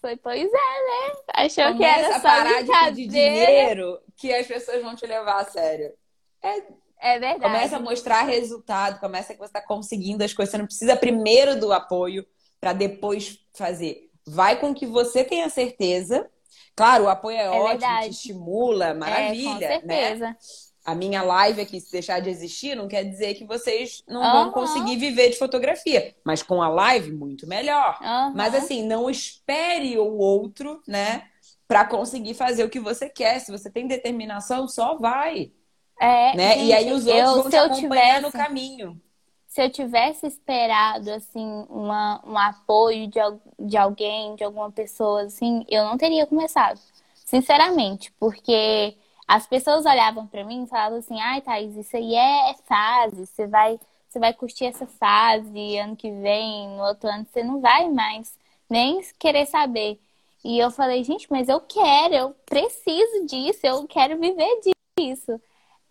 Foi, 0.00 0.16
pois 0.16 0.44
é, 0.44 0.48
né? 0.48 1.16
Achou 1.34 1.64
Começa 1.64 1.76
que 1.76 1.84
era 1.84 2.16
a 2.16 2.20
só 2.20 2.28
parar 2.28 2.62
de 2.62 2.72
pedir 2.72 3.08
dinheiro 3.08 4.00
que 4.16 4.32
as 4.32 4.46
pessoas 4.46 4.82
vão 4.82 4.94
te 4.94 5.06
levar 5.06 5.40
a 5.40 5.44
sério. 5.44 5.92
É, 6.40 6.62
É 7.00 7.18
verdade. 7.18 7.40
começa 7.42 7.76
a 7.76 7.80
mostrar 7.80 8.22
resultado, 8.22 9.00
começa 9.00 9.32
que 9.32 9.38
você 9.38 9.46
está 9.46 9.62
conseguindo 9.62 10.24
as 10.24 10.32
coisas. 10.32 10.50
Você 10.52 10.58
não 10.58 10.66
precisa 10.66 10.96
primeiro 10.96 11.58
do 11.58 11.72
apoio 11.72 12.26
para 12.60 12.72
depois 12.72 13.38
fazer. 13.54 14.10
Vai 14.26 14.58
com 14.60 14.74
que 14.74 14.86
você 14.86 15.24
tenha 15.24 15.48
certeza. 15.48 16.28
Claro, 16.76 17.04
o 17.04 17.08
apoio 17.08 17.36
é, 17.36 17.48
ótimo, 17.50 17.68
verdade. 17.70 18.06
te 18.06 18.10
estimula, 18.12 18.94
maravilha, 18.94 19.64
É, 19.66 19.80
com 19.80 19.86
né? 19.86 19.94
certeza. 19.94 20.36
A 20.84 20.94
minha 20.94 21.22
live 21.22 21.60
aqui, 21.60 21.80
se 21.80 21.92
deixar 21.92 22.20
de 22.20 22.30
existir, 22.30 22.74
não 22.74 22.88
quer 22.88 23.04
dizer 23.04 23.34
que 23.34 23.44
vocês 23.44 24.02
não 24.08 24.22
Aham. 24.22 24.44
vão 24.44 24.52
conseguir 24.52 24.96
viver 24.96 25.28
de 25.30 25.36
fotografia. 25.36 26.14
Mas 26.24 26.42
com 26.42 26.62
a 26.62 26.68
live, 26.68 27.12
muito 27.12 27.46
melhor. 27.46 27.98
Aham. 28.00 28.32
Mas 28.34 28.54
assim, 28.54 28.86
não 28.86 29.10
espere 29.10 29.98
o 29.98 30.16
outro, 30.16 30.80
né? 30.86 31.28
Pra 31.66 31.84
conseguir 31.84 32.32
fazer 32.34 32.64
o 32.64 32.70
que 32.70 32.80
você 32.80 33.08
quer. 33.10 33.38
Se 33.40 33.50
você 33.52 33.70
tem 33.70 33.86
determinação, 33.86 34.66
só 34.66 34.96
vai. 34.96 35.52
É, 36.00 36.36
né? 36.36 36.58
gente, 36.58 36.66
e 36.66 36.72
aí 36.72 36.92
os 36.92 37.06
outros 37.06 37.34
eu, 37.34 37.34
vão 37.34 37.50
se 37.50 37.50
te 37.50 37.56
eu 37.56 37.64
acompanhar 37.64 38.20
no 38.20 38.32
caminho. 38.32 39.00
se 39.46 39.62
eu 39.62 39.70
tivesse 39.70 40.26
esperado 40.26 41.10
assim 41.10 41.66
uma, 41.68 42.20
um 42.26 42.36
apoio 42.38 43.08
de, 43.08 43.18
de 43.58 43.76
alguém, 43.76 44.34
de 44.36 44.44
alguma 44.44 44.70
pessoa 44.70 45.22
assim, 45.22 45.64
eu 45.68 45.84
não 45.84 45.96
teria 45.98 46.26
começado. 46.26 46.78
Sinceramente, 47.24 48.12
porque 48.18 48.96
as 49.26 49.46
pessoas 49.46 49.84
olhavam 49.84 50.26
pra 50.26 50.44
mim 50.44 50.64
e 50.64 50.66
falavam 50.66 50.98
assim: 50.98 51.20
"Ai, 51.20 51.40
Thaís, 51.40 51.76
isso 51.76 51.96
aí 51.96 52.14
é, 52.14 52.50
é 52.50 52.54
fase, 52.66 53.26
você 53.26 53.46
vai 53.46 53.78
você 54.08 54.18
vai 54.18 54.32
curtir 54.32 54.64
essa 54.66 54.86
fase, 54.86 55.76
ano 55.78 55.94
que 55.96 56.10
vem, 56.10 56.68
no 56.70 56.82
outro 56.84 57.08
ano 57.10 57.26
você 57.30 57.42
não 57.44 57.60
vai 57.60 57.88
mais 57.90 58.34
nem 58.70 59.00
querer 59.18 59.46
saber". 59.46 59.98
E 60.44 60.58
eu 60.58 60.70
falei: 60.70 61.02
"Gente, 61.04 61.26
mas 61.30 61.48
eu 61.48 61.60
quero, 61.60 62.14
eu 62.14 62.34
preciso 62.46 63.26
disso, 63.26 63.60
eu 63.66 63.86
quero 63.86 64.18
viver 64.18 64.60
disso". 64.98 65.40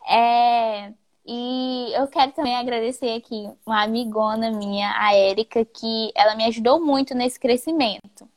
É, 0.08 0.94
e 1.26 1.92
eu 1.96 2.08
quero 2.08 2.32
também 2.32 2.56
agradecer 2.56 3.14
aqui 3.18 3.50
uma 3.66 3.84
amigona 3.84 4.52
minha, 4.52 4.92
a 4.98 5.14
Érica, 5.14 5.66
que 5.66 6.12
ela 6.16 6.36
me 6.36 6.46
ajudou 6.46 6.80
muito 6.80 7.14
nesse 7.14 7.40
crescimento. 7.40 8.28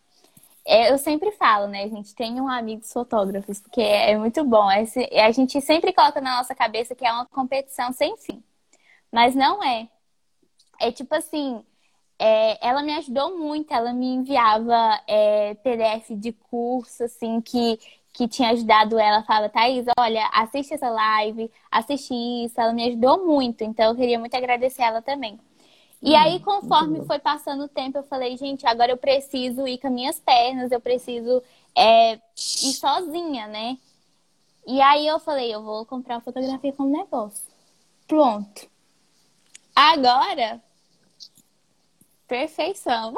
É, 0.66 0.92
eu 0.92 0.98
sempre 0.98 1.32
falo, 1.32 1.66
né, 1.68 1.88
gente, 1.88 2.14
tenham 2.14 2.48
amigos 2.48 2.92
fotógrafos, 2.92 3.60
porque 3.60 3.80
é 3.82 4.16
muito 4.18 4.44
bom. 4.44 4.70
Esse- 4.72 5.08
a 5.14 5.30
gente 5.32 5.60
sempre 5.60 5.92
coloca 5.92 6.20
na 6.20 6.38
nossa 6.38 6.54
cabeça 6.54 6.94
que 6.94 7.06
é 7.06 7.12
uma 7.12 7.26
competição 7.26 7.92
sem 7.92 8.16
fim, 8.18 8.42
mas 9.12 9.34
não 9.34 9.62
é. 9.64 9.88
É 10.80 10.90
tipo 10.92 11.14
assim, 11.14 11.62
é, 12.18 12.66
ela 12.66 12.82
me 12.82 12.94
ajudou 12.96 13.38
muito, 13.38 13.72
ela 13.74 13.92
me 13.92 14.06
enviava 14.14 15.00
é, 15.08 15.54
PDF 15.56 16.16
de 16.16 16.32
curso, 16.32 17.04
assim, 17.04 17.40
que, 17.40 17.78
que 18.12 18.28
tinha 18.28 18.50
ajudado 18.50 18.98
ela. 18.98 19.22
Falava, 19.22 19.48
Thaís, 19.48 19.86
olha, 19.98 20.28
assiste 20.32 20.74
essa 20.74 20.88
live, 20.88 21.50
assiste 21.70 22.14
isso. 22.14 22.60
Ela 22.60 22.72
me 22.72 22.88
ajudou 22.88 23.24
muito, 23.26 23.62
então 23.62 23.90
eu 23.90 23.96
queria 23.96 24.18
muito 24.18 24.34
agradecer 24.34 24.82
ela 24.82 25.02
também. 25.02 25.38
E 26.02 26.14
aí, 26.14 26.40
conforme 26.40 27.04
foi 27.04 27.18
passando 27.18 27.64
o 27.64 27.68
tempo, 27.68 27.98
eu 27.98 28.02
falei, 28.02 28.34
gente, 28.36 28.66
agora 28.66 28.90
eu 28.90 28.96
preciso 28.96 29.68
ir 29.68 29.76
com 29.78 29.88
as 29.88 29.92
minhas 29.92 30.18
pernas, 30.18 30.72
eu 30.72 30.80
preciso 30.80 31.42
é, 31.76 32.14
ir 32.14 32.72
sozinha, 32.72 33.46
né? 33.46 33.76
E 34.66 34.80
aí 34.80 35.06
eu 35.06 35.18
falei, 35.18 35.54
eu 35.54 35.62
vou 35.62 35.84
comprar 35.84 36.14
uma 36.14 36.20
fotografia 36.22 36.72
como 36.72 36.96
negócio. 36.96 37.44
Pronto. 38.08 38.66
Agora, 39.76 40.60
perfeição. 42.26 43.12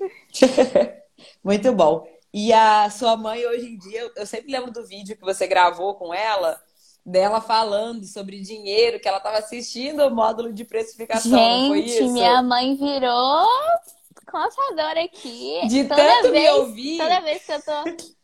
Muito 1.44 1.72
bom. 1.72 2.15
E 2.32 2.52
a 2.52 2.90
sua 2.90 3.16
mãe, 3.16 3.44
hoje 3.46 3.66
em 3.66 3.78
dia, 3.78 4.10
eu- 4.14 4.26
sempre 4.26 4.52
lembro 4.52 4.70
do 4.70 4.86
vídeo 4.86 5.16
que 5.16 5.22
você 5.22 5.46
gravou 5.46 5.94
com 5.94 6.12
ela, 6.12 6.60
dela 7.04 7.40
falando 7.40 8.04
sobre 8.04 8.40
dinheiro, 8.40 9.00
que 9.00 9.08
ela 9.08 9.18
estava 9.18 9.38
assistindo 9.38 10.06
o 10.06 10.10
módulo 10.14 10.52
de 10.52 10.64
precificação, 10.64 11.30
não 11.30 11.68
foi 11.68 11.82
Gente, 11.82 12.02
isso? 12.02 12.12
minha 12.12 12.42
mãe 12.42 12.74
virou 12.74 13.46
contadora 14.26 15.04
aqui. 15.04 15.60
De 15.68 15.84
toda 15.84 15.96
tanto 15.96 16.32
me 16.32 16.32
vez, 16.40 16.50
ouvir. 16.58 16.98
Toda 16.98 17.20
vez 17.20 17.46
que 17.46 17.52
eu 17.52 17.62
tô. 17.62 18.16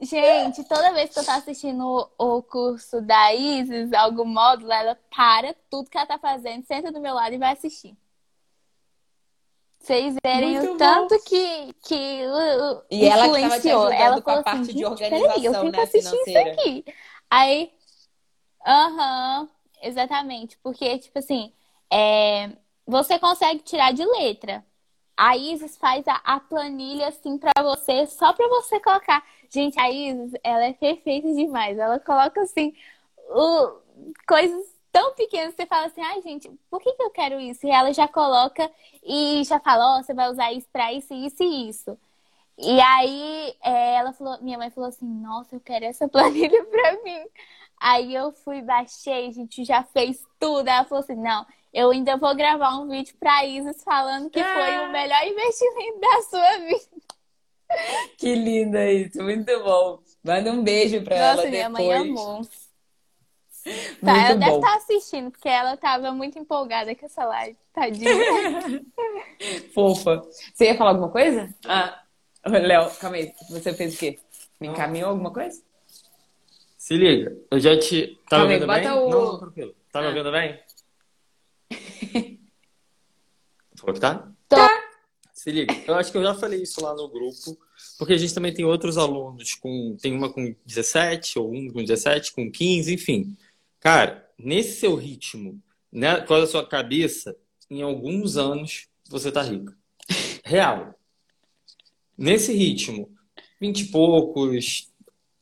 Gente, 0.00 0.64
toda 0.64 0.92
vez 0.92 1.12
que 1.12 1.18
eu 1.18 1.24
tô 1.24 1.30
assistindo 1.30 2.10
o, 2.18 2.36
o 2.36 2.42
curso 2.42 3.00
da 3.00 3.32
Isis, 3.34 3.92
algum 3.92 4.24
módulo, 4.24 4.70
ela 4.70 4.98
para 5.14 5.54
tudo 5.70 5.88
que 5.88 5.96
ela 5.96 6.06
tá 6.06 6.18
fazendo, 6.18 6.64
senta 6.66 6.92
do 6.92 7.00
meu 7.00 7.14
lado 7.14 7.34
e 7.34 7.38
vai 7.38 7.52
assistir. 7.52 7.96
Vocês 9.84 10.14
verem 10.24 10.52
Muito 10.52 10.66
o 10.66 10.70
bom. 10.72 10.78
tanto 10.78 11.18
que, 11.24 11.72
que 11.86 12.26
o, 12.26 12.78
o 12.78 12.82
E 12.90 13.04
ela 13.06 13.28
que 13.28 13.44
influenciou. 13.44 13.90
ela 13.92 14.14
com 14.22 14.30
a 14.30 14.32
falou 14.32 14.44
parte 14.44 14.62
assim, 14.62 14.72
de 14.78 14.84
"Gente, 14.86 14.98
peraí, 14.98 15.44
eu 15.44 15.52
organização, 15.52 15.60
tenho 15.60 15.72
que 15.72 15.76
né, 15.78 15.82
assistir 15.84 16.10
financeira." 16.10 16.50
isso 16.50 16.60
aqui. 16.60 16.84
Aí, 17.30 17.72
aham, 18.66 19.48
exatamente. 19.82 20.58
Porque, 20.62 20.98
tipo 20.98 21.18
assim, 21.18 21.52
é, 21.92 22.50
você 22.86 23.18
consegue 23.18 23.60
tirar 23.62 23.92
de 23.92 24.04
letra. 24.04 24.64
A 25.16 25.36
Isis 25.36 25.76
faz 25.76 26.06
a, 26.08 26.14
a 26.24 26.40
planilha 26.40 27.08
assim 27.08 27.38
pra 27.38 27.52
você, 27.62 28.06
só 28.06 28.32
pra 28.32 28.48
você 28.48 28.80
colocar. 28.80 29.22
Gente, 29.48 29.78
a 29.78 29.88
Isis, 29.90 30.32
ela 30.42 30.64
é 30.64 30.72
perfeita 30.72 31.32
demais. 31.34 31.78
Ela 31.78 32.00
coloca 32.00 32.40
assim, 32.40 32.74
o- 33.30 33.78
coisas 34.26 34.73
tão 34.94 35.12
pequenas. 35.14 35.54
Você 35.56 35.66
fala 35.66 35.86
assim, 35.86 36.00
ai, 36.00 36.22
gente, 36.22 36.48
por 36.70 36.80
que, 36.80 36.92
que 36.92 37.02
eu 37.02 37.10
quero 37.10 37.40
isso? 37.40 37.66
E 37.66 37.70
ela 37.70 37.92
já 37.92 38.06
coloca 38.06 38.70
e 39.02 39.42
já 39.44 39.58
fala, 39.58 39.98
ó, 39.98 40.02
você 40.02 40.14
vai 40.14 40.30
usar 40.30 40.52
isso 40.52 40.68
pra 40.72 40.92
isso, 40.92 41.12
isso 41.12 41.42
e 41.42 41.68
isso. 41.68 41.98
E 42.56 42.80
aí 42.80 43.56
é, 43.60 43.96
ela 43.96 44.12
falou, 44.12 44.40
minha 44.40 44.56
mãe 44.56 44.70
falou 44.70 44.88
assim, 44.88 45.04
nossa, 45.04 45.56
eu 45.56 45.60
quero 45.60 45.84
essa 45.84 46.06
planilha 46.08 46.64
pra 46.66 47.02
mim. 47.02 47.26
Aí 47.80 48.14
eu 48.14 48.30
fui, 48.30 48.62
baixei, 48.62 49.26
a 49.26 49.32
gente 49.32 49.64
já 49.64 49.82
fez 49.82 50.22
tudo. 50.38 50.68
Ela 50.68 50.84
falou 50.84 51.02
assim, 51.02 51.16
não, 51.16 51.44
eu 51.72 51.90
ainda 51.90 52.16
vou 52.16 52.34
gravar 52.36 52.78
um 52.78 52.88
vídeo 52.88 53.16
pra 53.18 53.44
Isis 53.44 53.82
falando 53.82 54.30
que 54.30 54.42
foi 54.42 54.78
o 54.78 54.92
melhor 54.92 55.26
investimento 55.26 55.98
da 56.00 56.22
sua 56.22 56.58
vida. 56.58 57.04
Que 58.16 58.32
linda 58.36 58.88
isso, 58.92 59.20
muito 59.20 59.64
bom. 59.64 59.98
Manda 60.22 60.52
um 60.52 60.62
beijo 60.62 61.02
pra 61.02 61.16
ela 61.16 61.36
Nossa, 61.36 61.48
minha 61.48 61.68
depois. 61.68 61.88
mãe 61.88 61.96
amou. 61.96 62.42
Muito 63.64 64.00
Tá, 64.04 64.16
ela 64.26 64.34
deve 64.36 64.50
bom. 64.50 64.58
estar 64.58 64.76
assistindo, 64.76 65.30
porque 65.30 65.48
ela 65.48 65.76
tava 65.76 66.12
muito 66.12 66.38
empolgada 66.38 66.94
com 66.94 67.06
essa 67.06 67.24
live, 67.24 67.56
tadinha. 67.72 68.10
Fofa. 69.72 70.22
Você 70.52 70.66
ia 70.66 70.76
falar 70.76 70.90
alguma 70.90 71.10
coisa? 71.10 71.54
Ah, 71.66 72.02
Léo, 72.46 72.90
calma 73.00 73.16
aí. 73.16 73.32
Você 73.50 73.72
fez 73.72 73.94
o 73.94 73.98
quê? 73.98 74.18
Me 74.60 74.68
encaminhou 74.68 75.10
alguma 75.10 75.32
coisa? 75.32 75.62
Se 76.76 76.94
liga, 76.96 77.34
eu 77.50 77.58
já 77.58 77.78
te. 77.78 78.18
Tá 78.28 78.36
Calma 78.36 78.46
me 78.46 78.54
aí, 78.54 78.60
ouvindo 78.62 78.66
bota 78.66 78.80
bem? 78.80 78.90
o- 78.90 79.08
Não, 79.10 79.38
tranquilo. 79.38 79.74
Tá 79.90 80.00
me 80.00 80.06
Ah. 80.06 80.10
ouvindo 80.10 80.32
bem? 80.32 80.60
Falou 83.76 83.94
que 83.94 84.00
tá? 84.00 84.28
Tô. 84.48 84.56
Se 85.32 85.50
liga, 85.50 85.74
eu 85.86 85.94
acho 85.94 86.10
que 86.12 86.18
eu 86.18 86.22
já 86.22 86.34
falei 86.34 86.62
isso 86.62 86.82
lá 86.82 86.94
no 86.94 87.08
grupo, 87.08 87.58
porque 87.98 88.12
a 88.14 88.16
gente 88.16 88.32
também 88.34 88.52
tem 88.54 88.64
outros 88.64 88.96
alunos 88.96 89.54
com. 89.54 89.96
Tem 90.00 90.12
uma 90.14 90.32
com 90.32 90.54
17, 90.64 91.38
ou 91.38 91.52
um 91.52 91.70
com 91.72 91.80
17, 91.82 92.32
com 92.32 92.50
15, 92.50 92.94
enfim. 92.94 93.36
Cara, 93.84 94.26
nesse 94.38 94.80
seu 94.80 94.96
ritmo, 94.96 95.62
né, 95.92 96.22
com 96.22 96.32
a 96.32 96.46
sua 96.46 96.66
cabeça, 96.66 97.36
em 97.70 97.82
alguns 97.82 98.38
anos 98.38 98.88
você 99.10 99.30
tá 99.30 99.42
rico. 99.42 99.74
Real. 100.42 100.98
Nesse 102.16 102.54
ritmo, 102.54 103.10
20 103.60 103.80
e 103.80 103.84
poucos, 103.88 104.88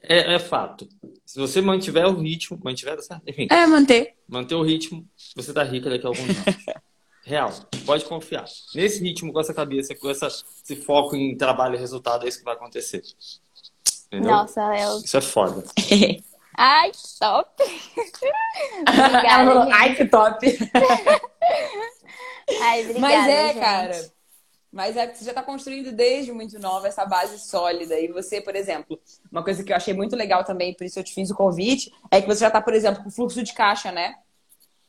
é, 0.02 0.35
é 0.35 0.38
fato. 0.40 0.88
Se 1.24 1.38
você 1.38 1.61
mantiver 1.61 2.05
o 2.09 2.20
ritmo, 2.20 2.59
mantiver, 2.64 2.96
tá 2.96 3.02
certo? 3.02 3.22
Enfim, 3.28 3.46
É, 3.48 3.64
manter. 3.64 4.16
manter 4.26 4.57
o 4.57 4.62
ritmo, 4.62 5.09
você 5.37 5.52
tá 5.52 5.62
rica 5.62 5.88
daqui 5.88 6.05
a 6.05 6.09
alguns 6.09 6.28
anos. 6.28 6.64
Real. 7.24 7.52
Pode 7.87 8.05
confiar. 8.07 8.44
Nesse 8.74 9.00
ritmo, 9.00 9.33
com 9.33 9.38
essa 9.38 9.55
cabeça, 9.55 9.94
com 9.94 10.11
essa, 10.11 10.26
esse 10.26 10.74
foco 10.74 11.14
em 11.14 11.37
trabalho 11.37 11.76
e 11.76 11.78
resultado, 11.78 12.24
é 12.24 12.28
isso 12.28 12.38
que 12.38 12.44
vai 12.44 12.55
acontecer. 12.55 13.05
Entendeu? 14.09 14.33
Nossa, 14.33 14.61
eu... 14.76 14.98
Isso 14.98 15.16
é 15.16 15.20
foda. 15.20 15.62
Ai, 16.57 16.93
top! 17.19 17.62
obrigada, 18.88 19.55
gente. 19.65 19.73
Ai, 19.73 19.95
que 19.95 20.05
top! 20.07 20.47
Ai, 22.61 22.83
obrigada, 22.83 23.01
Mas 23.01 23.29
é, 23.29 23.49
gente. 23.49 23.59
cara. 23.61 24.12
Mas 24.71 24.97
é 24.97 25.07
que 25.07 25.19
você 25.19 25.25
já 25.27 25.35
tá 25.35 25.43
construindo 25.43 25.93
desde 25.93 26.33
muito 26.33 26.59
nova 26.59 26.88
essa 26.88 27.05
base 27.05 27.38
sólida. 27.38 27.99
E 28.01 28.09
você, 28.09 28.41
por 28.41 28.57
exemplo, 28.57 28.99
uma 29.31 29.43
coisa 29.45 29.62
que 29.62 29.71
eu 29.71 29.77
achei 29.77 29.93
muito 29.93 30.17
legal 30.17 30.45
também, 30.45 30.75
por 30.75 30.85
isso 30.85 30.99
eu 30.99 31.05
te 31.05 31.12
fiz 31.12 31.31
o 31.31 31.35
convite, 31.35 31.93
é 32.11 32.21
que 32.23 32.27
você 32.27 32.41
já 32.41 32.51
tá, 32.51 32.61
por 32.61 32.73
exemplo, 32.73 33.05
com 33.05 33.11
fluxo 33.11 33.43
de 33.43 33.53
caixa, 33.53 33.93
né? 33.93 34.15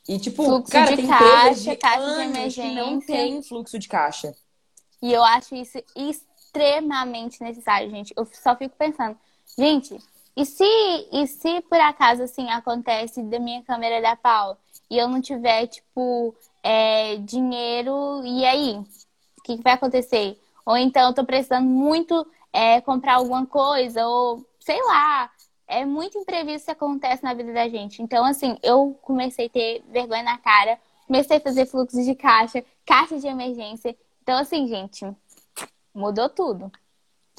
E, 0.08 0.20
tipo, 0.20 0.44
Fluxo 0.44 0.72
cara, 0.72 0.92
de 0.92 0.96
tem 0.98 1.08
caixa, 1.08 1.72
de 1.72 1.76
caixa 1.78 2.14
de 2.16 2.22
anos 2.22 2.56
que 2.56 2.70
não 2.70 3.02
emergência. 3.02 3.08
tem 3.08 3.44
fluxo 3.44 3.78
de 3.80 3.88
caixa. 3.88 4.34
E 5.02 5.12
eu 5.12 5.24
acho 5.24 5.54
isso 5.56 5.78
extremamente 5.96 7.42
necessário, 7.42 7.90
gente. 7.90 8.14
Eu 8.16 8.26
só 8.32 8.56
fico 8.56 8.76
pensando, 8.78 9.18
gente, 9.58 9.98
e 10.36 10.46
se, 10.46 10.64
e 11.12 11.28
se 11.28 11.62
por 11.62 11.80
acaso 11.80 12.24
assim 12.24 12.50
acontece 12.50 13.22
da 13.24 13.40
minha 13.40 13.62
câmera 13.64 14.02
dar 14.02 14.18
pau 14.18 14.58
e 14.90 14.98
eu 14.98 15.08
não 15.08 15.22
tiver, 15.22 15.68
tipo, 15.68 16.36
é, 16.62 17.18
dinheiro, 17.18 18.24
e 18.26 18.46
aí? 18.46 18.78
O 19.40 19.42
que, 19.44 19.58
que 19.58 19.64
vai 19.64 19.74
acontecer? 19.74 20.40
Ou 20.66 20.78
então 20.78 21.08
eu 21.08 21.14
tô 21.14 21.26
precisando 21.26 21.66
muito 21.68 22.26
é, 22.52 22.80
comprar 22.82 23.16
alguma 23.16 23.46
coisa, 23.46 24.06
ou 24.08 24.46
sei 24.60 24.82
lá. 24.84 25.30
É 25.68 25.86
muito 25.86 26.18
imprevisto 26.18 26.66
que 26.66 26.72
acontece 26.72 27.24
na 27.24 27.34
vida 27.34 27.52
da 27.54 27.68
gente. 27.68 28.02
Então, 28.02 28.24
assim, 28.26 28.58
eu 28.62 28.98
comecei 29.02 29.48
a 29.48 29.50
ter 29.50 29.84
vergonha 29.90 30.24
na 30.24 30.38
cara, 30.38 30.80
comecei 31.08 31.38
a 31.38 31.42
fazer 31.42 31.66
fluxo 31.66 32.04
de 32.04 32.14
caixa, 32.16 32.64
caixa 32.86 33.20
de 33.20 33.28
emergência. 33.28 33.96
Então, 34.22 34.38
assim, 34.38 34.68
gente, 34.68 35.06
mudou 35.94 36.30
tudo. 36.30 36.72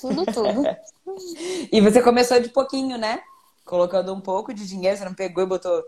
Tudo, 0.05 0.27
tudo. 0.27 0.63
E 1.71 1.81
você 1.83 2.03
começou 2.03 2.41
de 2.41 2.49
pouquinho, 2.49 2.97
né? 2.97 3.23
Colocando 3.65 4.13
um 4.13 4.21
pouco 4.21 4.53
de 4.53 4.67
dinheiro, 4.67 4.97
você 4.97 5.05
não 5.05 5.15
pegou 5.15 5.45
e 5.45 5.47
botou. 5.47 5.85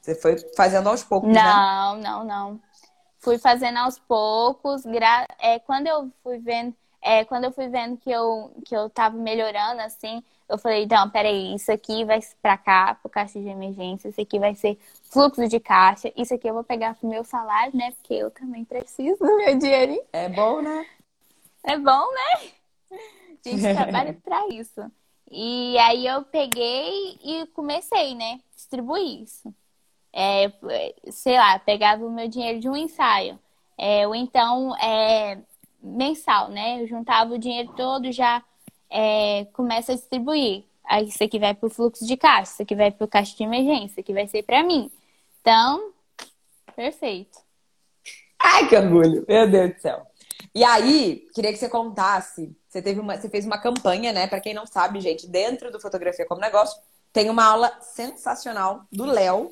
Você 0.00 0.14
foi 0.14 0.36
fazendo 0.56 0.88
aos 0.88 1.02
poucos, 1.02 1.28
né? 1.28 1.42
Não, 1.42 1.96
não, 1.96 2.24
não. 2.24 2.60
Fui 3.18 3.36
fazendo 3.36 3.78
aos 3.78 3.98
poucos. 3.98 4.84
Gra... 4.84 5.26
É, 5.38 5.58
quando 5.58 5.88
eu 5.88 6.10
fui 6.22 6.38
vendo, 6.38 6.74
é, 7.02 7.24
quando 7.24 7.44
eu 7.44 7.52
fui 7.52 7.68
vendo 7.68 7.96
que 7.96 8.10
eu, 8.10 8.52
que 8.64 8.74
eu 8.74 8.88
tava 8.88 9.16
melhorando, 9.16 9.82
assim, 9.82 10.22
eu 10.48 10.56
falei, 10.56 10.86
não, 10.90 11.10
peraí, 11.10 11.54
isso 11.54 11.70
aqui 11.70 12.04
vai 12.04 12.20
pra 12.40 12.56
cá, 12.56 12.94
pro 12.94 13.10
caixa 13.10 13.40
de 13.40 13.48
emergência, 13.48 14.08
isso 14.08 14.20
aqui 14.20 14.38
vai 14.38 14.54
ser 14.54 14.78
fluxo 15.10 15.46
de 15.48 15.60
caixa, 15.60 16.12
isso 16.16 16.32
aqui 16.32 16.48
eu 16.48 16.54
vou 16.54 16.64
pegar 16.64 16.94
pro 16.94 17.08
meu 17.08 17.24
salário, 17.24 17.76
né? 17.76 17.92
Porque 17.92 18.14
eu 18.14 18.30
também 18.30 18.64
preciso 18.64 19.18
do 19.18 19.36
meu 19.36 19.58
dinheirinho. 19.58 20.02
É 20.12 20.28
bom, 20.28 20.62
né? 20.62 20.86
É 21.64 21.76
bom, 21.76 22.06
né? 22.12 22.50
Gente 23.44 23.62
trabalha 23.74 24.18
pra 24.22 24.48
isso. 24.48 24.80
E 25.30 25.76
aí 25.78 26.06
eu 26.06 26.22
peguei 26.24 27.18
e 27.22 27.46
comecei, 27.54 28.14
né? 28.14 28.40
Distribuir 28.54 29.22
isso. 29.22 29.54
É, 30.12 30.50
sei 31.10 31.36
lá, 31.36 31.58
pegava 31.58 32.04
o 32.04 32.10
meu 32.10 32.28
dinheiro 32.28 32.58
de 32.58 32.68
um 32.68 32.76
ensaio. 32.76 33.38
É, 33.76 34.06
ou 34.08 34.14
então 34.14 34.76
é, 34.78 35.38
mensal, 35.82 36.48
né? 36.48 36.82
Eu 36.82 36.86
juntava 36.86 37.34
o 37.34 37.38
dinheiro 37.38 37.72
todo 37.76 38.10
já 38.10 38.42
é, 38.90 39.46
começa 39.52 39.92
a 39.92 39.94
distribuir. 39.94 40.64
Aí 40.84 41.06
isso 41.06 41.22
aqui 41.22 41.38
vai 41.38 41.54
pro 41.54 41.68
fluxo 41.68 42.06
de 42.06 42.16
caixa, 42.16 42.52
isso 42.52 42.62
aqui 42.62 42.74
vai 42.74 42.90
pro 42.90 43.06
caixa 43.06 43.36
de 43.36 43.42
emergência, 43.42 43.86
isso 43.86 44.00
aqui 44.00 44.12
vai 44.12 44.26
ser 44.26 44.42
pra 44.42 44.62
mim. 44.62 44.90
Então, 45.40 45.92
perfeito. 46.74 47.38
Ai, 48.38 48.66
que 48.68 48.76
orgulho! 48.76 49.24
Meu 49.28 49.50
Deus 49.50 49.74
do 49.74 49.80
céu. 49.80 50.06
E 50.54 50.64
aí, 50.64 51.26
queria 51.34 51.52
que 51.52 51.58
você 51.58 51.68
contasse. 51.68 52.56
Você 52.68 52.82
teve 52.82 53.00
uma, 53.00 53.16
você 53.16 53.28
fez 53.28 53.46
uma 53.46 53.58
campanha, 53.58 54.12
né? 54.12 54.26
Pra 54.26 54.40
quem 54.40 54.52
não 54.52 54.66
sabe, 54.66 55.00
gente, 55.00 55.26
dentro 55.26 55.70
do 55.70 55.80
Fotografia 55.80 56.26
como 56.26 56.40
Negócio, 56.40 56.78
tem 57.12 57.30
uma 57.30 57.44
aula 57.44 57.72
sensacional 57.80 58.82
do 58.92 59.06
Léo, 59.06 59.50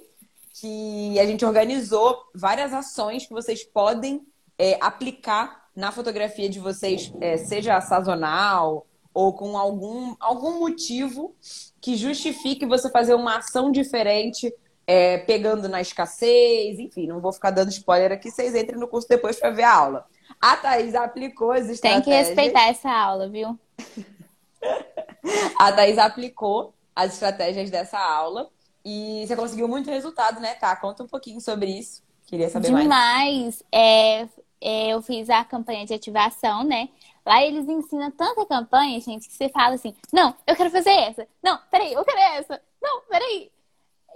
que 0.61 1.19
a 1.19 1.27
gente 1.27 1.45
organizou 1.45 2.19
várias 2.35 2.73
ações 2.73 3.27
que 3.27 3.33
vocês 3.33 3.65
podem 3.65 4.27
é, 4.59 4.79
aplicar 4.81 5.67
na 5.75 5.93
fotografia 5.93 6.49
de 6.49 6.59
vocês, 6.59 7.13
é, 7.21 7.37
seja 7.37 7.81
sazonal 7.81 8.87
ou 9.13 9.33
com 9.33 9.57
algum, 9.57 10.15
algum 10.21 10.59
motivo 10.59 11.35
que 11.81 11.97
justifique 11.97 12.67
você 12.67 12.91
fazer 12.91 13.15
uma 13.15 13.39
ação 13.39 13.71
diferente, 13.71 14.53
é, 14.87 15.19
pegando 15.19 15.69
na 15.69 15.81
escassez, 15.81 16.79
enfim, 16.79 17.07
não 17.07 17.21
vou 17.21 17.33
ficar 17.33 17.51
dando 17.51 17.71
spoiler 17.71 18.13
aqui, 18.13 18.31
vocês 18.31 18.55
entrem 18.55 18.79
no 18.79 18.89
curso 18.89 19.09
depois 19.09 19.39
para 19.39 19.51
ver 19.51 19.65
a 19.65 19.75
aula. 19.75 20.07
A 20.41 20.57
Thaís 20.57 20.95
aplicou 20.95 21.53
as 21.53 21.65
Tem 21.65 21.73
estratégias. 21.73 22.05
que 22.05 22.11
respeitar 22.11 22.69
essa 22.69 22.91
aula, 22.91 23.29
viu? 23.29 23.59
A 25.59 25.73
Thaís 25.73 25.99
aplicou 25.99 26.75
as 26.95 27.15
estratégias 27.15 27.71
dessa 27.71 27.99
aula 27.99 28.49
e 28.85 29.25
você 29.27 29.35
conseguiu 29.35 29.69
muito 29.69 29.91
resultado, 29.91 30.41
né, 30.41 30.55
tá? 30.55 30.75
Conta 30.77 31.03
um 31.03 31.09
pouquinho 31.09 31.41
sobre 31.41 31.71
isso. 31.71 32.03
Queria 32.27 32.49
saber 32.49 32.71
mais. 32.71 32.85
Demais. 32.85 33.63
É, 33.73 34.29
é, 34.61 34.89
eu 34.89 35.03
fiz 35.03 35.29
a 35.29 35.45
campanha 35.45 35.85
de 35.85 35.95
ativação, 35.95 36.65
né? 36.65 36.89
Lá 37.25 37.43
eles 37.43 37.69
ensinam 37.69 38.11
tanta 38.11 38.47
campanha, 38.47 39.01
gente, 39.01 39.29
que 39.29 39.35
você 39.35 39.49
fala 39.49 39.75
assim: 39.75 39.95
não, 40.13 40.35
eu 40.47 40.55
quero 40.55 40.71
fazer 40.71 40.91
essa. 40.91 41.27
Não, 41.43 41.59
peraí, 41.71 41.93
eu 41.93 42.05
quero 42.05 42.19
essa. 42.19 42.63
Não, 42.81 43.03
peraí. 43.03 43.51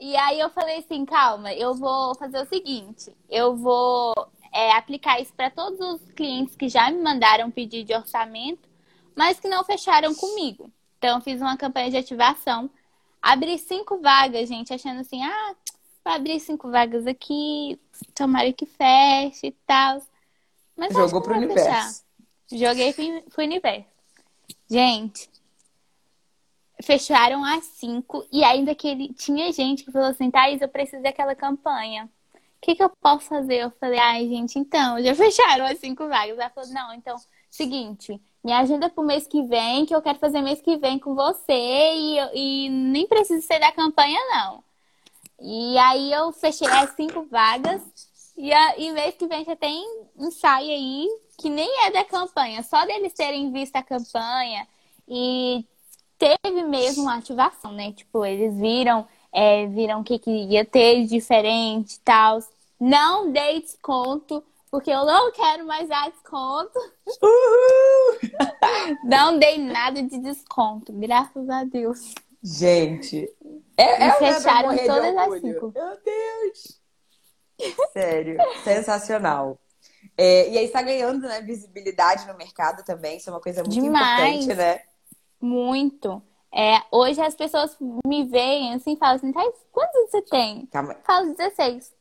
E 0.00 0.16
aí 0.16 0.40
eu 0.40 0.48
falei 0.50 0.78
assim: 0.78 1.04
calma, 1.04 1.52
eu 1.52 1.74
vou 1.74 2.14
fazer 2.14 2.40
o 2.40 2.46
seguinte: 2.46 3.12
eu 3.28 3.56
vou 3.56 4.14
é, 4.52 4.72
aplicar 4.72 5.20
isso 5.20 5.32
para 5.34 5.50
todos 5.50 5.78
os 5.80 6.12
clientes 6.12 6.56
que 6.56 6.68
já 6.68 6.90
me 6.90 7.02
mandaram 7.02 7.50
pedir 7.50 7.84
de 7.84 7.94
orçamento, 7.94 8.68
mas 9.14 9.38
que 9.38 9.48
não 9.48 9.64
fecharam 9.64 10.14
comigo. 10.14 10.70
Então, 10.98 11.16
eu 11.16 11.22
fiz 11.22 11.40
uma 11.40 11.56
campanha 11.56 11.90
de 11.90 11.96
ativação. 11.96 12.70
Abri 13.22 13.58
cinco 13.58 14.00
vagas, 14.00 14.48
gente, 14.48 14.72
achando 14.72 15.00
assim: 15.00 15.22
ah, 15.22 15.54
vou 16.04 16.14
abrir 16.14 16.40
cinco 16.40 16.70
vagas 16.70 17.06
aqui, 17.06 17.78
tomara 18.14 18.52
que 18.52 18.66
feche 18.66 19.48
e 19.48 19.52
tal. 19.66 20.02
Mas 20.76 20.92
Jogou 20.92 21.20
pro 21.20 21.34
vai 21.34 21.46
fechar. 21.46 21.60
universo. 21.60 22.04
Joguei 22.50 22.92
pro 22.92 23.30
pro 23.30 23.44
universo. 23.44 23.86
Gente, 24.68 25.30
fecharam 26.82 27.44
às 27.44 27.64
5 27.64 28.26
e 28.32 28.44
ainda 28.44 28.74
que 28.74 28.88
ele 28.88 29.12
tinha 29.12 29.52
gente 29.52 29.84
que 29.84 29.92
falou 29.92 30.08
assim, 30.08 30.30
Thaís, 30.30 30.60
eu 30.60 30.68
preciso 30.68 31.02
daquela 31.02 31.34
campanha. 31.34 32.08
O 32.60 32.66
que, 32.66 32.74
que 32.74 32.82
eu 32.82 32.90
posso 33.00 33.26
fazer? 33.26 33.56
Eu 33.56 33.70
falei, 33.72 33.98
ai, 33.98 34.28
gente, 34.28 34.58
então, 34.58 35.02
já 35.02 35.14
fecharam 35.16 35.64
as 35.64 35.78
cinco 35.78 36.06
vagas. 36.08 36.38
Ela 36.38 36.50
falou, 36.50 36.70
não, 36.70 36.94
então, 36.94 37.16
seguinte, 37.50 38.20
me 38.44 38.52
agenda 38.52 38.90
pro 38.90 39.02
mês 39.02 39.26
que 39.26 39.42
vem, 39.42 39.86
que 39.86 39.94
eu 39.94 40.02
quero 40.02 40.18
fazer 40.18 40.42
mês 40.42 40.60
que 40.60 40.76
vem 40.76 40.98
com 40.98 41.14
você 41.14 41.52
e, 41.52 42.66
e 42.66 42.68
nem 42.70 43.06
precisa 43.06 43.46
ser 43.46 43.58
da 43.58 43.72
campanha, 43.72 44.18
não. 44.30 44.62
E 45.40 45.78
aí 45.78 46.12
eu 46.12 46.32
fechei 46.32 46.68
as 46.68 46.90
cinco 46.90 47.26
vagas 47.30 47.82
e, 48.36 48.52
a, 48.52 48.78
e 48.78 48.92
mês 48.92 49.14
que 49.16 49.26
vem 49.26 49.44
já 49.44 49.56
tem 49.56 49.82
ensaio 50.18 50.70
aí 50.70 51.08
que 51.38 51.48
nem 51.48 51.86
é 51.86 51.90
da 51.90 52.04
campanha, 52.04 52.62
só 52.62 52.84
deles 52.84 53.14
terem 53.14 53.50
visto 53.50 53.74
a 53.76 53.82
campanha 53.82 54.68
e 55.08 55.64
teve 56.18 56.62
mesmo 56.64 57.04
uma 57.04 57.16
ativação, 57.16 57.72
né? 57.72 57.92
Tipo, 57.92 58.24
eles 58.26 58.54
viram, 58.58 59.08
é, 59.32 59.66
viram 59.66 60.00
o 60.00 60.04
que, 60.04 60.18
que 60.18 60.30
ia 60.30 60.64
ter 60.64 61.02
de 61.02 61.08
diferente 61.08 61.94
e 61.94 62.00
tal. 62.00 62.40
Não 62.78 63.30
dei 63.30 63.60
desconto, 63.60 64.42
porque 64.70 64.90
eu 64.90 65.04
não 65.04 65.32
quero 65.32 65.66
mais 65.66 65.88
dar 65.88 66.10
desconto. 66.10 66.78
Não 69.04 69.38
dei 69.38 69.58
nada 69.58 70.02
de 70.02 70.18
desconto, 70.18 70.92
graças 70.92 71.48
a 71.48 71.64
Deus. 71.64 72.14
Gente, 72.42 73.28
é, 73.76 74.04
é 74.04 74.12
fecharam 74.12 74.76
todas 74.76 75.16
as 75.16 75.40
cinco. 75.40 75.72
Meu 75.74 75.98
Deus! 76.04 76.80
Sério, 77.92 78.38
sensacional. 78.64 79.58
É, 80.16 80.50
e 80.50 80.58
aí 80.58 80.64
está 80.64 80.82
ganhando 80.82 81.26
né, 81.26 81.40
visibilidade 81.42 82.26
no 82.26 82.36
mercado 82.36 82.84
também, 82.84 83.16
isso 83.16 83.28
é 83.28 83.32
uma 83.32 83.40
coisa 83.40 83.62
muito 83.62 83.74
Demais. 83.74 84.44
importante, 84.44 84.56
né? 84.56 84.80
Muito. 85.40 86.22
É, 86.52 86.82
hoje 86.90 87.20
as 87.20 87.34
pessoas 87.34 87.76
me 88.04 88.24
veem 88.24 88.74
assim 88.74 88.94
e 88.94 88.96
falam 88.96 89.16
assim, 89.16 89.32
Thais, 89.32 89.54
quantos 89.70 89.94
anos 89.94 90.10
você 90.10 90.22
tem? 90.22 90.66
Calma. 90.66 90.94
Eu 90.94 91.00
falo 91.04 91.34
16. 91.34 91.92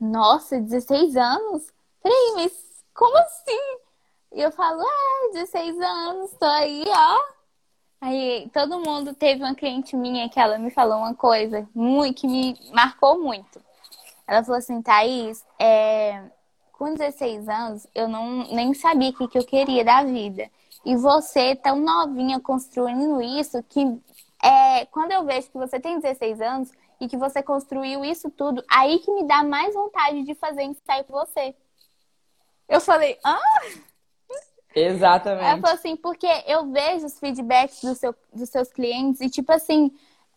Nossa, 0.00 0.60
16 0.60 1.16
anos? 1.16 1.66
Peraí, 2.02 2.32
mas 2.36 2.52
como 2.94 3.16
assim? 3.18 3.78
E 4.32 4.40
eu 4.40 4.52
falo, 4.52 4.82
é, 4.82 5.32
16 5.32 5.80
anos, 5.80 6.30
tô 6.38 6.44
aí, 6.46 6.84
ó. 6.86 7.38
Aí 8.00 8.48
todo 8.52 8.78
mundo 8.78 9.12
teve 9.14 9.42
uma 9.42 9.54
cliente 9.54 9.96
minha 9.96 10.28
que 10.28 10.38
ela 10.38 10.58
me 10.58 10.70
falou 10.70 10.98
uma 10.98 11.14
coisa 11.14 11.68
muito, 11.74 12.20
que 12.20 12.28
me 12.28 12.56
marcou 12.72 13.18
muito. 13.18 13.60
Ela 14.26 14.44
falou 14.44 14.58
assim, 14.58 14.80
Thaís, 14.80 15.44
é, 15.58 16.22
com 16.72 16.94
16 16.94 17.48
anos 17.48 17.86
eu 17.94 18.06
não 18.06 18.46
nem 18.54 18.72
sabia 18.74 19.10
o 19.10 19.12
que, 19.12 19.26
que 19.26 19.38
eu 19.38 19.44
queria 19.44 19.84
da 19.84 20.04
vida. 20.04 20.48
E 20.84 20.96
você, 20.96 21.54
tão 21.56 21.80
novinha, 21.80 22.40
construindo 22.40 23.20
isso, 23.20 23.62
que 23.64 23.80
é, 24.42 24.86
quando 24.86 25.12
eu 25.12 25.24
vejo 25.24 25.50
que 25.50 25.58
você 25.58 25.80
tem 25.80 25.98
16 25.98 26.40
anos 26.40 26.70
e 27.00 27.08
que 27.08 27.16
você 27.16 27.42
construiu 27.42 28.04
isso 28.04 28.30
tudo, 28.30 28.64
aí 28.70 28.98
que 29.00 29.10
me 29.12 29.24
dá 29.24 29.42
mais 29.42 29.74
vontade 29.74 30.22
de 30.22 30.34
fazer 30.34 30.62
ensaio 30.62 31.04
com 31.04 31.12
você. 31.12 31.54
Eu 32.68 32.80
falei, 32.80 33.18
ah? 33.24 33.40
Exatamente. 34.74 35.44
Ela 35.44 35.60
falou 35.60 35.74
assim, 35.74 35.96
porque 35.96 36.28
eu 36.46 36.70
vejo 36.70 37.06
os 37.06 37.18
feedbacks 37.18 37.80
do 37.80 37.94
seu, 37.94 38.14
dos 38.32 38.48
seus 38.48 38.70
clientes 38.70 39.20
e, 39.20 39.30
tipo 39.30 39.50
assim, 39.52 39.90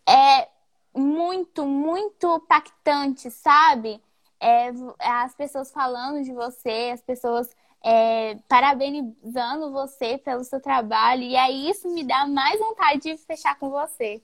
é 0.08 0.48
muito, 0.94 1.64
muito 1.66 2.36
impactante, 2.36 3.30
sabe? 3.30 4.02
É, 4.40 4.70
as 4.98 5.34
pessoas 5.34 5.70
falando 5.70 6.24
de 6.24 6.32
você, 6.32 6.90
as 6.92 7.00
pessoas 7.00 7.48
é, 7.84 8.36
parabenizando 8.48 9.72
você 9.72 10.18
pelo 10.18 10.44
seu 10.44 10.60
trabalho, 10.60 11.22
e 11.22 11.36
aí 11.36 11.68
isso 11.68 11.88
me 11.88 12.04
dá 12.04 12.26
mais 12.26 12.58
vontade 12.58 13.00
de 13.00 13.16
fechar 13.18 13.58
com 13.58 13.70
você. 13.70 14.22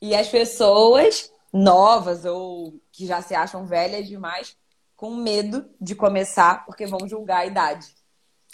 E 0.00 0.14
as 0.14 0.28
pessoas 0.28 1.32
novas 1.52 2.24
ou 2.24 2.74
que 2.92 3.06
já 3.06 3.22
se 3.22 3.34
acham 3.34 3.64
velhas 3.64 4.06
demais, 4.06 4.56
com 4.94 5.14
medo 5.14 5.68
de 5.80 5.94
começar, 5.94 6.64
porque 6.64 6.86
vão 6.86 7.08
julgar 7.08 7.38
a 7.38 7.46
idade. 7.46 7.86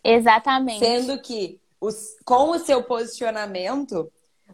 Exatamente. 0.02 0.78
Sendo 0.78 1.20
que 1.20 1.60
os, 1.80 2.16
com 2.24 2.50
o 2.50 2.58
seu 2.58 2.82
posicionamento, 2.82 4.10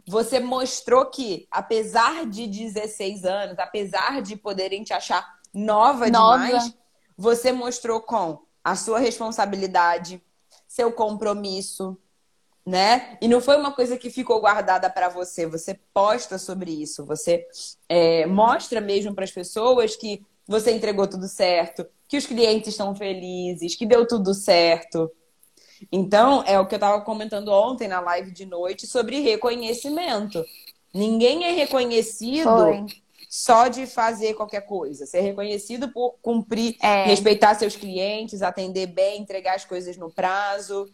você 0.07 0.39
mostrou 0.39 1.05
que, 1.05 1.47
apesar 1.51 2.25
de 2.25 2.47
16 2.47 3.25
anos, 3.25 3.59
apesar 3.59 4.21
de 4.21 4.35
poderem 4.35 4.83
te 4.83 4.93
achar 4.93 5.25
nova, 5.53 6.09
nova. 6.09 6.45
demais, 6.45 6.73
você 7.17 7.51
mostrou 7.51 8.01
com 8.01 8.39
a 8.69 8.75
sua 8.75 8.99
responsabilidade, 8.99 10.21
seu 10.67 10.91
compromisso, 10.91 11.97
né? 12.63 13.17
E 13.19 13.27
não 13.27 13.41
foi 13.41 13.57
uma 13.57 13.71
coisa 13.71 13.97
que 13.97 14.11
ficou 14.11 14.39
guardada 14.39 14.87
para 14.91 15.09
você. 15.09 15.47
Você 15.47 15.79
posta 15.91 16.37
sobre 16.37 16.71
isso. 16.71 17.03
Você 17.05 17.47
é, 17.87 18.27
mostra 18.27 18.79
mesmo 18.79 19.15
para 19.15 19.23
as 19.23 19.31
pessoas 19.31 19.95
que 19.95 20.23
você 20.47 20.71
entregou 20.71 21.07
tudo 21.07 21.27
certo, 21.27 21.83
que 22.07 22.15
os 22.15 22.27
clientes 22.27 22.69
estão 22.69 22.95
felizes, 22.95 23.75
que 23.75 23.87
deu 23.87 24.07
tudo 24.07 24.35
certo. 24.35 25.11
Então, 25.91 26.43
é 26.45 26.59
o 26.59 26.67
que 26.67 26.75
eu 26.75 26.77
estava 26.77 27.01
comentando 27.01 27.49
ontem 27.49 27.87
na 27.87 27.99
live 28.01 28.29
de 28.29 28.45
noite 28.45 28.85
sobre 28.85 29.19
reconhecimento. 29.19 30.45
Ninguém 30.93 31.45
é 31.45 31.51
reconhecido 31.51 32.43
Foi. 32.43 32.85
Só 33.29 33.67
de 33.67 33.85
fazer 33.85 34.33
qualquer 34.33 34.61
coisa. 34.61 35.05
Ser 35.05 35.21
reconhecido 35.21 35.89
por 35.89 36.15
cumprir, 36.19 36.75
é. 36.81 37.05
respeitar 37.05 37.53
seus 37.53 37.75
clientes, 37.75 38.41
atender 38.41 38.87
bem, 38.87 39.21
entregar 39.21 39.53
as 39.53 39.63
coisas 39.63 39.95
no 39.95 40.11
prazo. 40.11 40.91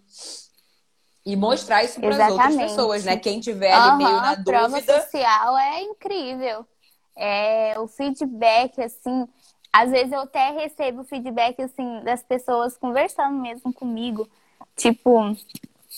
E 1.25 1.35
mostrar 1.35 1.83
isso 1.85 1.99
para 1.99 2.25
as 2.25 2.31
outras 2.31 2.55
pessoas, 2.55 3.05
né? 3.05 3.17
Quem 3.17 3.39
tiver 3.39 3.71
ali 3.71 3.91
uhum, 3.91 3.97
meio 3.97 4.17
na 4.17 4.35
dúvida. 4.35 4.57
A 4.57 4.69
prova 4.69 4.81
social 4.81 5.57
é 5.57 5.81
incrível. 5.81 6.67
É, 7.15 7.79
o 7.79 7.87
feedback, 7.87 8.79
assim, 8.81 9.25
às 9.71 9.89
vezes 9.89 10.11
eu 10.11 10.19
até 10.19 10.51
recebo 10.51 11.05
feedback, 11.05 11.59
assim, 11.61 12.01
das 12.03 12.21
pessoas 12.21 12.77
conversando 12.77 13.39
mesmo 13.39 13.73
comigo. 13.73 14.29
Tipo, 14.75 15.35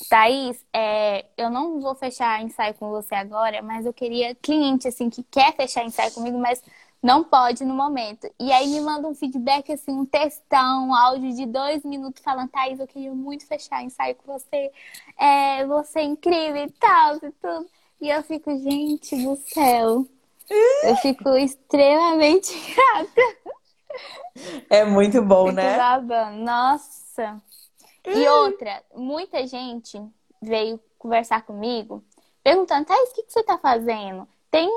Thaís, 0.09 0.63
é, 0.73 1.25
eu 1.37 1.49
não 1.49 1.79
vou 1.79 1.95
fechar 1.95 2.41
ensaio 2.41 2.73
com 2.75 2.89
você 2.89 3.15
agora, 3.15 3.61
mas 3.61 3.85
eu 3.85 3.93
queria 3.93 4.35
cliente, 4.35 4.87
assim, 4.87 5.09
que 5.09 5.23
quer 5.23 5.55
fechar 5.55 5.83
ensaio 5.85 6.11
comigo, 6.13 6.37
mas 6.37 6.61
não 7.01 7.23
pode 7.23 7.63
no 7.65 7.73
momento. 7.73 8.27
E 8.39 8.51
aí 8.51 8.67
me 8.67 8.81
manda 8.81 9.07
um 9.07 9.13
feedback, 9.15 9.71
assim, 9.71 9.91
um 9.91 10.05
textão, 10.05 10.89
um 10.89 10.95
áudio 10.95 11.33
de 11.35 11.45
dois 11.45 11.83
minutos 11.83 12.23
falando, 12.23 12.49
Thaís, 12.49 12.79
eu 12.79 12.87
queria 12.87 13.13
muito 13.13 13.45
fechar 13.47 13.83
ensaio 13.83 14.15
com 14.15 14.33
você. 14.33 14.71
É, 15.17 15.65
você 15.65 15.99
é 15.99 16.03
incrível 16.03 16.63
e 16.65 16.71
tal, 16.71 17.15
e 17.17 17.31
tudo. 17.31 17.69
E 18.01 18.09
eu 18.09 18.23
fico, 18.23 18.51
gente 18.57 19.15
do 19.23 19.35
céu. 19.35 20.07
Eu 20.83 20.95
fico 20.97 21.29
extremamente 21.35 22.53
grata. 22.73 23.37
É 24.69 24.83
muito 24.85 25.21
bom, 25.21 25.51
né? 25.51 25.77
Babando. 25.77 26.43
Nossa. 26.43 27.41
E 28.15 28.27
outra, 28.29 28.83
muita 28.95 29.45
gente 29.45 30.01
veio 30.41 30.79
conversar 30.97 31.43
comigo 31.43 32.03
perguntando, 32.43 32.85
Thaís, 32.85 33.09
o 33.09 33.13
que, 33.13 33.23
que 33.23 33.33
você 33.33 33.43
tá 33.43 33.57
fazendo? 33.57 34.27
Tem 34.49 34.69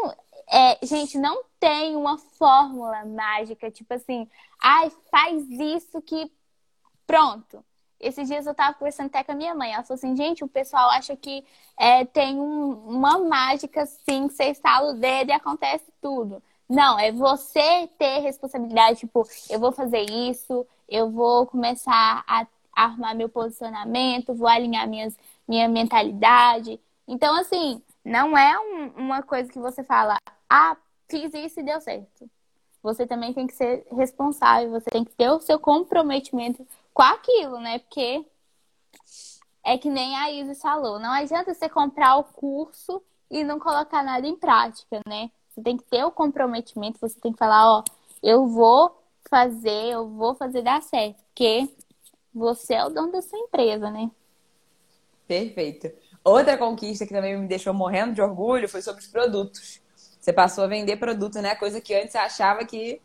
é, 0.50 0.84
gente, 0.84 1.16
não 1.16 1.44
tem 1.60 1.94
uma 1.94 2.18
fórmula 2.18 3.04
mágica, 3.04 3.70
tipo 3.70 3.94
assim, 3.94 4.28
ai, 4.60 4.90
faz 5.08 5.48
isso 5.48 6.02
que 6.02 6.30
pronto. 7.06 7.64
Esses 8.00 8.26
dias 8.26 8.46
eu 8.46 8.54
tava 8.54 8.74
conversando 8.74 9.06
até 9.06 9.22
com 9.22 9.30
a 9.30 9.34
minha 9.36 9.54
mãe. 9.54 9.72
Ela 9.72 9.84
falou 9.84 9.96
assim, 9.96 10.16
gente, 10.16 10.42
o 10.42 10.48
pessoal 10.48 10.90
acha 10.90 11.14
que 11.14 11.44
é, 11.78 12.04
tem 12.04 12.40
um, 12.40 12.72
uma 12.88 13.18
mágica 13.18 13.82
assim, 13.82 14.26
que 14.26 14.34
você 14.34 14.46
estala 14.46 14.90
o 14.90 14.94
dedo 14.94 15.30
e 15.30 15.32
acontece 15.32 15.86
tudo. 16.00 16.42
Não, 16.68 16.98
é 16.98 17.12
você 17.12 17.88
ter 17.98 18.18
responsabilidade, 18.20 19.00
tipo, 19.00 19.24
eu 19.48 19.60
vou 19.60 19.70
fazer 19.70 20.00
isso, 20.10 20.66
eu 20.88 21.10
vou 21.10 21.46
começar 21.46 22.24
a 22.26 22.46
arrumar 22.74 23.14
meu 23.14 23.28
posicionamento, 23.28 24.34
vou 24.34 24.48
alinhar 24.48 24.88
minhas, 24.88 25.16
minha 25.46 25.68
mentalidade. 25.68 26.80
Então, 27.06 27.34
assim, 27.36 27.82
não 28.04 28.36
é 28.36 28.58
um, 28.58 29.04
uma 29.04 29.22
coisa 29.22 29.50
que 29.50 29.58
você 29.58 29.82
fala, 29.82 30.16
ah, 30.48 30.76
fiz 31.08 31.32
isso 31.34 31.60
e 31.60 31.62
deu 31.62 31.80
certo. 31.80 32.30
Você 32.82 33.06
também 33.06 33.34
tem 33.34 33.46
que 33.46 33.54
ser 33.54 33.86
responsável, 33.90 34.70
você 34.70 34.90
tem 34.90 35.04
que 35.04 35.12
ter 35.12 35.30
o 35.30 35.40
seu 35.40 35.58
comprometimento 35.58 36.66
com 36.94 37.02
aquilo, 37.02 37.60
né? 37.60 37.78
Porque 37.80 38.24
é 39.62 39.76
que 39.76 39.90
nem 39.90 40.16
a 40.16 40.30
Isis 40.30 40.60
falou, 40.60 40.98
não 40.98 41.12
adianta 41.12 41.52
você 41.52 41.68
comprar 41.68 42.16
o 42.16 42.24
curso 42.24 43.02
e 43.30 43.44
não 43.44 43.58
colocar 43.58 44.02
nada 44.02 44.26
em 44.26 44.36
prática, 44.36 45.00
né? 45.06 45.30
Você 45.50 45.62
tem 45.62 45.76
que 45.76 45.84
ter 45.84 46.04
o 46.04 46.10
comprometimento, 46.10 46.98
você 47.00 47.20
tem 47.20 47.32
que 47.32 47.38
falar, 47.38 47.70
ó, 47.70 47.84
eu 48.22 48.46
vou 48.46 48.96
fazer, 49.28 49.92
eu 49.92 50.08
vou 50.08 50.34
fazer 50.34 50.62
dar 50.62 50.82
certo, 50.82 51.22
porque 51.28 51.68
você 52.34 52.74
é 52.74 52.84
o 52.84 52.90
dono 52.90 53.12
da 53.12 53.22
sua 53.22 53.38
empresa, 53.38 53.90
né? 53.90 54.10
Perfeito. 55.26 55.90
Outra 56.24 56.58
conquista 56.58 57.06
que 57.06 57.14
também 57.14 57.38
me 57.38 57.46
deixou 57.46 57.72
morrendo 57.72 58.14
de 58.14 58.20
orgulho 58.20 58.68
foi 58.68 58.82
sobre 58.82 59.00
os 59.00 59.06
produtos. 59.06 59.80
Você 60.20 60.32
passou 60.32 60.64
a 60.64 60.66
vender 60.66 60.96
produto, 60.96 61.40
né? 61.40 61.54
Coisa 61.54 61.80
que 61.80 61.94
antes 61.94 62.12
você 62.12 62.18
achava 62.18 62.64
que 62.64 63.00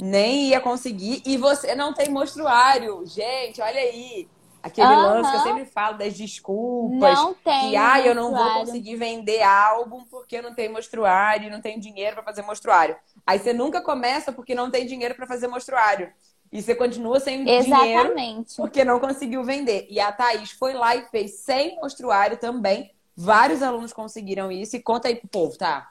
nem 0.00 0.48
ia 0.48 0.60
conseguir. 0.60 1.22
E 1.24 1.36
você 1.36 1.74
não 1.74 1.94
tem 1.94 2.10
mostruário. 2.10 3.06
Gente, 3.06 3.60
olha 3.62 3.80
aí. 3.80 4.28
Aquele 4.62 4.88
uhum. 4.88 5.02
lance 5.02 5.30
que 5.30 5.36
eu 5.36 5.42
sempre 5.42 5.66
falo 5.66 5.98
das 5.98 6.14
desculpas. 6.14 7.14
Não 7.14 7.34
tem. 7.34 7.70
Que, 7.70 7.76
ah, 7.76 8.00
eu 8.00 8.14
não 8.14 8.34
vou 8.34 8.54
conseguir 8.54 8.96
vender 8.96 9.42
álbum 9.42 10.04
porque 10.06 10.38
eu 10.38 10.42
não 10.42 10.54
tenho 10.54 10.72
mostruário, 10.72 11.50
não 11.50 11.60
tenho 11.60 11.78
dinheiro 11.78 12.16
para 12.16 12.24
fazer 12.24 12.42
mostruário. 12.42 12.96
Aí 13.26 13.38
você 13.38 13.52
nunca 13.52 13.82
começa 13.82 14.32
porque 14.32 14.54
não 14.54 14.70
tem 14.70 14.86
dinheiro 14.86 15.14
para 15.14 15.26
fazer 15.26 15.48
mostruário. 15.48 16.10
E 16.52 16.62
você 16.62 16.74
continua 16.74 17.18
sem 17.18 17.48
Exatamente. 17.48 18.14
dinheiro 18.14 18.44
porque 18.56 18.84
não 18.84 19.00
conseguiu 19.00 19.42
vender. 19.42 19.86
E 19.90 19.98
a 19.98 20.12
Thaís 20.12 20.52
foi 20.52 20.72
lá 20.74 20.94
e 20.94 21.06
fez 21.06 21.40
sem 21.40 21.76
mostruário 21.76 22.36
também. 22.36 22.92
Vários 23.16 23.62
alunos 23.62 23.92
conseguiram 23.92 24.50
isso. 24.52 24.76
E 24.76 24.82
conta 24.82 25.08
aí 25.08 25.16
pro 25.16 25.28
povo, 25.28 25.58
tá? 25.58 25.90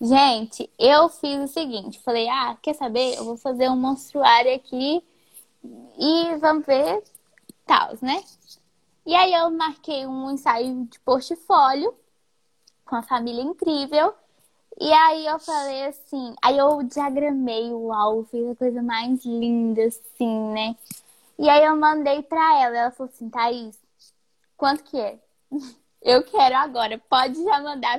Gente, 0.00 0.70
eu 0.78 1.08
fiz 1.08 1.50
o 1.50 1.52
seguinte, 1.52 1.98
falei, 2.04 2.28
ah, 2.28 2.56
quer 2.62 2.74
saber? 2.74 3.16
Eu 3.16 3.24
vou 3.24 3.36
fazer 3.36 3.68
um 3.68 3.76
monstruário 3.76 4.54
aqui 4.54 5.02
e 5.98 6.36
vamos 6.36 6.64
ver 6.64 7.02
tal, 7.66 7.94
né? 8.00 8.22
E 9.04 9.14
aí 9.14 9.32
eu 9.32 9.50
marquei 9.50 10.06
um 10.06 10.30
ensaio 10.30 10.84
de 10.86 11.00
portfólio 11.00 11.94
com 12.84 12.94
a 12.94 13.02
família 13.02 13.42
incrível. 13.42 14.14
E 14.80 14.92
aí 14.92 15.26
eu 15.26 15.40
falei 15.40 15.86
assim, 15.86 16.34
aí 16.40 16.56
eu 16.56 16.82
diagramei 16.84 17.72
o 17.72 17.92
álbum, 17.92 18.24
fiz 18.24 18.48
a 18.48 18.54
coisa 18.54 18.80
mais 18.80 19.24
linda, 19.24 19.82
assim, 19.84 20.52
né? 20.52 20.76
E 21.36 21.48
aí 21.48 21.64
eu 21.64 21.76
mandei 21.76 22.22
pra 22.22 22.60
ela, 22.60 22.76
ela 22.78 22.90
falou 22.92 23.12
assim, 23.12 23.28
Thaís, 23.28 23.76
quanto 24.56 24.84
que 24.84 24.98
é? 25.00 25.18
Eu 26.00 26.22
quero 26.22 26.54
agora, 26.54 26.96
pode 27.10 27.42
já 27.42 27.60
mandar 27.60 27.98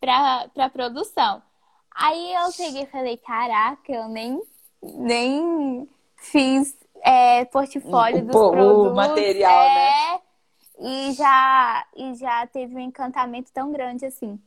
pra, 0.00 0.48
pra 0.52 0.68
produção. 0.68 1.40
Aí 1.94 2.34
eu 2.34 2.52
peguei 2.52 2.82
e 2.82 2.86
falei, 2.86 3.16
caraca, 3.16 3.92
eu 3.92 4.08
nem, 4.08 4.42
nem 4.82 5.88
fiz 6.16 6.76
é, 7.00 7.44
portfólio 7.44 8.26
dos 8.26 8.34
o, 8.34 8.50
produtos. 8.50 8.92
O 8.92 8.94
material, 8.96 9.52
é, 9.52 9.74
né? 9.74 10.20
E 10.80 11.12
já, 11.12 11.86
e 11.96 12.14
já 12.16 12.44
teve 12.48 12.74
um 12.74 12.80
encantamento 12.80 13.52
tão 13.52 13.70
grande 13.70 14.04
assim. 14.04 14.38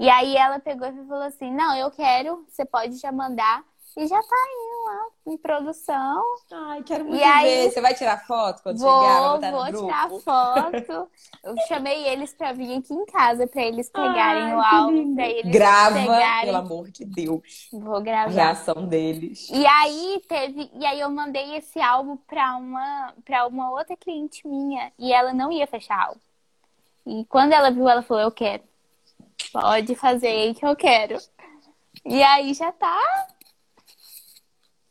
E 0.00 0.08
aí 0.08 0.34
ela 0.34 0.58
pegou 0.58 0.88
e 0.88 1.06
falou 1.06 1.24
assim, 1.24 1.52
não, 1.52 1.76
eu 1.76 1.90
quero, 1.90 2.46
você 2.48 2.64
pode 2.64 2.96
já 2.96 3.12
mandar 3.12 3.62
e 3.96 4.06
já 4.06 4.18
tá 4.22 4.36
indo 4.54 4.84
lá 4.86 5.06
em 5.26 5.36
produção. 5.36 6.22
Ai, 6.50 6.82
quero 6.84 7.04
muito 7.04 7.16
e 7.16 7.18
ver. 7.18 7.30
Aí, 7.30 7.70
Você 7.70 7.80
vai 7.82 7.92
tirar 7.92 8.24
foto 8.24 8.62
quando 8.62 8.78
vou, 8.78 9.02
chegar? 9.02 9.50
Vou, 9.50 9.72
vou 9.72 9.82
tirar 9.82 10.10
foto. 10.10 11.10
Eu 11.44 11.54
chamei 11.68 12.06
eles 12.08 12.32
pra 12.32 12.52
vir 12.52 12.78
aqui 12.78 12.94
em 12.94 13.04
casa 13.04 13.46
pra 13.46 13.62
eles 13.62 13.90
pegarem 13.90 14.44
Ai, 14.44 14.56
o 14.56 14.60
álbum. 14.60 15.14
Pra 15.14 15.28
eles 15.28 15.52
Grava, 15.52 15.96
pegarem. 15.96 16.44
pelo 16.46 16.56
amor 16.56 16.90
de 16.90 17.04
Deus. 17.04 17.68
Vou 17.72 18.00
gravar. 18.00 18.30
A 18.30 18.32
reação 18.32 18.86
deles. 18.86 19.50
E 19.50 19.66
aí 19.66 20.22
teve. 20.26 20.70
E 20.72 20.86
aí 20.86 21.00
eu 21.00 21.10
mandei 21.10 21.56
esse 21.56 21.78
álbum 21.80 22.16
pra 22.16 22.56
uma, 22.56 23.12
pra 23.24 23.46
uma 23.46 23.70
outra 23.70 23.96
cliente 23.96 24.46
minha. 24.46 24.92
E 24.98 25.12
ela 25.12 25.34
não 25.34 25.50
ia 25.50 25.66
fechar 25.66 26.06
álbum. 26.06 26.20
E 27.06 27.24
quando 27.24 27.52
ela 27.52 27.70
viu, 27.70 27.88
ela 27.88 28.02
falou, 28.02 28.22
eu 28.22 28.30
quero. 28.30 28.69
Pode 29.52 29.94
fazer 29.94 30.28
aí 30.28 30.54
que 30.54 30.64
eu 30.64 30.76
quero. 30.76 31.16
E 32.04 32.22
aí 32.22 32.54
já 32.54 32.72
tá 32.72 33.26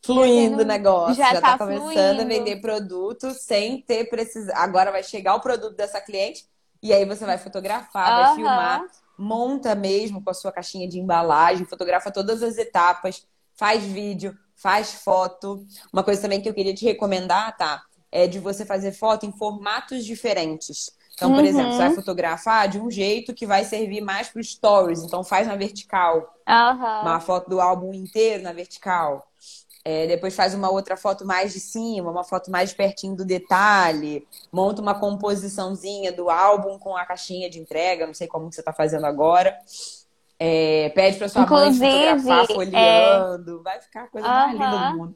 fluindo 0.01 0.61
o 0.61 0.65
negócio, 0.65 1.15
já, 1.15 1.33
já 1.33 1.41
tá 1.41 1.51
tá 1.51 1.57
começando 1.57 2.19
fluindo. 2.19 2.21
a 2.21 2.25
vender 2.25 2.61
produto 2.61 3.31
sem 3.33 3.81
ter 3.81 4.09
precisado. 4.09 4.57
Agora 4.57 4.91
vai 4.91 5.03
chegar 5.03 5.35
o 5.35 5.39
produto 5.41 5.75
dessa 5.75 6.01
cliente 6.01 6.45
e 6.81 6.93
aí 6.93 7.05
você 7.05 7.25
vai 7.25 7.37
fotografar, 7.37 8.15
vai 8.15 8.23
Aham. 8.23 8.35
filmar, 8.35 8.85
monta 9.17 9.75
mesmo 9.75 10.23
com 10.23 10.29
a 10.29 10.33
sua 10.33 10.51
caixinha 10.51 10.87
de 10.87 10.97
embalagem, 10.99 11.65
fotografa 11.65 12.11
todas 12.11 12.41
as 12.41 12.57
etapas, 12.57 13.27
faz 13.53 13.83
vídeo, 13.83 14.37
faz 14.55 14.93
foto. 14.93 15.65
Uma 15.91 16.03
coisa 16.03 16.21
também 16.21 16.41
que 16.41 16.49
eu 16.49 16.53
queria 16.53 16.73
te 16.73 16.85
recomendar, 16.85 17.55
tá? 17.57 17.83
É 18.11 18.25
de 18.27 18.39
você 18.39 18.65
fazer 18.65 18.93
foto 18.93 19.25
em 19.25 19.31
formatos 19.31 20.05
diferentes. 20.05 20.91
Então, 21.19 21.33
por 21.33 21.43
Uhum. 21.43 21.49
exemplo, 21.49 21.71
você 21.73 21.77
vai 21.83 21.89
fotografar 21.91 22.69
de 22.69 22.79
um 22.79 22.89
jeito 22.89 23.33
que 23.33 23.45
vai 23.45 23.65
servir 23.65 23.99
mais 23.99 24.29
para 24.29 24.41
stories. 24.41 25.03
Então, 25.03 25.21
faz 25.21 25.47
na 25.47 25.55
vertical 25.57 26.33
Aham. 26.47 27.01
uma 27.01 27.19
foto 27.19 27.49
do 27.49 27.59
álbum 27.59 27.93
inteiro 27.93 28.41
na 28.41 28.53
vertical. 28.53 29.27
É, 29.83 30.07
depois 30.07 30.35
faz 30.35 30.53
uma 30.53 30.69
outra 30.69 30.95
foto 30.97 31.25
mais 31.25 31.53
de 31.53 31.59
cima, 31.59 32.09
uma 32.11 32.23
foto 32.23 32.49
mais 32.49 32.73
pertinho 32.73 33.15
do 33.15 33.25
detalhe. 33.25 34.25
Monta 34.51 34.81
uma 34.81 34.97
composiçãozinha 34.97 36.11
do 36.11 36.29
álbum 36.29 36.79
com 36.79 36.95
a 36.95 37.05
caixinha 37.05 37.49
de 37.49 37.59
entrega. 37.59 38.07
Não 38.07 38.13
sei 38.13 38.27
como 38.27 38.49
que 38.49 38.55
você 38.55 38.61
está 38.61 38.71
fazendo 38.73 39.05
agora. 39.05 39.57
É, 40.39 40.89
pede 40.89 41.17
para 41.17 41.27
sua 41.29 41.43
Inclusive, 41.43 41.79
mãe 41.79 41.91
fotografar 41.91 42.47
folheando. 42.47 43.61
Vai 43.63 43.81
ficar 43.81 44.03
a 44.03 44.07
coisa 44.07 44.27
mais 44.29 44.53
linda 44.53 44.67
do 44.69 44.97
mundo. 44.97 45.15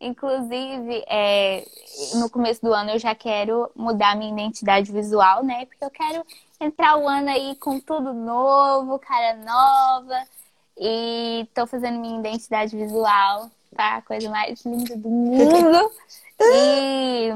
Inclusive, 0.00 1.04
é, 1.08 1.64
no 2.14 2.28
começo 2.28 2.60
do 2.60 2.72
ano 2.72 2.90
eu 2.90 2.98
já 2.98 3.14
quero 3.14 3.70
mudar 3.74 4.14
minha 4.16 4.32
identidade 4.32 4.92
visual, 4.92 5.42
né? 5.42 5.64
Porque 5.66 5.84
eu 5.84 5.90
quero 5.90 6.24
entrar 6.60 6.98
o 6.98 7.08
ano 7.08 7.30
aí 7.30 7.56
com 7.56 7.80
tudo 7.80 8.12
novo, 8.12 8.98
cara 8.98 9.36
nova. 9.36 10.22
E 10.78 11.48
tô 11.54 11.66
fazendo 11.66 11.98
minha 11.98 12.18
identidade 12.18 12.76
visual, 12.76 13.50
tá? 13.74 13.96
A 13.96 14.02
coisa 14.02 14.28
mais 14.28 14.64
linda 14.64 14.96
do 14.96 15.08
mundo. 15.08 15.90
E, 16.38 17.30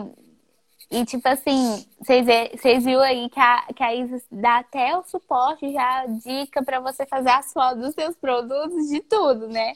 e 0.90 1.04
tipo 1.06 1.26
assim, 1.26 1.86
vocês 1.98 2.84
viram 2.84 3.00
aí 3.00 3.30
que 3.30 3.40
a, 3.40 3.64
que 3.74 3.82
a 3.82 3.94
Isis 3.94 4.22
dá 4.30 4.58
até 4.58 4.94
o 4.94 5.02
suporte, 5.04 5.72
já 5.72 6.04
dica 6.06 6.62
pra 6.62 6.80
você 6.80 7.06
fazer 7.06 7.30
as 7.30 7.50
fotos 7.50 7.80
dos 7.80 7.94
seus 7.94 8.14
produtos, 8.16 8.88
de 8.88 9.00
tudo, 9.00 9.48
né? 9.48 9.74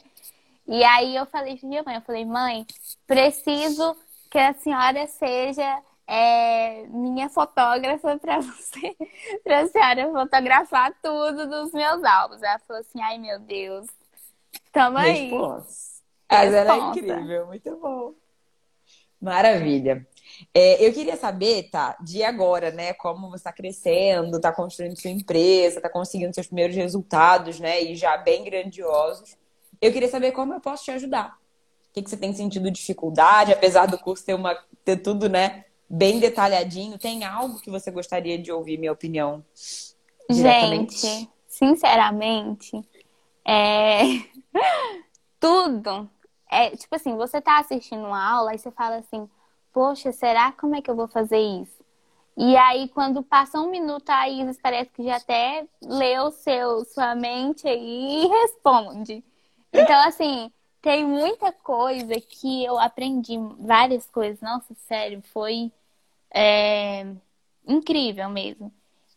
E 0.67 0.83
aí 0.83 1.15
eu 1.15 1.25
falei 1.25 1.57
pra 1.57 1.69
minha 1.69 1.83
mãe, 1.83 1.95
eu 1.95 2.01
falei, 2.01 2.25
mãe, 2.25 2.65
preciso 3.05 3.95
que 4.29 4.37
a 4.37 4.53
senhora 4.53 5.05
seja 5.07 5.81
é, 6.07 6.85
minha 6.87 7.29
fotógrafa 7.29 8.17
para 8.19 8.41
você, 8.41 8.95
para 9.43 9.61
a 9.61 9.67
senhora 9.67 10.11
fotografar 10.11 10.93
tudo 11.01 11.47
dos 11.47 11.71
meus 11.71 12.03
álbuns. 12.03 12.41
Ela 12.41 12.59
falou 12.59 12.81
assim, 12.81 13.01
ai 13.01 13.17
meu 13.17 13.39
Deus, 13.39 13.87
tamo 14.71 14.97
aí. 14.97 15.29
Responsa. 15.29 15.95
Mas 16.29 16.53
ela 16.53 16.73
é 16.73 16.77
incrível, 16.89 17.47
muito 17.47 17.75
bom. 17.77 18.13
Maravilha. 19.21 20.05
É, 20.53 20.85
eu 20.85 20.91
queria 20.91 21.15
saber, 21.15 21.69
tá, 21.69 21.95
de 22.01 22.23
agora, 22.23 22.71
né, 22.71 22.93
como 22.93 23.29
você 23.29 23.37
está 23.37 23.53
crescendo, 23.53 24.37
está 24.37 24.51
construindo 24.51 24.99
sua 24.99 25.11
empresa, 25.11 25.77
está 25.77 25.89
conseguindo 25.89 26.33
seus 26.33 26.47
primeiros 26.47 26.75
resultados, 26.75 27.59
né, 27.59 27.81
e 27.81 27.95
já 27.95 28.17
bem 28.17 28.43
grandiosos. 28.43 29.37
Eu 29.81 29.91
queria 29.91 30.09
saber 30.09 30.31
como 30.31 30.53
eu 30.53 30.59
posso 30.59 30.83
te 30.83 30.91
ajudar. 30.91 31.37
O 31.89 31.93
que, 31.93 32.01
que 32.01 32.09
você 32.09 32.17
tem 32.17 32.33
sentido 32.33 32.69
dificuldade, 32.71 33.53
apesar 33.53 33.85
do 33.85 33.97
curso 33.97 34.25
ter, 34.25 34.33
uma, 34.33 34.55
ter 34.83 34.97
tudo, 34.97 35.29
né, 35.29 35.65
bem 35.89 36.19
detalhadinho. 36.19 36.97
Tem 36.97 37.23
algo 37.23 37.59
que 37.59 37.69
você 37.69 37.89
gostaria 37.91 38.37
de 38.37 38.51
ouvir 38.51 38.77
minha 38.77 38.91
opinião? 38.91 39.43
Gente, 40.29 41.29
sinceramente, 41.47 42.81
é... 43.45 44.01
tudo. 45.39 46.09
É, 46.49 46.71
tipo 46.71 46.95
assim, 46.95 47.15
você 47.15 47.39
tá 47.39 47.59
assistindo 47.59 48.05
uma 48.05 48.31
aula 48.31 48.53
e 48.53 48.57
você 48.57 48.71
fala 48.71 48.97
assim, 48.97 49.29
poxa, 49.71 50.11
será 50.11 50.51
como 50.51 50.75
é 50.75 50.81
que 50.81 50.89
eu 50.89 50.95
vou 50.95 51.07
fazer 51.07 51.39
isso? 51.39 51.83
E 52.37 52.57
aí, 52.57 52.89
quando 52.89 53.23
passa 53.23 53.59
um 53.59 53.69
minuto, 53.69 54.09
a 54.09 54.27
Isis 54.27 54.59
parece 54.61 54.89
que 54.91 55.03
já 55.03 55.15
até 55.15 55.65
leu 55.81 56.31
seu, 56.31 56.83
sua 56.83 57.15
mente 57.15 57.67
aí 57.67 58.23
e 58.23 58.27
responde. 58.27 59.23
Então, 59.81 60.07
assim, 60.07 60.51
tem 60.81 61.05
muita 61.05 61.51
coisa 61.51 62.19
que 62.21 62.63
eu 62.63 62.77
aprendi, 62.77 63.37
várias 63.59 64.05
coisas. 64.07 64.39
Nossa, 64.41 64.73
sério, 64.87 65.21
foi 65.33 65.71
é, 66.33 67.05
incrível 67.67 68.29
mesmo. 68.29 68.71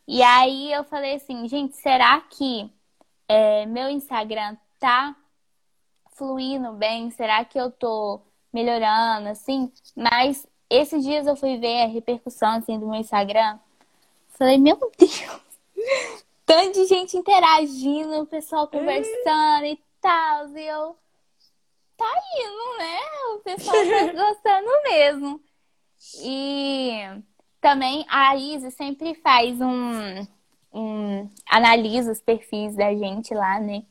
E 0.07 0.23
aí 0.23 0.73
eu 0.73 0.85
falei 0.85 1.17
assim, 1.17 1.47
gente, 1.47 1.77
será 1.77 2.21
que 2.23 2.71
é, 3.29 3.67
meu 3.67 3.91
Instagram 3.91 4.57
tá 4.79 5.15
fluindo 6.13 6.73
bem? 6.73 7.11
Será 7.11 7.45
que 7.45 7.61
eu 7.61 7.71
tô 7.71 8.21
melhorando, 8.53 9.29
assim? 9.29 9.71
Mas 9.95 10.47
esses 10.71 11.05
dias 11.05 11.27
eu 11.27 11.37
fui 11.37 11.59
ver 11.59 11.83
a 11.83 11.87
repercussão, 11.87 12.57
assim, 12.57 12.79
do 12.79 12.87
meu 12.87 13.01
Instagram. 13.01 13.59
Falei, 14.31 14.57
meu 14.57 14.79
Deus! 14.99 15.43
Tanto 16.47 16.73
de 16.73 16.87
gente 16.87 17.17
interagindo, 17.17 18.23
o 18.23 18.27
pessoal 18.27 18.67
conversando 18.67 19.67
e 19.67 19.79
tal. 20.01 20.57
E 20.57 20.67
eu, 20.67 20.97
tá 21.97 22.11
indo, 22.37 22.79
né? 22.79 22.99
O 23.35 23.39
pessoal 23.41 23.77
tá 23.77 24.13
gostando 24.13 24.69
mesmo. 24.85 25.41
E 26.23 27.23
também 27.61 28.05
a 28.09 28.37
Isa 28.37 28.71
sempre 28.71 29.15
faz 29.17 29.61
um, 29.61 30.27
um. 30.73 31.31
analisa 31.47 32.13
os 32.13 32.21
perfis 32.21 32.77
da 32.77 32.95
gente 32.95 33.35
lá, 33.35 33.61
né? 33.61 33.85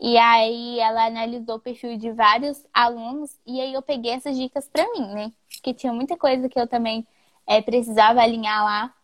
E 0.00 0.16
aí 0.16 0.78
ela 0.78 1.06
analisou 1.06 1.56
o 1.56 1.60
perfil 1.60 1.96
de 1.98 2.12
vários 2.12 2.64
alunos 2.72 3.36
e 3.44 3.60
aí 3.60 3.72
eu 3.74 3.82
peguei 3.82 4.12
essas 4.12 4.36
dicas 4.36 4.68
pra 4.68 4.88
mim, 4.92 5.12
né? 5.12 5.32
Porque 5.52 5.74
tinha 5.74 5.92
muita 5.92 6.16
coisa 6.16 6.48
que 6.48 6.58
eu 6.58 6.68
também 6.68 7.06
é, 7.46 7.60
precisava 7.60 8.20
alinhar 8.20 8.64
lá 8.64 8.94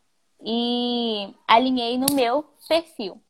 e 0.40 1.34
alinhei 1.48 1.98
no 1.98 2.14
meu 2.14 2.44
perfil. 2.68 3.20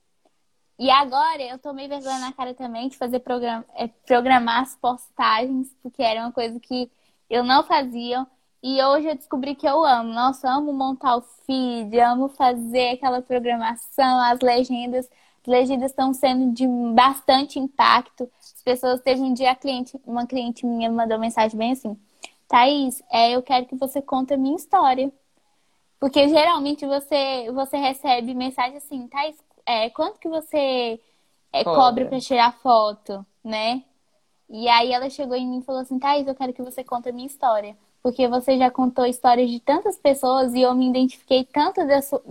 E 0.79 0.91
agora 0.91 1.41
eu 1.43 1.59
tomei 1.59 1.87
vergonha 1.89 2.19
na 2.19 2.33
cara 2.33 2.53
também 2.55 2.89
de 2.89 2.97
fazer 2.97 3.21
program 3.21 3.65
é, 3.75 3.87
programar 4.07 4.63
as 4.63 4.75
postagens, 4.77 5.69
porque 5.83 6.03
era 6.03 6.21
uma 6.21 6.33
coisa 6.33 6.59
que 6.59 6.91
eu 7.31 7.45
não 7.45 7.63
fazia. 7.63 8.27
E 8.63 8.83
hoje 8.83 9.09
eu 9.09 9.15
descobri 9.15 9.55
que 9.55 9.69
eu 9.69 9.85
amo. 9.85 10.13
Nossa, 10.13 10.49
amo 10.51 10.73
montar 10.73 11.17
o 11.17 11.23
feed, 11.47 11.99
amo 12.01 12.29
fazer 12.29 12.95
aquela 12.95 13.23
programação, 13.23 14.21
as 14.21 14.41
legendas. 14.41 15.09
As 15.43 15.47
legendas 15.47 15.91
estão 15.91 16.13
sendo 16.15 16.53
de 16.53 16.67
bastante 16.95 17.59
impacto. 17.59 18.29
As 18.41 18.63
pessoas 18.63 19.01
teve 19.03 19.21
um 19.21 19.35
dia 19.35 19.55
cliente, 19.55 20.01
uma 20.07 20.27
cliente 20.27 20.67
minha 20.67 20.89
me 20.89 20.97
mandou 20.97 21.19
mensagem 21.19 21.57
bem 21.59 21.73
assim: 21.73 21.97
Thaís, 22.49 23.03
é, 23.13 23.33
eu 23.33 23.43
quero 23.43 23.67
que 23.67 23.77
você 23.77 24.03
conte 24.03 24.35
a 24.35 24.37
minha 24.37 24.57
história. 24.57 25.13
Porque 26.01 26.29
geralmente 26.29 26.87
você, 26.87 27.51
você 27.53 27.77
recebe 27.77 28.35
mensagem 28.35 28.77
assim, 28.79 29.07
Thaís, 29.09 29.37
é, 29.67 29.91
quanto 29.91 30.19
que 30.19 30.29
você 30.29 31.01
é, 31.53 31.65
Cobra. 31.65 32.07
pra 32.07 32.21
tirar 32.21 32.53
foto, 32.59 33.25
né? 33.43 33.83
E 34.49 34.69
aí 34.69 34.93
ela 34.93 35.09
chegou 35.09 35.37
em 35.37 35.47
mim 35.47 35.59
e 35.59 35.63
falou 35.63 35.81
assim, 35.81 35.99
Thaís, 35.99 36.27
eu 36.27 36.35
quero 36.35 36.53
que 36.53 36.63
você 36.63 36.85
conte 36.85 37.09
a 37.09 37.13
minha 37.13 37.27
história. 37.27 37.77
Porque 38.03 38.29
você 38.29 38.59
já 38.59 38.71
contou 38.71 39.07
histórias 39.07 39.51
de 39.51 39.61
tantas 39.61 39.97
pessoas 39.97 40.53
e 40.53 40.61
eu 40.61 40.75
me 40.75 40.89
identifiquei 40.89 41.45
tanto 41.45 41.81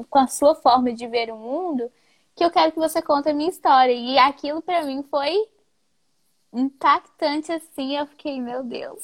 com 0.10 0.20
a 0.20 0.28
sua 0.28 0.54
forma 0.54 0.94
de 0.94 1.08
ver 1.08 1.32
o 1.32 1.36
mundo 1.36 1.92
que 2.36 2.44
eu 2.44 2.52
quero 2.52 2.72
que 2.72 2.80
você 2.80 3.02
conte 3.02 3.30
a 3.30 3.34
minha 3.34 3.50
história. 3.50 3.92
E 3.92 4.18
aquilo 4.18 4.62
pra 4.62 4.84
mim 4.84 5.04
foi 5.10 5.48
impactante 6.54 7.52
assim. 7.52 7.98
Eu 7.98 8.06
fiquei, 8.06 8.40
meu 8.40 8.64
Deus. 8.64 9.04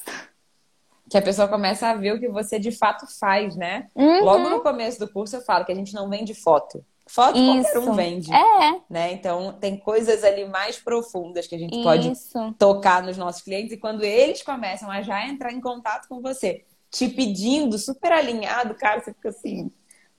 Que 1.10 1.18
a 1.18 1.22
pessoa 1.22 1.48
começa 1.48 1.88
a 1.88 1.96
ver 1.96 2.14
o 2.14 2.20
que 2.20 2.28
você 2.28 2.60
de 2.60 2.72
fato 2.72 3.08
faz, 3.20 3.56
né? 3.56 3.90
Uhum. 3.96 4.24
Logo 4.24 4.50
no 4.50 4.62
começo 4.62 5.00
do 5.00 5.12
curso 5.12 5.38
eu 5.38 5.42
falo 5.42 5.66
que 5.66 5.72
a 5.72 5.76
gente 5.76 5.94
não 5.94 6.08
vende 6.08 6.36
foto. 6.36 6.86
Foto 7.10 7.44
qualquer 7.44 7.78
um 7.80 7.90
Isso. 7.90 7.92
vende, 7.92 8.46
É, 8.62 8.82
né? 8.90 9.12
Então 9.14 9.54
tem 9.60 9.78
coisas 9.80 10.24
ali 10.24 10.46
mais 10.46 10.78
profundas 10.80 11.48
que 11.48 11.56
a 11.56 11.60
gente 11.60 11.80
pode 11.80 12.14
isso. 12.14 12.56
tocar 12.58 13.02
nos 13.04 13.18
nossos 13.18 13.42
clientes 13.42 13.72
e 13.74 13.78
quando 13.78 14.04
eles 14.04 14.44
começam 14.44 14.92
a 14.92 15.02
já 15.02 15.28
entrar 15.28 15.52
em 15.54 15.62
contato 15.62 16.08
com 16.08 16.22
você, 16.22 16.66
te 16.92 17.08
pedindo, 17.10 17.78
super 17.78 18.12
alinhado, 18.12 18.76
cara, 18.76 19.02
você 19.02 19.14
fica 19.14 19.30
assim, 19.30 19.72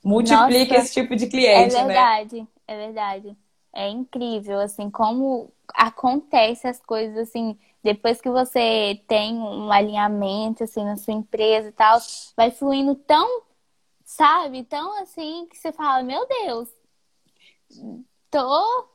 multiplica 0.05 0.75
Nossa. 0.75 0.77
esse 0.77 0.93
tipo 0.93 1.15
de 1.17 1.27
É 1.53 1.69
cliente, 1.69 1.85
né? 1.85 2.11
verdade, 2.11 2.49
é 2.67 2.77
verdade. 2.77 3.37
É 3.73 3.89
incrível, 3.89 4.61
assim, 4.61 4.91
como 4.91 5.53
acontece 5.75 6.67
as 6.69 6.81
coisas, 6.81 7.19
assim, 7.19 7.59
depois 7.83 8.21
que 8.21 8.31
você 8.31 9.03
tem 9.09 9.35
um 9.39 9.71
alinhamento, 9.73 10.65
assim, 10.65 10.85
na 10.85 10.97
sua 10.97 11.15
empresa 11.15 11.69
e 11.69 11.73
tal, 11.73 12.01
vai 12.37 12.51
fluindo 12.51 12.95
tão, 12.97 13.43
sabe, 14.05 14.65
tão 14.65 15.01
assim, 15.03 15.47
que 15.49 15.59
você 15.59 15.73
fala, 15.73 16.03
meu 16.05 16.27
Deus, 16.29 16.69
tô... 18.31 18.89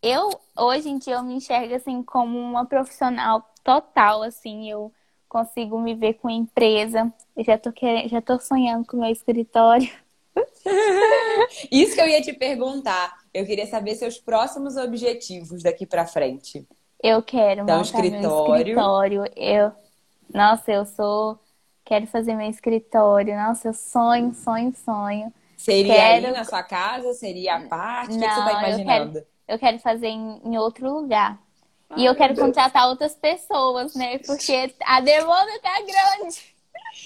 Eu, 0.00 0.30
hoje 0.56 0.88
em 0.88 0.98
dia, 0.98 1.14
eu 1.14 1.24
me 1.24 1.34
enxergo, 1.34 1.74
assim, 1.74 2.02
como 2.04 2.38
uma 2.38 2.64
profissional 2.64 3.44
total, 3.64 4.22
assim, 4.22 4.70
eu 4.70 4.92
consigo 5.28 5.78
me 5.78 5.94
ver 5.94 6.14
com 6.14 6.30
empresa, 6.30 7.12
eu 7.36 7.44
já 7.44 7.58
tô 7.58 7.72
querendo, 7.72 8.08
já 8.08 8.22
tô 8.22 8.38
sonhando 8.38 8.86
com 8.86 8.96
o 8.96 9.00
meu 9.00 9.10
escritório. 9.10 9.90
Isso 11.70 11.94
que 11.94 12.00
eu 12.00 12.08
ia 12.08 12.22
te 12.22 12.32
perguntar. 12.32 13.18
Eu 13.34 13.44
queria 13.44 13.66
saber 13.66 13.94
seus 13.94 14.18
próximos 14.18 14.76
objetivos 14.76 15.62
daqui 15.62 15.84
pra 15.84 16.06
frente. 16.06 16.66
Eu 17.02 17.22
quero 17.22 17.62
um 17.62 17.66
montar 17.66 17.82
escritório. 17.82 18.58
escritório. 18.58 19.24
Eu, 19.36 19.72
nossa, 20.32 20.72
eu 20.72 20.84
sou, 20.84 21.38
quero 21.84 22.06
fazer 22.06 22.34
meu 22.34 22.48
escritório. 22.48 23.36
Nossa, 23.36 23.68
eu 23.68 23.74
sonho, 23.74 24.34
sonho, 24.34 24.72
sonho. 24.74 25.32
Seria 25.58 25.92
Quero- 25.94 26.26
aí 26.28 26.32
na 26.32 26.44
sua 26.44 26.62
casa? 26.62 27.12
Seria 27.14 27.56
a 27.56 27.60
parte? 27.68 28.16
O 28.16 28.18
que, 28.18 28.24
você 28.24 28.26
Não, 28.26 28.44
tá 28.44 28.52
eu 28.52 28.58
imaginando? 28.58 29.26
Eu 29.48 29.58
quero 29.58 29.78
fazer 29.80 30.06
em, 30.06 30.40
em 30.44 30.56
outro 30.56 30.88
lugar. 30.88 31.38
E 31.96 32.04
eu 32.04 32.14
quero 32.14 32.34
contratar 32.36 32.86
outras 32.88 33.14
pessoas, 33.14 33.94
né? 33.94 34.18
Porque 34.18 34.72
a 34.84 35.00
demanda 35.00 35.50
tá 35.60 35.80
grande. 35.80 36.36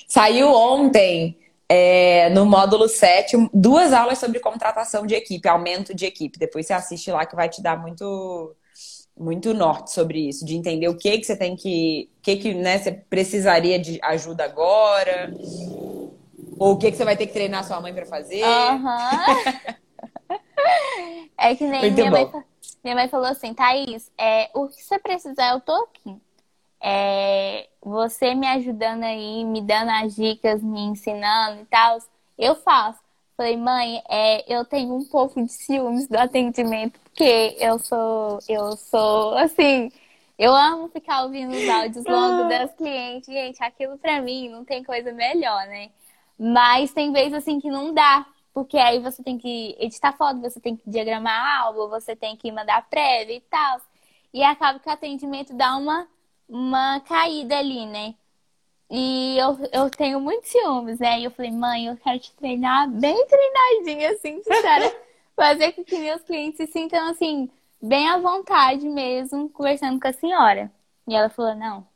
Saiu 0.06 0.48
ontem, 0.52 1.38
é, 1.68 2.28
no 2.30 2.44
módulo 2.44 2.88
7, 2.88 3.48
duas 3.54 3.92
aulas 3.92 4.18
sobre 4.18 4.38
contratação 4.40 5.06
de 5.06 5.14
equipe, 5.14 5.48
aumento 5.48 5.94
de 5.94 6.04
equipe. 6.04 6.38
Depois 6.38 6.66
você 6.66 6.74
assiste 6.74 7.10
lá 7.10 7.24
que 7.24 7.36
vai 7.36 7.48
te 7.48 7.62
dar 7.62 7.80
muito, 7.80 8.54
muito 9.16 9.54
norte 9.54 9.92
sobre 9.92 10.28
isso, 10.28 10.44
de 10.44 10.56
entender 10.56 10.88
o 10.88 10.96
que 10.98 11.16
que 11.16 11.24
você 11.24 11.36
tem 11.36 11.54
que, 11.56 12.10
o 12.18 12.22
que 12.22 12.36
que 12.36 12.52
né, 12.52 12.78
você 12.78 12.90
precisaria 12.92 13.78
de 13.78 13.98
ajuda 14.02 14.44
agora, 14.44 15.32
ou 16.62 16.74
o 16.74 16.78
que 16.78 16.92
que 16.92 16.96
você 16.96 17.04
vai 17.04 17.16
ter 17.16 17.26
que 17.26 17.32
treinar 17.32 17.64
sua 17.64 17.80
mãe 17.80 17.92
para 17.92 18.06
fazer. 18.06 18.44
Aham. 18.44 19.26
É 21.36 21.56
que 21.56 21.64
nem 21.66 21.80
Muito 21.80 21.94
minha 21.94 22.10
mãe, 22.10 22.26
bom. 22.26 22.42
minha 22.84 22.94
mãe 22.94 23.08
falou 23.08 23.26
assim, 23.26 23.52
Thaís, 23.52 24.10
é, 24.16 24.48
o 24.54 24.68
que 24.68 24.80
você 24.80 24.96
precisar, 24.96 25.54
eu 25.54 25.60
tô 25.60 25.72
aqui. 25.72 26.16
É, 26.80 27.68
você 27.82 28.32
me 28.34 28.46
ajudando 28.46 29.02
aí, 29.02 29.44
me 29.44 29.60
dando 29.60 29.90
as 29.90 30.14
dicas, 30.14 30.62
me 30.62 30.80
ensinando 30.80 31.62
e 31.62 31.64
tal, 31.64 31.98
eu 32.38 32.54
faço. 32.54 33.00
Falei, 33.36 33.56
mãe, 33.56 34.00
é, 34.08 34.54
eu 34.54 34.64
tenho 34.64 34.94
um 34.94 35.04
pouco 35.04 35.42
de 35.44 35.50
ciúmes 35.52 36.06
do 36.06 36.16
atendimento, 36.16 36.98
porque 37.00 37.56
eu 37.58 37.78
sou, 37.80 38.38
eu 38.48 38.76
sou, 38.76 39.36
assim, 39.36 39.90
eu 40.38 40.54
amo 40.54 40.88
ficar 40.88 41.24
ouvindo 41.24 41.50
os 41.56 41.68
áudios 41.68 42.04
longos 42.04 42.48
das 42.48 42.72
clientes. 42.74 43.26
Gente, 43.26 43.62
aquilo 43.62 43.98
pra 43.98 44.20
mim 44.22 44.48
não 44.48 44.64
tem 44.64 44.84
coisa 44.84 45.12
melhor, 45.12 45.66
né? 45.66 45.90
Mas 46.38 46.92
tem 46.92 47.12
vezes 47.12 47.34
assim 47.34 47.60
que 47.60 47.70
não 47.70 47.92
dá, 47.94 48.26
porque 48.52 48.78
aí 48.78 48.98
você 49.00 49.22
tem 49.22 49.38
que 49.38 49.76
editar 49.78 50.12
foto, 50.12 50.40
você 50.40 50.60
tem 50.60 50.76
que 50.76 50.88
diagramar 50.90 51.62
álbum, 51.62 51.88
você 51.88 52.14
tem 52.16 52.36
que 52.36 52.50
mandar 52.52 52.88
prévia 52.88 53.36
e 53.36 53.40
tal. 53.42 53.80
E 54.32 54.42
acaba 54.42 54.78
que 54.78 54.88
o 54.88 54.92
atendimento 54.92 55.54
dá 55.54 55.76
uma, 55.76 56.08
uma 56.48 57.00
caída 57.00 57.58
ali, 57.58 57.86
né? 57.86 58.14
E 58.90 59.38
eu, 59.38 59.58
eu 59.72 59.90
tenho 59.90 60.20
muitos 60.20 60.50
ciúmes, 60.50 60.98
né? 60.98 61.18
E 61.20 61.24
eu 61.24 61.30
falei, 61.30 61.50
mãe, 61.50 61.86
eu 61.86 61.96
quero 61.96 62.18
te 62.18 62.32
treinar 62.34 62.90
bem 62.90 63.26
treinadinha, 63.26 64.10
assim, 64.10 64.42
para 64.42 64.92
fazer 65.34 65.72
com 65.72 65.82
que 65.82 65.98
meus 65.98 66.22
clientes 66.22 66.58
se 66.58 66.66
sintam, 66.66 67.08
assim, 67.08 67.50
bem 67.80 68.08
à 68.08 68.18
vontade 68.18 68.86
mesmo, 68.88 69.48
conversando 69.48 69.98
com 69.98 70.08
a 70.08 70.12
senhora. 70.12 70.70
E 71.08 71.14
ela 71.14 71.30
falou, 71.30 71.54
não, 71.54 71.86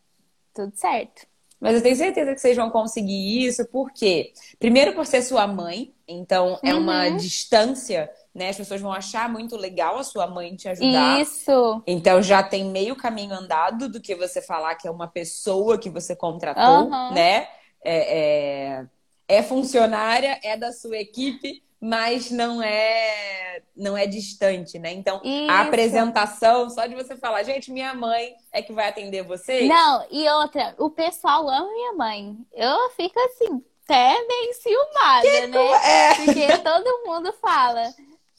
tudo 0.55 0.75
certo. 0.75 1.27
Mas 1.67 1.75
eu 1.75 1.83
tenho 1.83 1.97
certeza 1.97 2.33
que 2.33 2.41
vocês 2.41 2.57
vão 2.57 2.71
conseguir 2.71 3.45
isso, 3.45 3.67
porque 3.73 4.33
primeiro 4.57 4.93
por 4.95 5.05
ser 5.05 5.21
sua 5.21 5.49
mãe, 5.49 5.93
então 6.07 6.61
é 6.65 6.73
uma 6.73 7.09
Uhum. 7.09 7.17
distância, 7.17 8.09
né? 8.33 8.51
As 8.51 8.57
pessoas 8.57 8.81
vão 8.81 8.93
achar 8.93 9.29
muito 9.29 9.57
legal 9.57 9.99
a 9.99 10.05
sua 10.05 10.29
mãe 10.29 10.55
te 10.55 10.69
ajudar. 10.69 11.21
Isso. 11.21 11.83
Então 11.85 12.23
já 12.23 12.41
tem 12.41 12.65
meio 12.67 12.95
caminho 12.95 13.35
andado 13.35 13.89
do 13.89 14.01
que 14.01 14.15
você 14.15 14.41
falar 14.41 14.77
que 14.77 14.87
é 14.87 14.91
uma 14.93 15.09
pessoa 15.09 15.77
que 15.77 15.91
você 15.91 16.15
contratou, 16.15 16.89
Aham. 16.93 17.13
né? 17.13 17.49
É, 17.85 18.77
é, 18.79 18.87
é 19.27 19.43
funcionária, 19.43 20.39
é 20.45 20.57
da 20.57 20.71
sua 20.71 20.99
equipe, 20.99 21.65
mas 21.81 22.31
não 22.31 22.63
é 22.63 23.63
não 23.77 23.97
é 23.97 24.07
distante, 24.07 24.79
né? 24.79 24.93
Então 24.93 25.21
Isso. 25.23 25.51
a 25.51 25.61
apresentação, 25.63 26.71
só 26.71 26.87
de 26.87 26.95
você 26.95 27.17
falar, 27.17 27.43
gente, 27.43 27.71
minha 27.71 27.95
mãe 27.95 28.35
é 28.51 28.63
que 28.63 28.73
vai 28.73 28.89
atender 28.89 29.23
vocês. 29.23 29.69
Não, 29.69 30.07
e 30.11 30.29
outra, 30.31 30.75
o 30.79 30.91
pessoal 30.91 31.49
ama 31.49 31.71
minha 31.71 31.93
mãe. 31.93 32.37
Eu 32.53 32.91
fico 32.91 33.19
assim, 33.21 33.63
até 33.85 34.27
meio 34.27 34.55
ciumada, 34.55 35.47
né? 35.49 35.73
É. 35.85 36.15
Porque 36.15 36.59
todo 36.59 37.05
mundo 37.07 37.33
fala. 37.35 37.83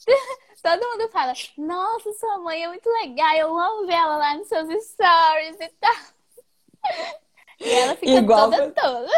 Todo 0.60 0.88
mundo 0.88 1.08
fala, 1.10 1.32
nossa, 1.56 2.12
sua 2.14 2.38
mãe 2.38 2.64
é 2.64 2.68
muito 2.68 2.90
legal, 2.90 3.32
eu 3.36 3.56
amo 3.56 3.86
ver 3.86 3.94
ela 3.94 4.16
lá 4.16 4.34
nos 4.34 4.48
seus 4.48 4.68
stories 4.68 5.56
e 5.60 5.68
tal. 5.80 5.94
E 7.60 7.70
ela 7.70 7.96
fica 7.96 8.12
Igual 8.12 8.50
toda 8.50 8.70
toda. 8.70 9.10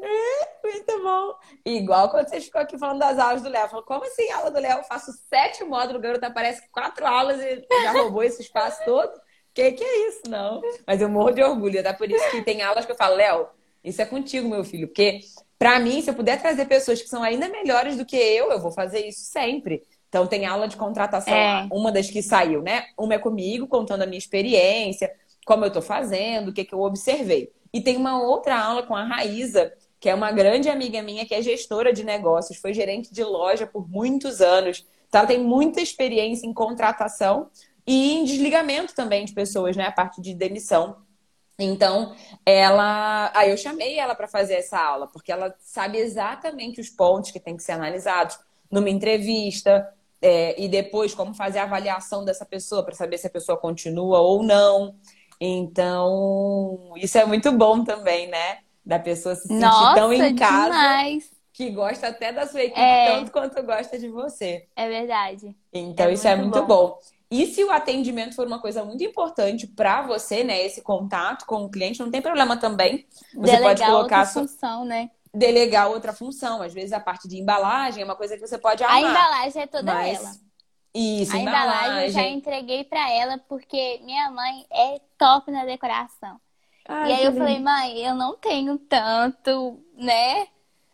Muito 0.64 1.02
bom. 1.02 1.34
Igual 1.64 2.10
quando 2.10 2.28
vocês 2.28 2.44
ficam 2.44 2.60
aqui 2.60 2.78
falando 2.78 2.98
das 2.98 3.18
aulas 3.18 3.42
do 3.42 3.48
Léo. 3.48 3.68
Falou, 3.68 3.84
como 3.84 4.04
assim 4.04 4.30
aula 4.32 4.50
do 4.50 4.58
Léo? 4.60 4.78
Eu 4.78 4.84
faço 4.84 5.12
sete 5.28 5.64
módulos, 5.64 5.96
o 5.96 6.00
garoto 6.02 6.24
aparece 6.24 6.62
quatro 6.70 7.06
aulas 7.06 7.40
e 7.40 7.64
já 7.82 7.92
roubou 7.92 8.22
esse 8.22 8.42
espaço 8.42 8.84
todo. 8.84 9.12
Que 9.54 9.72
que 9.72 9.82
é 9.84 10.08
isso? 10.08 10.22
Não. 10.28 10.60
Mas 10.86 11.00
eu 11.00 11.08
morro 11.08 11.30
de 11.30 11.42
orgulho. 11.42 11.78
É 11.78 11.92
por 11.92 12.10
isso 12.10 12.30
que 12.30 12.42
tem 12.42 12.62
aulas 12.62 12.84
que 12.84 12.92
eu 12.92 12.96
falo, 12.96 13.16
Léo, 13.16 13.48
isso 13.82 14.02
é 14.02 14.04
contigo, 14.04 14.48
meu 14.48 14.64
filho. 14.64 14.88
Porque, 14.88 15.20
pra 15.58 15.78
mim, 15.78 16.02
se 16.02 16.10
eu 16.10 16.14
puder 16.14 16.40
trazer 16.40 16.66
pessoas 16.66 17.00
que 17.00 17.08
são 17.08 17.22
ainda 17.22 17.48
melhores 17.48 17.96
do 17.96 18.04
que 18.04 18.16
eu, 18.16 18.50
eu 18.50 18.60
vou 18.60 18.70
fazer 18.72 19.06
isso 19.06 19.20
sempre. 19.20 19.82
Então, 20.08 20.26
tem 20.26 20.46
aula 20.46 20.68
de 20.68 20.76
contratação, 20.76 21.32
É. 21.34 21.66
uma 21.72 21.90
das 21.90 22.10
que 22.10 22.22
saiu, 22.22 22.62
né? 22.62 22.86
Uma 22.98 23.14
é 23.14 23.18
comigo, 23.18 23.66
contando 23.66 24.02
a 24.02 24.06
minha 24.06 24.18
experiência, 24.18 25.10
como 25.46 25.64
eu 25.64 25.70
tô 25.72 25.80
fazendo, 25.80 26.48
o 26.48 26.52
que, 26.52 26.64
que 26.64 26.74
eu 26.74 26.80
observei. 26.80 27.50
E 27.72 27.80
tem 27.80 27.96
uma 27.96 28.22
outra 28.22 28.58
aula 28.58 28.82
com 28.82 28.94
a 28.94 29.04
Raíza, 29.04 29.72
que 30.06 30.10
é 30.10 30.14
uma 30.14 30.30
grande 30.30 30.68
amiga 30.68 31.02
minha, 31.02 31.26
que 31.26 31.34
é 31.34 31.42
gestora 31.42 31.92
de 31.92 32.04
negócios, 32.04 32.58
foi 32.58 32.72
gerente 32.72 33.12
de 33.12 33.24
loja 33.24 33.66
por 33.66 33.90
muitos 33.90 34.40
anos. 34.40 34.86
Então, 35.08 35.18
ela 35.18 35.26
tem 35.26 35.42
muita 35.42 35.80
experiência 35.80 36.46
em 36.46 36.52
contratação 36.52 37.50
e 37.84 38.12
em 38.12 38.22
desligamento 38.22 38.94
também 38.94 39.24
de 39.24 39.32
pessoas, 39.32 39.76
né? 39.76 39.84
A 39.84 39.90
parte 39.90 40.20
de 40.20 40.32
demissão. 40.32 40.98
Então, 41.58 42.14
ela. 42.46 43.32
Aí 43.34 43.50
eu 43.50 43.56
chamei 43.56 43.98
ela 43.98 44.14
para 44.14 44.28
fazer 44.28 44.54
essa 44.54 44.78
aula, 44.78 45.08
porque 45.08 45.32
ela 45.32 45.52
sabe 45.58 45.98
exatamente 45.98 46.80
os 46.80 46.88
pontos 46.88 47.32
que 47.32 47.40
tem 47.40 47.56
que 47.56 47.64
ser 47.64 47.72
analisados 47.72 48.38
numa 48.70 48.88
entrevista, 48.88 49.92
é, 50.22 50.54
e 50.62 50.68
depois 50.68 51.16
como 51.16 51.34
fazer 51.34 51.58
a 51.58 51.64
avaliação 51.64 52.24
dessa 52.24 52.46
pessoa 52.46 52.84
para 52.84 52.94
saber 52.94 53.18
se 53.18 53.26
a 53.26 53.30
pessoa 53.30 53.58
continua 53.58 54.20
ou 54.20 54.44
não. 54.44 54.94
Então, 55.40 56.92
isso 56.94 57.18
é 57.18 57.24
muito 57.24 57.50
bom 57.50 57.82
também, 57.82 58.28
né? 58.28 58.58
Da 58.86 58.98
pessoa 59.00 59.34
se 59.34 59.48
sentir 59.48 59.60
Nossa, 59.60 59.94
tão 59.96 60.12
em 60.12 60.36
casa 60.36 60.64
demais. 60.70 61.30
que 61.52 61.70
gosta 61.70 62.06
até 62.08 62.32
da 62.32 62.46
sua 62.46 62.60
equipe 62.62 62.80
É. 62.80 63.12
tanto 63.16 63.32
quanto 63.32 63.60
gosta 63.64 63.98
de 63.98 64.08
você. 64.08 64.68
É 64.76 64.88
verdade. 64.88 65.56
Então, 65.72 66.06
É 66.06 66.12
isso 66.12 66.28
é 66.28 66.36
muito 66.36 66.54
muito 66.54 66.66
bom. 66.68 66.96
E 67.28 67.46
se 67.46 67.64
o 67.64 67.72
atendimento 67.72 68.36
for 68.36 68.46
uma 68.46 68.60
coisa 68.60 68.84
muito 68.84 69.02
importante 69.02 69.66
para 69.66 70.02
você, 70.02 70.44
né? 70.44 70.64
Esse 70.64 70.80
contato 70.82 71.44
com 71.44 71.64
o 71.64 71.68
cliente, 71.68 71.98
não 71.98 72.10
tem 72.12 72.22
problema 72.22 72.56
também. 72.56 73.04
Você 73.34 73.56
Delegar 73.56 73.62
pode 73.62 73.80
colocar 73.84 73.98
outra 74.02 74.20
a 74.20 74.26
sua- 74.26 74.42
função, 74.42 74.84
né? 74.84 75.10
delegar 75.34 75.90
outra 75.90 76.12
função. 76.14 76.62
Às 76.62 76.72
vezes 76.72 76.92
a 76.92 77.00
parte 77.00 77.26
de 77.28 77.36
embalagem 77.38 78.00
é 78.02 78.04
uma 78.04 78.14
coisa 78.16 78.36
que 78.36 78.46
você 78.46 78.56
pode 78.56 78.82
A 78.84 78.86
amar. 78.88 79.10
embalagem 79.10 79.62
é 79.62 79.66
toda 79.66 79.92
mas... 79.92 80.18
ela. 80.18 80.30
Isso, 80.94 81.34
A 81.36 81.38
embalagem 81.38 82.04
eu 82.04 82.10
já 82.10 82.20
embalagem. 82.20 82.34
entreguei 82.38 82.84
pra 82.84 83.10
ela 83.12 83.36
porque 83.48 84.00
minha 84.04 84.30
mãe 84.30 84.64
é 84.72 84.98
top 85.18 85.50
na 85.50 85.64
decoração. 85.66 86.40
Ai, 86.88 87.10
e 87.10 87.12
aí 87.12 87.24
eu 87.24 87.32
lindo. 87.32 87.38
falei, 87.38 87.58
mãe, 87.60 87.98
eu 88.06 88.14
não 88.14 88.36
tenho 88.36 88.78
tanto, 88.78 89.80
né? 89.94 90.48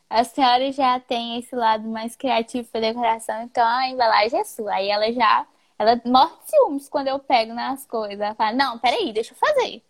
A 0.08 0.24
senhora 0.24 0.70
já 0.72 1.00
tem 1.00 1.38
esse 1.38 1.54
lado 1.54 1.88
mais 1.88 2.14
criativo 2.16 2.68
pra 2.70 2.80
decoração, 2.80 3.42
então 3.42 3.66
a 3.66 3.88
embalagem 3.88 4.40
é 4.40 4.44
sua. 4.44 4.74
Aí 4.74 4.88
ela 4.88 5.10
já, 5.12 5.46
ela 5.78 6.00
morre 6.04 6.36
de 6.44 6.50
ciúmes 6.50 6.88
quando 6.88 7.08
eu 7.08 7.18
pego 7.18 7.54
nas 7.54 7.86
coisas. 7.86 8.20
Ela 8.20 8.34
fala, 8.34 8.52
não, 8.52 8.78
peraí, 8.78 9.12
deixa 9.12 9.32
eu 9.32 9.38
fazer. 9.38 9.82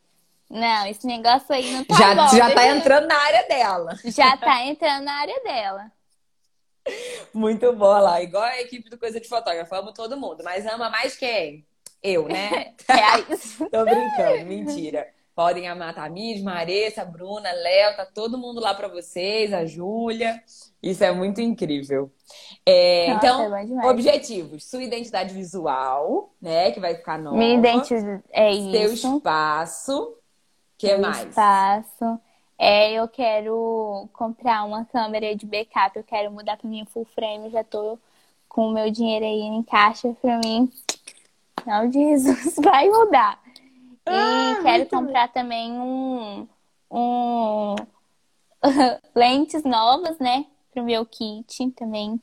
Não, 0.48 0.86
esse 0.86 1.07
negócio 1.07 1.53
aí 1.55 1.72
não 1.72 1.84
tá 1.84 1.94
já, 1.96 2.14
bom. 2.14 2.36
já 2.36 2.55
tá 2.55 2.66
entrando 2.68 3.07
na 3.09 3.16
área 3.16 3.48
dela. 3.48 3.96
Já 4.05 4.36
tá 4.36 4.64
entrando 4.66 5.05
na 5.05 5.14
área 5.14 5.40
dela. 5.42 5.92
Muito 7.32 7.72
boa 7.72 8.00
lá. 8.00 8.22
Igual 8.22 8.42
a 8.42 8.61
equipe 8.61 8.90
do 8.90 8.98
Coisa 8.98 9.18
de 9.18 9.28
Fotógrafo. 9.28 9.74
Amo 9.74 9.92
todo 9.94 10.16
mundo. 10.16 10.42
Mas 10.44 10.66
ama 10.66 10.90
mais 10.90 11.16
quem? 11.16 11.66
Eu, 12.03 12.28
né? 12.28 12.74
Reais. 12.86 13.57
Tô 13.72 13.84
brincando, 13.84 14.44
mentira. 14.44 15.09
Podem 15.34 15.66
amar 15.66 15.90
a 15.90 15.94
Tamires, 15.94 16.42
Maressa, 16.42 17.04
Bruna, 17.04 17.50
Léo, 17.50 17.96
tá 17.96 18.04
todo 18.04 18.36
mundo 18.36 18.60
lá 18.60 18.74
pra 18.74 18.88
vocês, 18.88 19.52
a 19.52 19.64
Júlia. 19.64 20.42
Isso 20.82 21.02
é 21.02 21.10
muito 21.10 21.40
incrível. 21.40 22.12
É, 22.66 23.14
Nossa, 23.14 23.26
então, 23.26 23.56
é 23.56 23.90
objetivos: 23.90 24.64
sua 24.64 24.82
identidade 24.82 25.32
visual, 25.32 26.34
né? 26.40 26.70
Que 26.70 26.80
vai 26.80 26.94
ficar 26.94 27.18
nova. 27.18 27.36
Minha 27.36 27.58
identidade 27.58 28.22
é 28.30 28.52
Seu 28.52 28.92
isso. 28.92 29.16
espaço. 29.16 30.16
que 30.76 30.88
Meu 30.88 31.00
mais? 31.00 31.28
espaço. 31.28 32.20
É, 32.58 32.92
eu 32.92 33.08
quero 33.08 34.08
comprar 34.12 34.64
uma 34.64 34.84
câmera 34.84 35.34
de 35.34 35.46
backup, 35.46 35.96
eu 35.96 36.04
quero 36.04 36.30
mudar 36.30 36.56
pra 36.56 36.68
minha 36.68 36.86
full 36.86 37.04
frame, 37.06 37.50
já 37.50 37.64
tô 37.64 37.98
com 38.48 38.68
o 38.68 38.72
meu 38.72 38.90
dinheiro 38.90 39.24
aí 39.24 39.40
em 39.40 39.62
caixa 39.62 40.14
pra 40.20 40.38
mim. 40.38 40.70
Não, 41.66 41.90
Jesus, 41.90 42.56
vai 42.62 42.88
mudar. 42.88 43.41
E 44.09 44.11
Ah, 44.11 44.62
quero 44.62 44.78
muito 44.78 44.90
comprar 44.90 45.28
também 45.32 45.72
um, 45.72 46.48
um 46.90 47.76
lentes 49.14 49.64
novas, 49.64 50.18
né, 50.18 50.46
pro 50.72 50.84
meu 50.84 51.05
kit 51.07 51.70
também. 51.72 52.20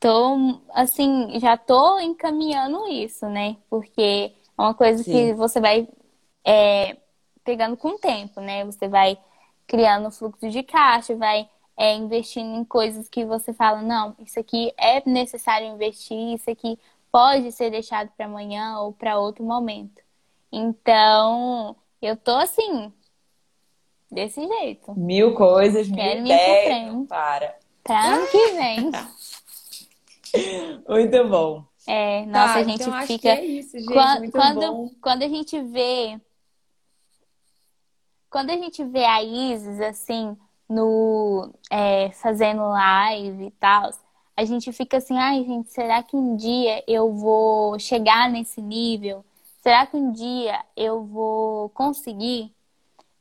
Tô, 0.00 0.60
assim, 0.74 1.38
já 1.40 1.56
tô 1.56 1.98
encaminhando 2.00 2.86
isso, 2.88 3.26
né? 3.28 3.56
Porque 3.70 4.34
É 4.58 4.62
uma 4.62 4.74
coisa 4.74 5.02
Sim. 5.02 5.10
que 5.10 5.34
você 5.34 5.60
vai 5.60 5.88
é, 6.44 6.98
pegando 7.44 7.76
com 7.76 7.90
o 7.90 7.98
tempo, 7.98 8.40
né? 8.40 8.64
Você 8.66 8.88
vai 8.88 9.18
criando 9.66 10.10
fluxo 10.10 10.50
de 10.50 10.62
caixa, 10.62 11.16
vai 11.16 11.48
é, 11.76 11.94
investindo 11.94 12.54
em 12.56 12.64
coisas 12.64 13.08
que 13.08 13.24
você 13.24 13.52
fala, 13.54 13.82
não, 13.82 14.14
isso 14.20 14.38
aqui 14.38 14.72
é 14.78 15.02
necessário 15.08 15.66
investir, 15.68 16.34
isso 16.34 16.50
aqui 16.50 16.78
pode 17.10 17.50
ser 17.52 17.70
deixado 17.70 18.10
para 18.16 18.26
amanhã 18.26 18.78
ou 18.80 18.92
para 18.92 19.18
outro 19.18 19.44
momento. 19.44 20.03
Então, 20.56 21.74
eu 22.00 22.16
tô 22.16 22.30
assim, 22.36 22.92
desse 24.08 24.46
jeito. 24.46 24.94
Mil 24.96 25.34
coisas, 25.34 25.88
mil 25.88 25.96
Quero 25.96 26.24
pra 26.24 26.34
ideias, 26.34 26.92
não 26.92 27.06
para. 27.06 27.58
Pra 27.82 28.14
ano 28.14 28.26
que 28.28 28.52
vem. 28.52 28.90
Muito 30.88 31.28
bom. 31.28 31.64
É, 31.88 32.24
nossa, 32.26 32.54
Tá, 32.54 32.60
a 32.60 32.62
gente 32.62 32.82
então 32.82 32.94
acho 32.94 33.06
fica. 33.08 33.22
que 33.22 33.28
é 33.28 33.44
isso, 33.44 33.78
gente. 33.78 34.30
Quando, 34.30 34.60
bom. 34.60 34.90
quando 35.02 35.22
a 35.24 35.28
gente 35.28 35.60
vê. 35.60 36.20
Quando 38.30 38.50
a 38.50 38.56
gente 38.56 38.84
vê 38.84 39.04
a 39.04 39.22
Isis, 39.22 39.80
assim, 39.80 40.36
no, 40.68 41.52
é, 41.68 42.10
fazendo 42.10 42.62
live 42.62 43.46
e 43.46 43.50
tal, 43.50 43.90
a 44.36 44.44
gente 44.44 44.72
fica 44.72 44.98
assim, 44.98 45.18
ai, 45.18 45.44
gente, 45.44 45.70
será 45.70 46.00
que 46.02 46.16
um 46.16 46.36
dia 46.36 46.82
eu 46.86 47.12
vou 47.12 47.76
chegar 47.78 48.30
nesse 48.30 48.62
nível? 48.62 49.24
Será 49.64 49.86
que 49.86 49.96
um 49.96 50.12
dia 50.12 50.62
eu 50.76 51.06
vou 51.06 51.70
conseguir? 51.70 52.54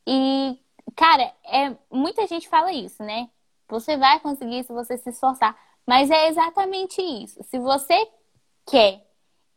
E, 0.05 0.59
cara, 0.93 1.33
é, 1.45 1.73
muita 1.89 2.27
gente 2.27 2.49
fala 2.49 2.73
isso, 2.73 3.01
né? 3.01 3.29
Você 3.69 3.95
vai 3.95 4.19
conseguir 4.19 4.61
se 4.65 4.73
você 4.73 4.97
se 4.97 5.09
esforçar. 5.09 5.57
Mas 5.87 6.11
é 6.11 6.27
exatamente 6.27 7.01
isso. 7.01 7.41
Se 7.45 7.57
você 7.59 7.95
quer 8.65 9.07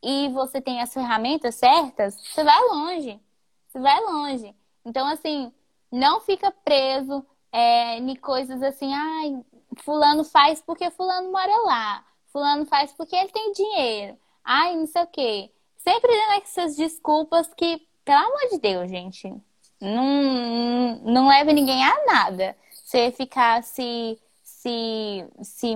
e 0.01 0.29
você 0.29 0.61
tem 0.61 0.81
as 0.81 0.95
ferramentas 0.95 1.57
certas, 1.57 2.15
você 2.21 2.45
vai 2.45 2.61
longe. 2.69 3.21
Você 3.67 3.81
vai 3.81 4.01
longe. 4.03 4.55
Então, 4.85 5.09
assim, 5.09 5.53
não 5.91 6.21
fica 6.21 6.53
preso 6.53 7.27
é, 7.51 7.99
em 7.99 8.15
coisas 8.15 8.63
assim, 8.63 8.95
ai, 8.95 9.45
fulano 9.79 10.23
faz 10.23 10.63
porque 10.63 10.89
fulano 10.93 11.33
mora 11.33 11.57
lá. 11.65 12.07
Fulano 12.29 12.65
faz 12.65 12.93
porque 12.93 13.17
ele 13.17 13.33
tem 13.33 13.51
dinheiro. 13.51 14.17
Ai, 14.45 14.77
não 14.77 14.87
sei 14.87 15.03
o 15.03 15.07
quê. 15.09 15.51
Sempre 15.89 16.11
dando 16.11 16.43
essas 16.43 16.77
desculpas 16.77 17.53
que, 17.55 17.87
pelo 18.05 18.19
amor 18.19 18.49
de 18.51 18.59
Deus, 18.59 18.91
gente, 18.91 19.33
não, 19.81 20.97
não 21.05 21.29
leva 21.29 21.53
ninguém 21.53 21.85
a 21.85 22.05
nada. 22.07 22.57
Você 22.73 23.13
ficar 23.13 23.63
se, 23.63 24.19
se, 24.43 25.25
se 25.43 25.75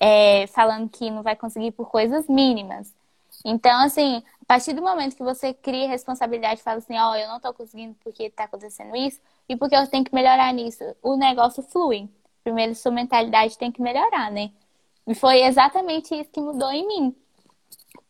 é, 0.00 0.48
falando 0.48 0.88
que 0.88 1.10
não 1.12 1.22
vai 1.22 1.36
conseguir 1.36 1.70
por 1.70 1.88
coisas 1.88 2.26
mínimas. 2.26 2.92
Então, 3.44 3.84
assim, 3.84 4.22
a 4.42 4.44
partir 4.46 4.72
do 4.72 4.82
momento 4.82 5.14
que 5.14 5.22
você 5.22 5.54
cria 5.54 5.88
responsabilidade 5.88 6.62
fala 6.62 6.78
assim, 6.78 6.98
ó, 6.98 7.14
eu 7.14 7.28
não 7.28 7.38
tô 7.38 7.54
conseguindo 7.54 7.94
porque 8.02 8.30
tá 8.30 8.44
acontecendo 8.44 8.96
isso 8.96 9.20
e 9.48 9.54
porque 9.56 9.76
eu 9.76 9.86
tenho 9.86 10.04
que 10.04 10.14
melhorar 10.14 10.52
nisso, 10.52 10.82
o 11.00 11.16
negócio 11.16 11.62
flui. 11.62 12.08
Primeiro, 12.42 12.74
sua 12.74 12.90
mentalidade 12.90 13.56
tem 13.56 13.70
que 13.70 13.80
melhorar, 13.80 14.30
né? 14.30 14.50
E 15.06 15.14
foi 15.14 15.42
exatamente 15.42 16.14
isso 16.14 16.30
que 16.30 16.40
mudou 16.40 16.72
em 16.72 16.86
mim. 16.86 17.16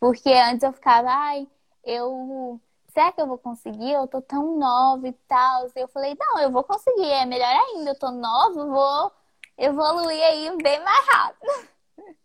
Porque 0.00 0.30
antes 0.30 0.62
eu 0.62 0.72
ficava, 0.72 1.08
ai, 1.10 1.46
eu. 1.84 2.60
Será 2.88 3.12
que 3.12 3.20
eu 3.20 3.26
vou 3.26 3.38
conseguir? 3.38 3.92
Eu 3.92 4.06
tô 4.06 4.22
tão 4.22 4.58
nova 4.58 5.06
e 5.06 5.12
tal. 5.28 5.68
Eu 5.74 5.88
falei, 5.88 6.16
não, 6.18 6.40
eu 6.40 6.50
vou 6.50 6.64
conseguir, 6.64 7.10
é 7.10 7.26
melhor 7.26 7.48
ainda, 7.48 7.90
eu 7.90 7.98
tô 7.98 8.10
nova, 8.10 8.66
vou 8.66 9.12
evoluir 9.58 10.22
aí 10.22 10.56
bem 10.62 10.82
mais 10.82 11.06
rápido. 11.06 11.68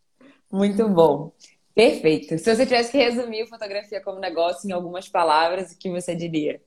Muito 0.51 0.87
bom. 0.89 1.31
Perfeito. 1.73 2.37
Se 2.37 2.55
você 2.55 2.65
tivesse 2.65 2.91
que 2.91 2.97
resumir 2.97 3.47
fotografia 3.47 4.01
como 4.01 4.19
negócio 4.19 4.69
em 4.69 4.73
algumas 4.73 5.07
palavras, 5.07 5.71
o 5.71 5.77
que 5.77 5.89
você 5.89 6.13
diria? 6.15 6.61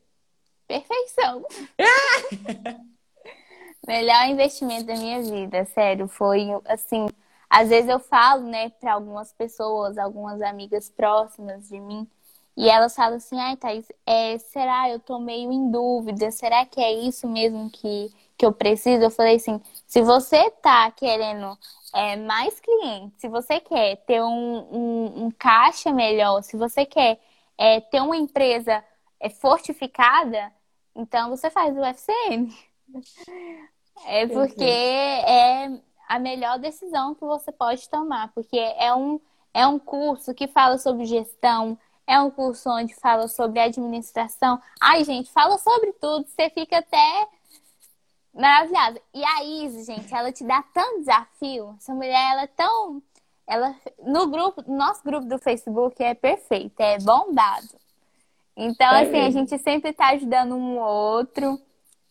Perfeição. 0.67 1.45
Melhor 3.87 4.29
investimento 4.29 4.85
da 4.85 4.95
minha 4.95 5.23
vida, 5.23 5.65
sério. 5.67 6.09
Foi 6.09 6.49
assim. 6.65 7.07
Às 7.57 7.69
vezes 7.69 7.89
eu 7.89 8.01
falo, 8.01 8.43
né, 8.49 8.71
para 8.81 8.95
algumas 8.95 9.33
pessoas, 9.33 9.97
algumas 9.97 10.43
amigas 10.43 10.91
próximas 10.91 11.69
de 11.69 11.79
mim, 11.79 12.05
e 12.57 12.69
elas 12.69 12.97
falam 12.97 13.17
assim: 13.17 13.39
ai, 13.39 13.57
Thaís, 13.57 13.87
é, 14.05 14.37
será? 14.39 14.91
Eu 14.91 14.99
tô 14.99 15.21
meio 15.21 15.53
em 15.53 15.71
dúvida. 15.71 16.33
Será 16.33 16.67
que 16.67 16.81
é 16.81 16.93
isso 16.93 17.29
mesmo 17.29 17.71
que, 17.71 18.11
que 18.37 18.45
eu 18.45 18.53
preciso? 18.53 19.05
Eu 19.05 19.11
falei 19.11 19.37
assim: 19.37 19.61
se 19.87 20.03
você 20.03 20.51
tá 20.51 20.91
querendo 20.91 21.57
é, 21.95 22.17
mais 22.17 22.59
clientes, 22.59 23.21
se 23.21 23.29
você 23.29 23.61
quer 23.61 23.99
ter 23.99 24.21
um, 24.21 24.59
um, 24.73 25.25
um 25.27 25.31
caixa 25.31 25.93
melhor, 25.93 26.43
se 26.43 26.57
você 26.57 26.85
quer 26.85 27.21
é, 27.57 27.81
ter 27.81 28.01
uma 28.01 28.17
empresa 28.17 28.85
é, 29.21 29.31
fortificada, 29.31 30.53
então 30.95 31.31
você 31.31 31.51
faz 31.51 31.77
o 31.77 31.81
UFCM. 31.81 32.53
É 34.07 34.27
porque 34.27 34.65
é 34.65 35.71
a 36.09 36.19
melhor 36.19 36.59
decisão 36.59 37.15
que 37.15 37.25
você 37.25 37.51
pode 37.53 37.89
tomar, 37.89 38.33
porque 38.35 38.59
é 38.59 38.95
um, 38.95 39.21
é 39.53 39.67
um 39.67 39.79
curso 39.79 40.35
que 40.35 40.47
fala 40.47 40.79
sobre 40.79 41.05
gestão, 41.05 41.79
é 42.07 42.21
um 42.21 42.31
curso 42.31 42.69
onde 42.71 42.95
fala 42.95 43.29
sobre 43.29 43.61
administração. 43.61 44.61
Ai, 44.81 45.05
gente, 45.05 45.31
fala 45.31 45.57
sobre 45.59 45.93
tudo, 45.95 46.27
você 46.29 46.51
fica 46.51 46.79
até 46.79 47.29
maravilhada. 48.35 49.01
E 49.13 49.25
a 49.25 49.45
Izzy, 49.45 49.85
gente, 49.85 50.13
ela 50.15 50.33
te 50.33 50.45
dá 50.45 50.63
tanto 50.75 50.99
desafio. 51.01 51.75
Essa 51.79 51.95
mulher, 51.95 52.33
ela 52.33 52.43
é 52.43 52.47
tão. 52.49 53.03
Ela, 53.47 53.75
no 54.03 54.27
grupo, 54.29 54.65
nosso 54.67 55.03
grupo 55.05 55.27
do 55.27 55.39
Facebook 55.39 56.03
é 56.03 56.15
perfeito, 56.15 56.81
é 56.81 56.99
bombado. 56.99 57.69
Então, 58.57 58.87
É 58.95 59.03
assim, 59.03 59.11
a 59.19 59.25
mesmo. 59.25 59.33
gente 59.41 59.59
sempre 59.59 59.93
tá 59.93 60.09
ajudando 60.11 60.55
um 60.55 60.79
outro. 60.79 61.61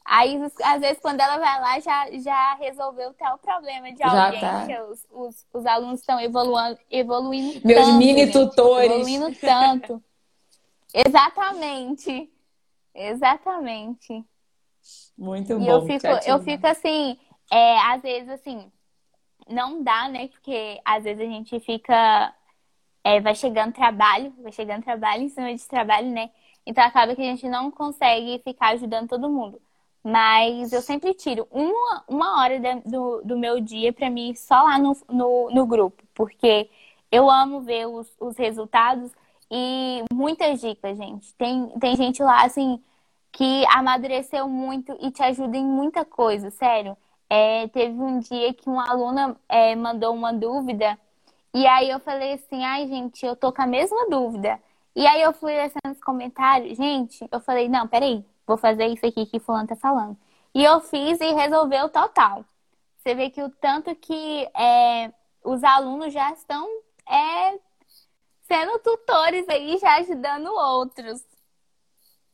Aí, 0.05 0.37
às 0.63 0.81
vezes, 0.81 0.99
quando 0.99 1.21
ela 1.21 1.37
vai 1.37 1.61
lá, 1.61 1.79
já, 1.79 2.11
já 2.19 2.55
resolveu 2.55 3.09
até 3.11 3.33
o 3.33 3.37
problema 3.37 3.91
de 3.91 3.99
Já 3.99 4.25
alguém, 4.25 4.41
tá. 4.41 4.67
os, 4.89 5.07
os, 5.09 5.47
os 5.53 5.65
alunos 5.65 6.01
estão 6.01 6.19
evoluindo, 6.19 6.77
evoluindo 6.91 7.61
Meus 7.65 7.85
tanto, 7.85 7.97
mini 7.97 8.25
gente, 8.25 8.33
tutores. 8.33 8.91
Evoluindo 8.91 9.35
tanto. 9.39 10.03
Exatamente. 10.93 12.29
Exatamente. 12.93 14.23
Muito 15.17 15.53
E 15.53 15.55
bom. 15.55 15.65
eu 15.65 15.81
fico, 15.85 16.07
eu 16.27 16.39
fico 16.41 16.67
assim, 16.67 17.17
é, 17.49 17.79
às 17.79 18.01
vezes 18.01 18.29
assim, 18.29 18.71
não 19.47 19.81
dá, 19.81 20.09
né? 20.09 20.27
Porque 20.27 20.81
às 20.83 21.03
vezes 21.03 21.21
a 21.21 21.31
gente 21.31 21.59
fica, 21.61 22.35
é, 23.03 23.21
vai 23.21 23.35
chegando 23.35 23.73
trabalho, 23.73 24.33
vai 24.39 24.51
chegando 24.51 24.83
trabalho 24.83 25.23
em 25.23 25.29
cima 25.29 25.53
de 25.55 25.65
trabalho, 25.65 26.11
né? 26.11 26.29
Então 26.65 26.83
acaba 26.83 27.15
que 27.15 27.21
a 27.21 27.25
gente 27.25 27.47
não 27.47 27.71
consegue 27.71 28.41
ficar 28.43 28.73
ajudando 28.73 29.07
todo 29.09 29.29
mundo. 29.29 29.61
Mas 30.03 30.73
eu 30.73 30.81
sempre 30.81 31.13
tiro 31.13 31.47
uma, 31.51 32.03
uma 32.07 32.41
hora 32.41 32.59
do, 32.85 33.21
do 33.23 33.37
meu 33.37 33.61
dia 33.61 33.93
pra 33.93 34.09
mim 34.09 34.35
só 34.35 34.63
lá 34.63 34.77
no, 34.77 34.97
no, 35.09 35.49
no 35.51 35.65
grupo, 35.65 36.03
porque 36.13 36.69
eu 37.11 37.29
amo 37.29 37.61
ver 37.61 37.87
os, 37.87 38.11
os 38.19 38.37
resultados 38.37 39.11
e 39.49 40.03
muitas 40.13 40.59
dicas, 40.59 40.97
gente. 40.97 41.33
Tem, 41.35 41.69
tem 41.79 41.95
gente 41.95 42.21
lá, 42.23 42.43
assim, 42.43 42.81
que 43.31 43.65
amadureceu 43.67 44.47
muito 44.49 44.97
e 45.01 45.11
te 45.11 45.23
ajuda 45.23 45.57
em 45.57 45.65
muita 45.65 46.05
coisa, 46.05 46.49
sério. 46.51 46.97
É, 47.29 47.67
teve 47.69 47.93
um 47.99 48.19
dia 48.19 48.53
que 48.53 48.69
uma 48.69 48.89
aluna 48.89 49.37
é, 49.49 49.75
mandou 49.75 50.13
uma 50.13 50.33
dúvida 50.33 50.97
e 51.53 51.67
aí 51.67 51.89
eu 51.89 51.99
falei 51.99 52.33
assim, 52.33 52.63
ai 52.63 52.87
gente, 52.87 53.25
eu 53.25 53.35
tô 53.35 53.51
com 53.53 53.61
a 53.61 53.67
mesma 53.67 54.09
dúvida. 54.09 54.59
E 54.95 55.05
aí 55.07 55.21
eu 55.21 55.33
fui 55.33 55.53
lendo 55.53 55.71
os 55.91 56.01
comentários, 56.01 56.77
gente, 56.77 57.27
eu 57.31 57.39
falei, 57.39 57.69
não, 57.69 57.87
peraí, 57.87 58.25
vou 58.45 58.57
fazer 58.57 58.87
isso 58.87 59.05
aqui 59.05 59.25
que 59.25 59.39
fulano 59.39 59.67
tá 59.67 59.75
falando. 59.75 60.17
E 60.53 60.63
eu 60.63 60.79
fiz 60.81 61.19
e 61.19 61.33
resolveu 61.33 61.89
total. 61.89 62.45
Você 62.97 63.15
vê 63.15 63.29
que 63.29 63.41
o 63.41 63.49
tanto 63.49 63.95
que 63.95 64.49
é, 64.55 65.11
os 65.43 65.63
alunos 65.63 66.13
já 66.13 66.31
estão 66.31 66.67
é, 67.09 67.59
sendo 68.47 68.79
tutores 68.79 69.47
aí, 69.49 69.77
já 69.77 69.97
ajudando 69.97 70.47
outros. 70.47 71.21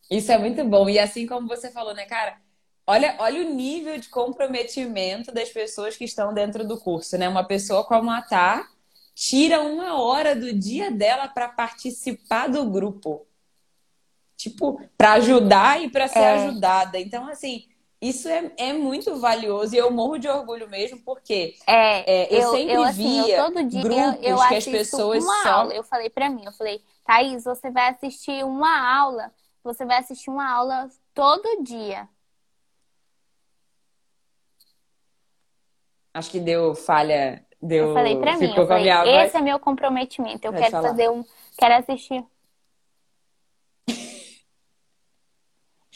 Isso 0.10 0.32
é 0.32 0.38
muito 0.38 0.64
bom. 0.66 0.90
E 0.90 1.00
assim 1.00 1.26
como 1.26 1.48
você 1.48 1.72
falou, 1.72 1.94
né, 1.94 2.06
cara? 2.06 2.38
Olha, 2.86 3.16
olha 3.20 3.42
o 3.42 3.54
nível 3.54 3.98
de 4.00 4.10
comprometimento 4.10 5.32
das 5.32 5.50
pessoas 5.50 5.96
que 5.96 6.06
estão 6.06 6.34
dentro 6.34 6.68
do 6.68 6.80
curso, 6.80 7.18
né? 7.18 7.30
Uma 7.30 7.44
pessoa 7.44 7.84
como 7.84 8.10
a 8.10 8.22
Tá 8.22 8.68
tira 9.14 9.62
uma 9.62 10.02
hora 10.02 10.34
do 10.36 10.54
dia 10.54 10.90
dela 10.90 11.28
para 11.28 11.50
participar 11.50 12.48
do 12.48 12.70
grupo. 12.70 13.28
Tipo, 14.40 14.82
para 14.98 15.14
ajudar 15.16 15.84
e 15.84 15.90
para 15.90 16.08
ser 16.08 16.20
É. 16.20 16.32
ajudada. 16.36 16.98
Então, 16.98 17.28
assim, 17.28 17.68
isso 18.02 18.30
é, 18.30 18.50
é 18.56 18.72
muito 18.72 19.20
valioso 19.20 19.76
e 19.76 19.78
eu 19.78 19.92
morro 19.92 20.18
de 20.18 20.30
orgulho 20.30 20.70
mesmo, 20.70 21.02
porque 21.04 21.56
É, 21.68 22.24
É, 22.24 22.34
eu 22.34 22.52
sempre 22.52 22.74
assim, 22.86 23.04
via 23.26 23.36
eu 23.38 23.44
todo 23.44 23.64
dia 23.66 23.82
grupos 23.84 24.24
eu 24.26 24.38
que 24.48 24.56
as 24.56 24.66
pessoas 24.66 25.26
uma 25.26 25.44
só- 25.44 25.50
aula. 25.50 25.74
Eu 25.74 25.84
falei 25.84 26.10
pra 26.10 26.30
mim, 26.30 26.46
eu 26.46 26.54
falei, 26.54 26.82
Thaís, 27.06 27.44
você 27.44 27.70
vai 27.70 27.90
assistir 27.90 28.46
uma 28.46 28.98
aula, 28.98 29.30
você 29.62 29.84
vai 29.86 29.98
assistir 29.98 30.30
uma 30.30 30.50
aula 30.50 30.90
todo 31.14 31.62
dia. 31.62 32.08
acho 36.14 36.32
que 36.32 36.40
deu 36.40 36.74
falha. 36.76 37.46
Deu, 37.62 37.90
Eu 37.90 37.94
falei 37.94 38.16
pra 38.16 38.38
mim, 38.38 38.56
eu 38.56 38.66
falei, 38.66 38.90
voz. 38.90 39.28
esse 39.28 39.36
é 39.38 39.42
meu 39.42 39.60
comprometimento. 39.60 40.48
Eu 40.48 40.54
Pode 40.54 40.64
quero 40.64 40.72
falar. 40.72 40.90
fazer 40.90 41.10
um, 41.10 41.26
quero 41.58 41.76
assistir. 41.76 42.24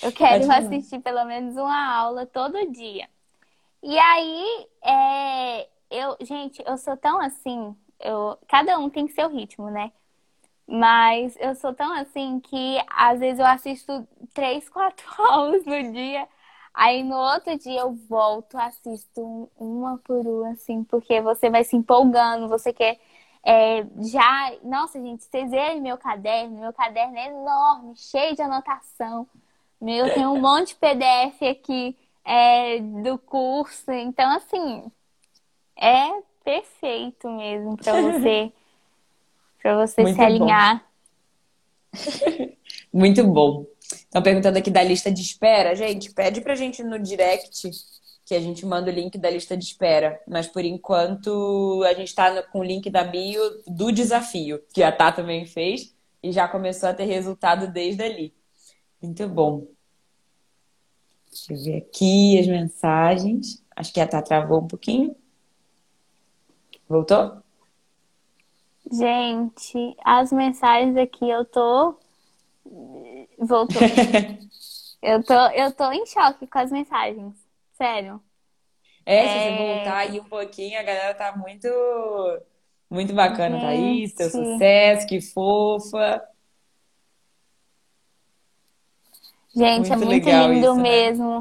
Eu 0.03 0.11
quero 0.11 0.51
assistir 0.51 0.99
pelo 0.99 1.23
menos 1.25 1.55
uma 1.55 1.95
aula 1.95 2.25
todo 2.25 2.71
dia. 2.71 3.09
E 3.81 3.97
aí, 3.99 4.67
é, 4.83 5.69
eu, 5.91 6.17
gente, 6.21 6.63
eu 6.65 6.77
sou 6.77 6.97
tão 6.97 7.19
assim, 7.19 7.75
eu, 7.99 8.37
cada 8.47 8.77
um 8.79 8.89
tem 8.89 9.07
seu 9.07 9.29
ritmo, 9.29 9.69
né? 9.69 9.91
Mas 10.67 11.35
eu 11.39 11.55
sou 11.55 11.73
tão 11.73 11.93
assim 11.93 12.39
que 12.39 12.77
às 12.89 13.19
vezes 13.19 13.39
eu 13.39 13.45
assisto 13.45 14.07
três, 14.33 14.67
quatro 14.69 15.05
aulas 15.23 15.65
no 15.65 15.91
dia. 15.91 16.27
Aí 16.73 17.03
no 17.03 17.15
outro 17.15 17.57
dia 17.57 17.81
eu 17.81 17.93
volto, 17.93 18.57
assisto 18.57 19.49
uma 19.57 19.97
por 19.99 20.25
uma, 20.25 20.51
assim, 20.51 20.83
porque 20.83 21.21
você 21.21 21.49
vai 21.49 21.63
se 21.63 21.75
empolgando, 21.75 22.49
você 22.49 22.73
quer 22.73 22.99
é, 23.45 23.85
já. 23.99 24.53
Nossa, 24.63 24.99
gente, 24.99 25.23
vocês 25.23 25.51
verem 25.51 25.81
meu 25.81 25.97
caderno, 25.97 26.59
meu 26.59 26.73
caderno 26.73 27.17
é 27.17 27.27
enorme, 27.27 27.95
cheio 27.97 28.35
de 28.35 28.41
anotação. 28.41 29.27
Meu, 29.83 30.13
tem 30.13 30.25
um 30.25 30.39
monte 30.39 30.69
de 30.69 30.75
PDF 30.75 31.43
aqui 31.43 31.93
é, 32.23 32.79
do 32.79 33.17
curso. 33.17 33.91
Então, 33.91 34.33
assim, 34.37 34.89
é 35.77 36.21
perfeito 36.41 37.29
mesmo 37.29 37.75
para 37.75 38.01
você, 38.01 38.53
para 39.61 39.85
você 39.85 40.03
Muito 40.03 40.15
se 40.15 40.21
alinhar. 40.21 40.85
Muito 42.93 43.27
bom. 43.27 43.65
Estão 43.81 44.21
perguntando 44.21 44.57
aqui 44.57 44.71
da 44.71 44.81
lista 44.81 45.11
de 45.11 45.21
espera. 45.21 45.75
Gente, 45.75 46.13
pede 46.13 46.39
pra 46.39 46.55
gente 46.55 46.81
no 46.81 46.97
direct 46.97 47.69
que 48.25 48.35
a 48.35 48.39
gente 48.39 48.65
manda 48.65 48.89
o 48.89 48.93
link 48.93 49.17
da 49.17 49.29
lista 49.29 49.57
de 49.57 49.65
espera. 49.65 50.17
Mas 50.25 50.47
por 50.47 50.63
enquanto 50.63 51.83
a 51.85 51.93
gente 51.93 52.07
está 52.07 52.41
com 52.43 52.59
o 52.59 52.63
link 52.63 52.89
da 52.89 53.03
bio 53.03 53.41
do 53.67 53.91
desafio, 53.91 54.63
que 54.73 54.81
a 54.81 54.93
Tá 54.93 55.11
também 55.11 55.45
fez 55.45 55.93
e 56.23 56.31
já 56.31 56.47
começou 56.47 56.87
a 56.87 56.93
ter 56.93 57.03
resultado 57.03 57.67
desde 57.67 58.01
ali. 58.01 58.33
Muito 59.01 59.27
bom. 59.27 59.72
Deixa 61.33 61.53
eu 61.53 61.63
ver 61.63 61.77
aqui 61.77 62.39
as 62.39 62.47
mensagens. 62.47 63.63
Acho 63.75 63.91
que 63.91 63.99
a 63.99 64.07
Tá 64.07 64.21
travou 64.21 64.61
um 64.61 64.67
pouquinho. 64.67 65.15
Voltou? 66.87 67.41
Gente, 68.91 69.95
as 70.03 70.31
mensagens 70.31 70.95
aqui 70.95 71.27
eu 71.27 71.43
tô. 71.43 71.95
Voltou. 73.39 73.81
eu, 75.01 75.23
tô, 75.23 75.33
eu 75.33 75.71
tô 75.71 75.91
em 75.91 76.05
choque 76.05 76.45
com 76.45 76.59
as 76.59 76.71
mensagens. 76.71 77.33
Sério. 77.73 78.21
É, 79.05 79.27
se 79.27 79.27
é... 79.27 79.57
você 79.57 79.75
voltar 79.75 79.97
aí 79.97 80.19
um 80.19 80.25
pouquinho, 80.25 80.79
a 80.79 80.83
galera 80.83 81.13
tá 81.15 81.35
muito. 81.35 81.67
Muito 82.89 83.13
bacana, 83.13 83.59
Gente. 83.59 83.65
Thaís. 83.65 84.13
Teu 84.13 84.29
sucesso, 84.29 85.07
que 85.07 85.19
fofa. 85.19 86.23
Gente, 89.55 89.89
muito 89.89 89.93
é 89.93 90.05
muito 90.05 90.29
lindo 90.29 90.65
isso, 90.65 90.75
né? 90.75 90.81
mesmo. 90.81 91.39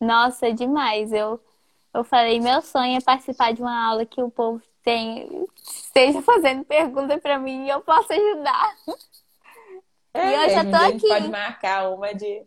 Né? 0.00 0.06
Nossa, 0.06 0.48
é 0.48 0.52
demais. 0.52 1.12
Eu, 1.12 1.40
eu 1.92 2.04
falei, 2.04 2.40
meu 2.40 2.62
sonho 2.62 2.96
é 2.96 3.00
participar 3.00 3.52
de 3.52 3.62
uma 3.62 3.86
aula 3.86 4.06
que 4.06 4.22
o 4.22 4.30
povo 4.30 4.62
tem, 4.82 5.46
esteja 5.62 6.22
fazendo 6.22 6.64
pergunta 6.64 7.18
para 7.18 7.38
mim 7.38 7.66
e 7.66 7.70
eu 7.70 7.80
posso 7.80 8.12
ajudar. 8.12 8.74
É, 10.12 10.28
e 10.28 10.34
eu 10.34 10.50
já 10.50 10.64
tô 10.64 10.76
aqui. 10.76 11.08
pode 11.08 11.28
marcar 11.28 11.90
uma 11.90 12.14
de. 12.14 12.42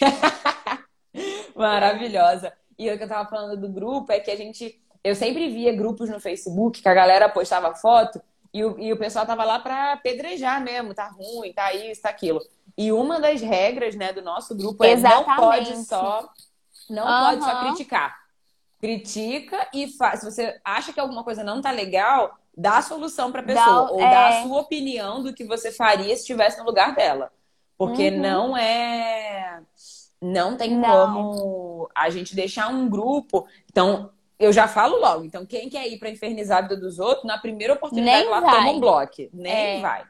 Maravilhosa. 1.54 2.52
E 2.78 2.90
o 2.90 2.96
que 2.96 3.04
eu 3.04 3.08
tava 3.08 3.28
falando 3.28 3.60
do 3.60 3.68
grupo 3.68 4.10
é 4.10 4.20
que 4.20 4.30
a 4.30 4.36
gente. 4.36 4.80
Eu 5.04 5.14
sempre 5.14 5.48
via 5.48 5.74
grupos 5.74 6.08
no 6.08 6.20
Facebook 6.20 6.80
que 6.80 6.88
a 6.88 6.94
galera 6.94 7.28
postava 7.28 7.74
foto 7.74 8.20
e 8.52 8.64
o, 8.64 8.78
e 8.78 8.92
o 8.92 8.96
pessoal 8.96 9.24
tava 9.26 9.44
lá 9.44 9.58
pra 9.58 9.96
pedrejar 9.96 10.62
mesmo, 10.62 10.94
tá 10.94 11.08
ruim, 11.08 11.52
tá 11.52 11.72
isso, 11.72 12.02
tá 12.02 12.10
aquilo. 12.10 12.40
E 12.76 12.92
uma 12.92 13.20
das 13.20 13.40
regras, 13.40 13.94
né, 13.94 14.12
do 14.12 14.22
nosso 14.22 14.54
grupo 14.54 14.84
é 14.84 14.92
Exatamente. 14.92 15.28
não 15.28 15.36
pode 15.36 15.84
só 15.84 16.28
não 16.88 17.04
uhum. 17.04 17.24
pode 17.26 17.44
só 17.44 17.60
criticar. 17.60 18.22
Critica 18.78 19.68
e 19.72 19.88
faz. 19.96 20.20
Se 20.20 20.30
você 20.30 20.60
acha 20.64 20.92
que 20.92 21.00
alguma 21.00 21.22
coisa 21.22 21.44
não 21.44 21.60
tá 21.60 21.70
legal, 21.70 22.36
dá 22.56 22.78
a 22.78 22.82
solução 22.82 23.30
pra 23.30 23.42
pessoa. 23.42 23.86
Dá, 23.86 23.90
ou 23.90 24.00
é... 24.00 24.10
dá 24.10 24.28
a 24.28 24.42
sua 24.42 24.60
opinião 24.60 25.22
do 25.22 25.32
que 25.32 25.44
você 25.44 25.70
faria 25.70 26.14
se 26.14 26.22
estivesse 26.22 26.58
no 26.58 26.64
lugar 26.64 26.94
dela. 26.94 27.30
Porque 27.78 28.10
uhum. 28.10 28.20
não 28.20 28.56
é. 28.56 29.62
Não 30.20 30.56
tem 30.56 30.76
não. 30.76 31.14
como 31.14 31.90
a 31.94 32.10
gente 32.10 32.34
deixar 32.34 32.68
um 32.68 32.88
grupo. 32.88 33.46
Então, 33.70 34.10
eu 34.42 34.52
já 34.52 34.66
falo 34.66 34.98
logo. 34.98 35.24
Então, 35.24 35.46
quem 35.46 35.68
quer 35.68 35.86
ir 35.86 35.98
pra 35.98 36.10
infernizar 36.10 36.58
a 36.58 36.62
vida 36.62 36.76
dos 36.76 36.98
outros, 36.98 37.24
na 37.24 37.38
primeira 37.38 37.74
oportunidade 37.74 38.22
Nem 38.22 38.28
lá 38.28 38.40
vai. 38.40 38.56
toma 38.56 38.70
um 38.70 38.80
bloco. 38.80 39.28
Nem 39.32 39.78
é. 39.78 39.80
vai. 39.80 40.04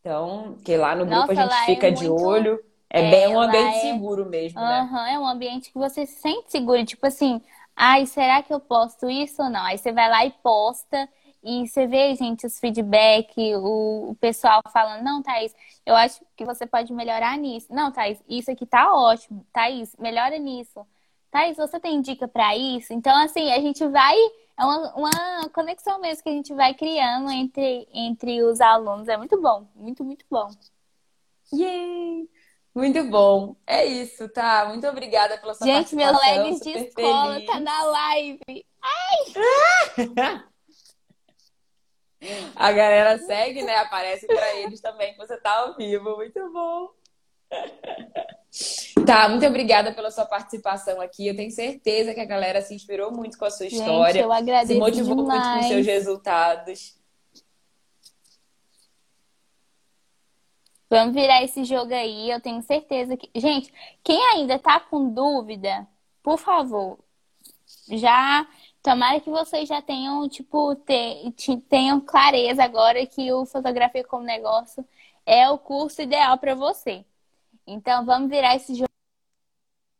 Então, 0.00 0.56
que 0.64 0.76
lá 0.76 0.94
no 0.94 1.06
grupo 1.06 1.20
Nossa, 1.20 1.32
a 1.32 1.34
gente 1.34 1.54
é 1.54 1.66
fica 1.66 1.88
é 1.88 1.90
de 1.90 2.08
muito... 2.08 2.24
olho. 2.24 2.60
É, 2.90 3.06
é 3.06 3.10
bem 3.10 3.28
um 3.28 3.40
ambiente 3.40 3.76
é... 3.76 3.80
seguro 3.80 4.26
mesmo, 4.26 4.60
né? 4.60 4.82
Uhum, 4.82 4.98
é 4.98 5.18
um 5.18 5.26
ambiente 5.26 5.72
que 5.72 5.78
você 5.78 6.04
se 6.04 6.20
sente 6.20 6.50
seguro. 6.50 6.84
Tipo 6.84 7.06
assim, 7.06 7.40
ai, 7.74 8.06
será 8.06 8.42
que 8.42 8.52
eu 8.52 8.60
posto 8.60 9.08
isso 9.08 9.42
ou 9.42 9.48
não? 9.48 9.64
Aí 9.64 9.78
você 9.78 9.92
vai 9.92 10.08
lá 10.08 10.26
e 10.26 10.30
posta. 10.42 11.08
E 11.42 11.66
você 11.66 11.86
vê, 11.86 12.14
gente, 12.14 12.46
os 12.46 12.58
feedback, 12.58 13.34
o, 13.56 14.10
o 14.10 14.14
pessoal 14.16 14.62
falando, 14.72 15.02
não, 15.04 15.22
Thaís, 15.22 15.54
eu 15.84 15.94
acho 15.94 16.20
que 16.36 16.44
você 16.44 16.66
pode 16.66 16.92
melhorar 16.92 17.36
nisso. 17.36 17.66
Não, 17.70 17.92
Thaís, 17.92 18.18
isso 18.28 18.50
aqui 18.50 18.64
tá 18.64 18.94
ótimo. 18.94 19.46
Thaís, 19.52 19.94
melhora 19.98 20.38
nisso. 20.38 20.86
Thaís, 21.34 21.56
você 21.56 21.80
tem 21.80 22.00
dica 22.00 22.28
para 22.28 22.56
isso? 22.56 22.92
Então, 22.92 23.12
assim, 23.16 23.50
a 23.50 23.60
gente 23.60 23.84
vai 23.88 24.16
é 24.56 24.64
uma, 24.64 24.94
uma 24.94 25.48
conexão 25.48 26.00
mesmo 26.00 26.22
que 26.22 26.28
a 26.28 26.32
gente 26.32 26.54
vai 26.54 26.72
criando 26.74 27.28
entre, 27.28 27.88
entre 27.92 28.40
os 28.44 28.60
alunos. 28.60 29.08
É 29.08 29.16
muito 29.16 29.40
bom, 29.40 29.66
muito, 29.74 30.04
muito 30.04 30.24
bom. 30.30 30.48
Yay! 31.52 32.30
Muito 32.72 33.02
bom. 33.10 33.56
É 33.66 33.84
isso, 33.84 34.28
tá? 34.28 34.66
Muito 34.66 34.86
obrigada 34.86 35.36
pela 35.38 35.54
sua 35.54 35.66
Gente, 35.66 35.96
meu 35.96 36.16
legs 36.16 36.60
de 36.60 36.70
escola 36.70 37.34
feliz. 37.34 37.46
tá 37.46 37.58
na 37.58 37.82
live. 37.82 38.66
Ai! 38.80 39.16
A 42.54 42.70
galera 42.70 43.18
segue, 43.18 43.62
né? 43.62 43.74
Aparece 43.78 44.26
para 44.28 44.54
eles 44.54 44.80
também 44.80 45.12
que 45.12 45.18
você 45.18 45.36
tá 45.36 45.52
ao 45.52 45.76
vivo. 45.76 46.14
Muito 46.16 46.52
bom. 46.52 46.90
Tá, 49.04 49.28
muito 49.28 49.44
obrigada 49.46 49.92
pela 49.92 50.10
sua 50.10 50.24
participação 50.24 51.00
aqui. 51.00 51.26
Eu 51.26 51.36
tenho 51.36 51.50
certeza 51.50 52.14
que 52.14 52.20
a 52.20 52.24
galera 52.24 52.62
se 52.62 52.74
inspirou 52.74 53.12
muito 53.12 53.38
com 53.38 53.44
a 53.44 53.50
sua 53.50 53.66
história. 53.66 54.14
Gente, 54.14 54.22
eu 54.22 54.32
agradeço 54.32 54.72
se 54.72 54.78
motivou 54.78 55.16
demais. 55.16 55.46
muito 55.46 55.62
com 55.62 55.68
seus 55.68 55.86
resultados. 55.86 56.96
Vamos 60.88 61.14
virar 61.14 61.42
esse 61.42 61.64
jogo 61.64 61.92
aí. 61.92 62.30
Eu 62.30 62.40
tenho 62.40 62.62
certeza 62.62 63.16
que. 63.16 63.28
Gente, 63.34 63.72
quem 64.02 64.24
ainda 64.28 64.58
tá 64.58 64.78
com 64.80 65.10
dúvida, 65.12 65.86
por 66.22 66.38
favor, 66.38 66.98
já. 67.88 68.46
Tomara 68.82 69.18
que 69.18 69.30
vocês 69.30 69.66
já 69.66 69.80
tenham, 69.80 70.28
tipo, 70.28 70.76
ter, 70.76 71.32
tenham 71.70 71.98
clareza 72.00 72.62
agora 72.62 73.06
que 73.06 73.32
o 73.32 73.46
Fotografia 73.46 74.04
como 74.04 74.24
Negócio 74.24 74.86
é 75.24 75.48
o 75.48 75.56
curso 75.56 76.02
ideal 76.02 76.36
para 76.36 76.54
você. 76.54 77.02
Então, 77.66 78.04
vamos 78.04 78.28
virar 78.28 78.56
esse 78.56 78.74
jogo 78.74 78.93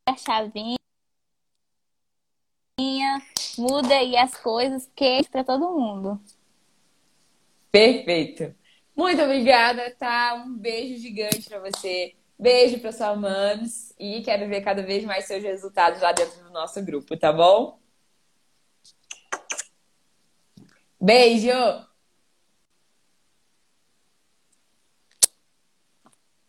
a 0.07 0.17
chavinha, 0.17 0.77
muda 3.59 3.95
aí 3.95 4.17
as 4.17 4.37
coisas, 4.37 4.91
é 5.01 5.23
para 5.25 5.45
todo 5.45 5.79
mundo. 5.79 6.21
Perfeito. 7.71 8.55
Muito 8.95 9.23
obrigada, 9.23 9.91
tá? 9.99 10.35
Um 10.35 10.57
beijo 10.57 11.01
gigante 11.01 11.49
para 11.49 11.59
você. 11.59 12.15
Beijo 12.39 12.79
para 12.81 12.93
sua 12.93 13.17
Mams 13.17 13.95
e 13.99 14.23
quero 14.23 14.49
ver 14.49 14.61
cada 14.63 14.83
vez 14.83 15.05
mais 15.05 15.25
seus 15.25 15.43
resultados 15.43 16.01
lá 16.01 16.13
dentro 16.13 16.43
do 16.45 16.51
nosso 16.51 16.85
grupo, 16.85 17.17
tá 17.17 17.33
bom? 17.33 17.79
Beijo! 21.01 21.51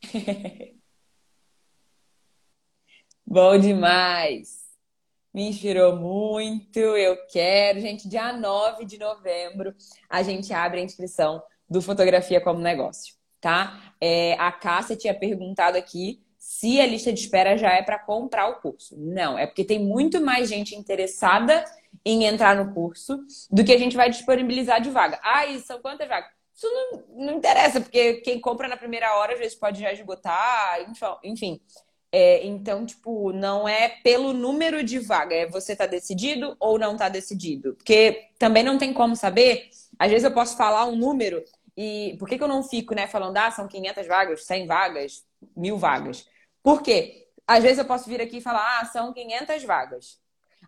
Bom 3.36 3.58
demais! 3.58 4.64
Me 5.34 5.50
inspirou 5.50 5.98
muito, 5.98 6.80
eu 6.80 7.18
quero. 7.28 7.82
Gente, 7.82 8.08
dia 8.08 8.32
9 8.32 8.86
de 8.86 8.98
novembro 8.98 9.76
a 10.10 10.24
gente 10.24 10.54
abre 10.54 10.80
a 10.80 10.84
inscrição 10.86 11.44
do 11.70 11.82
Fotografia 11.82 12.40
como 12.40 12.62
Negócio, 12.62 13.14
tá? 13.42 13.94
É, 14.00 14.36
a 14.36 14.54
Cássia 14.54 14.96
tinha 14.96 15.14
perguntado 15.14 15.78
aqui 15.78 16.24
se 16.40 16.80
a 16.80 16.88
lista 16.88 17.12
de 17.12 17.20
espera 17.20 17.58
já 17.58 17.74
é 17.74 17.82
para 17.82 18.00
comprar 18.00 18.48
o 18.48 18.62
curso. 18.62 18.96
Não, 18.98 19.38
é 19.38 19.46
porque 19.46 19.66
tem 19.66 19.80
muito 19.80 20.22
mais 20.22 20.48
gente 20.48 20.74
interessada 20.74 21.66
em 22.06 22.24
entrar 22.24 22.56
no 22.56 22.74
curso 22.74 23.20
do 23.52 23.66
que 23.66 23.74
a 23.74 23.78
gente 23.78 23.98
vai 23.98 24.10
disponibilizar 24.10 24.80
de 24.80 24.90
vaga. 24.90 25.20
Ah, 25.22 25.46
e 25.46 25.60
são 25.60 25.82
quantas 25.82 26.08
vagas? 26.08 26.32
Isso 26.56 26.68
não, 26.68 27.26
não 27.26 27.34
interessa, 27.34 27.82
porque 27.82 28.14
quem 28.22 28.40
compra 28.40 28.70
na 28.70 28.78
primeira 28.78 29.14
hora 29.18 29.34
às 29.34 29.40
vezes 29.40 29.56
pode 29.56 29.82
já 29.82 29.92
esgotar, 29.92 30.90
enfim. 31.22 31.60
É, 32.18 32.46
então, 32.46 32.86
tipo, 32.86 33.34
não 33.34 33.68
é 33.68 33.90
pelo 33.90 34.32
número 34.32 34.82
de 34.82 35.00
vaga, 35.00 35.36
é 35.36 35.48
você 35.48 35.76
tá 35.76 35.86
decidido 35.86 36.56
ou 36.62 36.80
não 36.80 36.96
tá 36.96 37.10
decidido. 37.10 37.74
Porque 37.74 38.30
também 38.40 38.64
não 38.64 38.78
tem 38.78 38.94
como 38.94 39.18
saber. 39.18 39.68
Às 40.00 40.12
vezes 40.12 40.24
eu 40.24 40.32
posso 40.32 40.56
falar 40.56 40.86
um 40.86 40.96
número 40.96 41.44
e 41.76 42.16
por 42.18 42.30
que, 42.30 42.38
que 42.38 42.44
eu 42.46 42.48
não 42.48 42.64
fico, 42.64 42.96
né, 42.96 43.06
falando, 43.06 43.36
ah, 43.36 43.52
são 43.52 43.68
500 43.68 44.08
vagas, 44.08 44.46
100 44.46 44.66
vagas, 44.66 45.26
mil 45.58 45.78
vagas? 45.78 46.26
Por 46.64 46.82
quê? 46.82 47.28
Às 47.46 47.62
vezes 47.62 47.80
eu 47.80 47.86
posso 47.86 48.08
vir 48.08 48.22
aqui 48.22 48.38
e 48.38 48.42
falar, 48.42 48.80
ah, 48.80 48.86
são 48.86 49.12
500 49.12 49.64
vagas. 49.66 50.18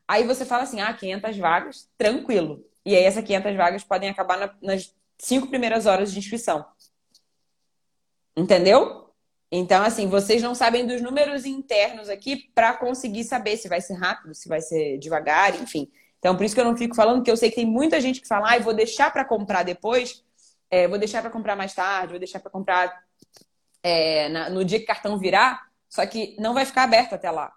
Aí 0.06 0.26
você 0.26 0.44
fala 0.44 0.64
assim, 0.64 0.82
ah, 0.82 0.94
500 0.94 1.38
vagas, 1.38 1.90
tranquilo. 1.98 2.62
E 2.86 2.94
aí 2.94 3.04
essas 3.06 3.24
500 3.24 3.56
vagas 3.56 3.86
podem 3.86 4.10
acabar 4.10 4.38
na, 4.38 4.54
nas 4.62 4.94
cinco 5.18 5.48
primeiras 5.48 5.86
horas 5.86 6.12
de 6.12 6.20
inscrição. 6.20 6.66
Entendeu? 8.36 9.07
Então, 9.52 9.84
assim, 9.84 10.08
vocês 10.08 10.42
não 10.42 10.54
sabem 10.54 10.86
dos 10.86 11.02
números 11.02 11.46
internos 11.46 12.10
aqui 12.10 12.50
para 12.54 12.74
conseguir 12.74 13.24
saber 13.24 13.56
se 13.58 13.70
vai 13.70 13.80
ser 13.80 13.94
rápido, 13.94 14.34
se 14.34 14.50
vai 14.50 14.60
ser 14.60 14.98
devagar, 14.98 15.56
enfim. 15.62 15.90
Então, 16.20 16.36
por 16.36 16.44
isso 16.44 16.54
que 16.54 16.60
eu 16.60 16.66
não 16.66 16.76
fico 16.76 16.96
falando, 16.96 17.24
que 17.24 17.32
eu 17.32 17.38
sei 17.38 17.50
que 17.50 17.56
tem 17.56 17.66
muita 17.66 18.02
gente 18.02 18.20
que 18.20 18.28
fala, 18.28 18.54
ah, 18.54 18.60
vou 18.60 18.74
deixar 18.74 19.12
para 19.12 19.24
comprar 19.24 19.64
depois, 19.64 20.24
é, 20.70 20.88
vou 20.88 20.98
deixar 20.98 21.22
para 21.22 21.32
comprar 21.32 21.56
mais 21.56 21.74
tarde, 21.74 22.10
vou 22.10 22.20
deixar 22.20 22.40
para 22.40 22.52
comprar 22.52 23.04
é, 23.82 24.28
na, 24.30 24.50
no 24.50 24.66
dia 24.66 24.80
que 24.80 24.86
o 24.86 24.88
cartão 24.88 25.18
virar, 25.18 25.68
só 25.88 26.06
que 26.06 26.36
não 26.40 26.54
vai 26.54 26.66
ficar 26.66 26.84
aberto 26.84 27.14
até 27.14 27.32
lá. 27.32 27.54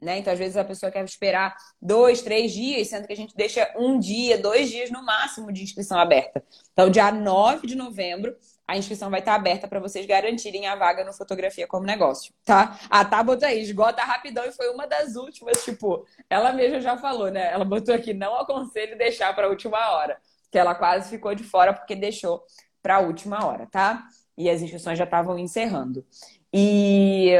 Né? 0.00 0.18
Então, 0.18 0.32
às 0.32 0.38
vezes, 0.38 0.56
a 0.56 0.64
pessoa 0.64 0.92
quer 0.92 1.04
esperar 1.04 1.56
dois, 1.80 2.22
três 2.22 2.52
dias, 2.52 2.88
sendo 2.88 3.06
que 3.06 3.12
a 3.12 3.16
gente 3.16 3.34
deixa 3.34 3.72
um 3.76 3.98
dia, 3.98 4.38
dois 4.38 4.70
dias 4.70 4.90
no 4.90 5.02
máximo 5.02 5.52
de 5.52 5.62
inscrição 5.62 5.98
aberta. 5.98 6.44
Então, 6.72 6.90
dia 6.90 7.10
9 7.10 7.66
de 7.66 7.74
novembro, 7.74 8.36
a 8.66 8.76
inscrição 8.76 9.10
vai 9.10 9.20
estar 9.20 9.34
aberta 9.34 9.68
para 9.68 9.78
vocês 9.78 10.06
garantirem 10.06 10.66
a 10.66 10.74
vaga 10.74 11.04
no 11.04 11.12
Fotografia 11.12 11.66
como 11.66 11.84
Negócio, 11.84 12.32
tá? 12.44 12.78
A 12.88 13.04
Tá 13.04 13.22
botou 13.22 13.46
aí, 13.46 13.60
esgota 13.60 14.02
rapidão 14.02 14.44
e 14.44 14.52
foi 14.52 14.70
uma 14.70 14.86
das 14.86 15.16
últimas, 15.16 15.62
tipo, 15.64 16.06
ela 16.30 16.52
mesma 16.52 16.80
já 16.80 16.96
falou, 16.96 17.30
né? 17.30 17.52
Ela 17.52 17.64
botou 17.64 17.94
aqui, 17.94 18.14
não 18.14 18.36
aconselho 18.36 18.96
deixar 18.96 19.34
para 19.34 19.46
a 19.46 19.50
última 19.50 19.92
hora, 19.92 20.18
que 20.50 20.58
ela 20.58 20.74
quase 20.74 21.10
ficou 21.10 21.34
de 21.34 21.44
fora 21.44 21.74
porque 21.74 21.94
deixou 21.94 22.42
para 22.82 22.96
a 22.96 23.00
última 23.00 23.44
hora, 23.44 23.66
tá? 23.70 24.06
E 24.36 24.48
as 24.48 24.62
inscrições 24.62 24.98
já 24.98 25.04
estavam 25.04 25.38
encerrando. 25.38 26.04
E 26.52 27.32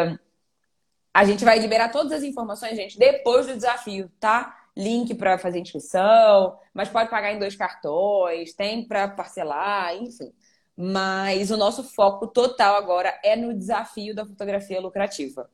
a 1.12 1.25
gente 1.25 1.45
vai 1.45 1.59
liberar 1.59 1.91
todas 1.91 2.12
as 2.12 2.22
informações, 2.22 2.77
gente, 2.77 2.99
depois 2.99 3.47
do 3.47 3.55
desafio, 3.55 4.11
tá? 4.20 4.55
Link 4.77 5.14
para 5.14 5.39
fazer 5.39 5.61
inscrição, 5.61 6.59
mas 6.75 6.89
pode 6.89 7.09
pagar 7.09 7.33
em 7.33 7.39
dois 7.39 7.55
cartões, 7.55 8.53
tem 8.53 8.87
para 8.87 9.09
parcelar, 9.09 9.95
enfim. 9.97 10.33
Mas 10.77 11.51
o 11.51 11.57
nosso 11.57 11.85
foco 11.85 12.27
total 12.27 12.77
agora 12.77 13.18
é 13.22 13.37
no 13.37 13.55
desafio 13.55 14.14
da 14.14 14.27
fotografia 14.27 14.81
lucrativa. 14.81 15.49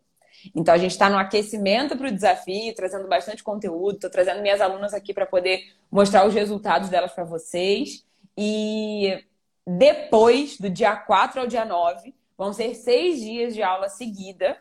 Então 0.54 0.72
a 0.72 0.78
gente 0.78 0.92
está 0.92 1.10
no 1.10 1.18
aquecimento 1.18 1.96
para 1.96 2.08
o 2.08 2.12
desafio, 2.12 2.74
trazendo 2.74 3.06
bastante 3.06 3.42
conteúdo, 3.42 3.96
estou 3.96 4.10
trazendo 4.10 4.40
minhas 4.40 4.60
alunas 4.60 4.94
aqui 4.94 5.12
para 5.12 5.26
poder 5.26 5.74
mostrar 5.90 6.26
os 6.26 6.32
resultados 6.32 6.88
delas 6.88 7.12
para 7.12 7.24
vocês. 7.24 8.06
E 8.36 9.22
depois 9.66 10.56
do 10.58 10.70
dia 10.70 10.96
4 10.96 11.40
ao 11.40 11.46
dia 11.46 11.64
9, 11.64 12.14
vão 12.36 12.52
ser 12.52 12.74
seis 12.74 13.20
dias 13.20 13.54
de 13.54 13.62
aula 13.62 13.88
seguida 13.88 14.56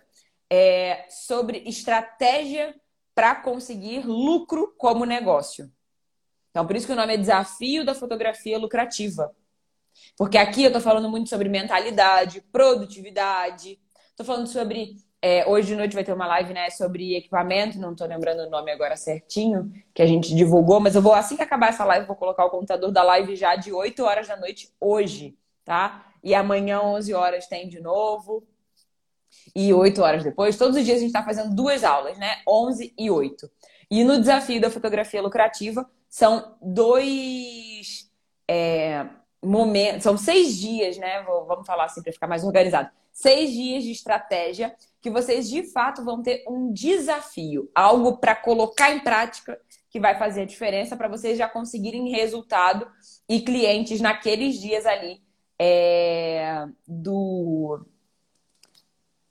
é, 0.49 1.05
sobre 1.09 1.59
estratégia 1.65 2.75
para 3.15 3.35
conseguir 3.35 4.05
lucro 4.05 4.73
como 4.77 5.05
negócio. 5.05 5.71
Então, 6.49 6.65
por 6.65 6.75
isso 6.75 6.87
que 6.87 6.93
o 6.93 6.95
nome 6.95 7.13
é 7.13 7.17
Desafio 7.17 7.85
da 7.85 7.93
Fotografia 7.93 8.57
Lucrativa. 8.57 9.33
Porque 10.17 10.37
aqui 10.37 10.63
eu 10.63 10.67
estou 10.67 10.81
falando 10.81 11.09
muito 11.09 11.29
sobre 11.29 11.49
mentalidade, 11.49 12.41
produtividade. 12.51 13.79
Estou 14.09 14.25
falando 14.25 14.47
sobre. 14.47 14.95
É, 15.21 15.45
hoje 15.47 15.67
de 15.67 15.75
noite 15.75 15.93
vai 15.93 16.03
ter 16.03 16.13
uma 16.13 16.27
live 16.27 16.53
né, 16.53 16.69
sobre 16.69 17.17
equipamento, 17.17 17.77
não 17.77 17.91
estou 17.91 18.07
lembrando 18.07 18.39
o 18.39 18.49
nome 18.49 18.71
agora 18.71 18.95
certinho, 18.95 19.69
que 19.93 20.01
a 20.01 20.05
gente 20.05 20.33
divulgou, 20.33 20.79
mas 20.79 20.95
eu 20.95 21.01
vou, 21.01 21.13
assim 21.13 21.35
que 21.35 21.41
acabar 21.41 21.67
essa 21.67 21.83
live, 21.83 22.07
vou 22.07 22.15
colocar 22.15 22.45
o 22.45 22.49
computador 22.49 22.89
da 22.89 23.03
live 23.03 23.35
já 23.35 23.57
de 23.57 23.73
8 23.73 24.01
horas 24.01 24.29
da 24.29 24.37
noite 24.37 24.73
hoje, 24.79 25.37
tá? 25.65 26.05
E 26.23 26.33
amanhã, 26.33 26.81
11 26.81 27.13
horas, 27.13 27.47
tem 27.47 27.67
de 27.67 27.81
novo. 27.81 28.47
E 29.55 29.73
8 29.73 30.01
horas 30.01 30.23
depois, 30.23 30.57
todos 30.57 30.77
os 30.77 30.85
dias 30.85 30.97
a 30.97 31.01
gente 31.01 31.09
está 31.09 31.23
fazendo 31.23 31.53
duas 31.53 31.83
aulas, 31.83 32.17
né? 32.17 32.37
11 32.47 32.93
e 32.97 33.11
8. 33.11 33.49
E 33.91 34.03
no 34.03 34.19
desafio 34.19 34.61
da 34.61 34.69
fotografia 34.69 35.21
lucrativa, 35.21 35.89
são 36.09 36.55
dois. 36.61 38.09
É, 38.47 39.05
são 40.01 40.17
seis 40.17 40.57
dias, 40.57 40.97
né? 40.97 41.23
Vamos 41.23 41.65
falar 41.65 41.85
assim 41.85 42.01
para 42.01 42.13
ficar 42.13 42.27
mais 42.27 42.43
organizado. 42.43 42.89
Seis 43.11 43.51
dias 43.51 43.83
de 43.83 43.91
estratégia 43.91 44.75
que 45.01 45.09
vocês 45.09 45.49
de 45.49 45.63
fato 45.71 46.03
vão 46.03 46.21
ter 46.21 46.43
um 46.47 46.71
desafio, 46.73 47.69
algo 47.73 48.17
para 48.17 48.35
colocar 48.35 48.91
em 48.91 48.99
prática 48.99 49.59
que 49.89 49.99
vai 49.99 50.17
fazer 50.17 50.41
a 50.41 50.45
diferença 50.45 50.95
para 50.95 51.07
vocês 51.07 51.37
já 51.37 51.47
conseguirem 51.47 52.09
resultado 52.09 52.87
e 53.27 53.41
clientes 53.41 54.01
naqueles 54.01 54.59
dias 54.59 54.85
ali 54.85 55.21
é, 55.57 56.65
do 56.87 57.85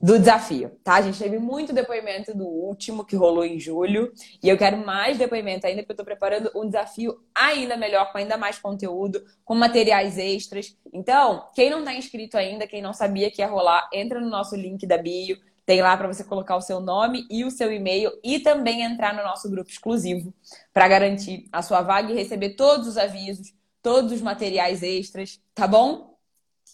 do 0.00 0.16
desafio, 0.16 0.70
tá? 0.84 0.94
A 0.94 1.02
gente 1.02 1.18
teve 1.18 1.38
muito 1.38 1.72
depoimento 1.72 2.36
do 2.36 2.46
último 2.46 3.04
que 3.04 3.16
rolou 3.16 3.44
em 3.44 3.58
julho 3.58 4.12
e 4.40 4.48
eu 4.48 4.56
quero 4.56 4.76
mais 4.76 5.18
depoimento 5.18 5.66
ainda 5.66 5.82
porque 5.82 5.92
eu 5.92 5.96
tô 5.96 6.04
preparando 6.04 6.52
um 6.54 6.66
desafio 6.66 7.20
ainda 7.34 7.76
melhor, 7.76 8.12
com 8.12 8.18
ainda 8.18 8.36
mais 8.36 8.58
conteúdo, 8.60 9.24
com 9.44 9.56
materiais 9.56 10.16
extras. 10.16 10.76
Então, 10.92 11.48
quem 11.52 11.68
não 11.68 11.84
tá 11.84 11.92
inscrito 11.94 12.36
ainda, 12.36 12.66
quem 12.66 12.80
não 12.80 12.92
sabia 12.92 13.28
que 13.28 13.42
ia 13.42 13.48
rolar, 13.48 13.88
entra 13.92 14.20
no 14.20 14.30
nosso 14.30 14.54
link 14.54 14.86
da 14.86 14.96
bio, 14.96 15.36
tem 15.66 15.82
lá 15.82 15.96
para 15.96 16.06
você 16.06 16.22
colocar 16.22 16.56
o 16.56 16.62
seu 16.62 16.80
nome 16.80 17.26
e 17.28 17.44
o 17.44 17.50
seu 17.50 17.72
e-mail 17.72 18.12
e 18.22 18.38
também 18.38 18.82
entrar 18.82 19.12
no 19.12 19.24
nosso 19.24 19.50
grupo 19.50 19.68
exclusivo 19.68 20.32
para 20.72 20.86
garantir 20.86 21.48
a 21.52 21.60
sua 21.60 21.82
vaga 21.82 22.12
e 22.12 22.14
receber 22.14 22.50
todos 22.50 22.86
os 22.86 22.96
avisos, 22.96 23.52
todos 23.82 24.12
os 24.12 24.22
materiais 24.22 24.82
extras, 24.82 25.40
tá 25.54 25.66
bom? 25.66 26.16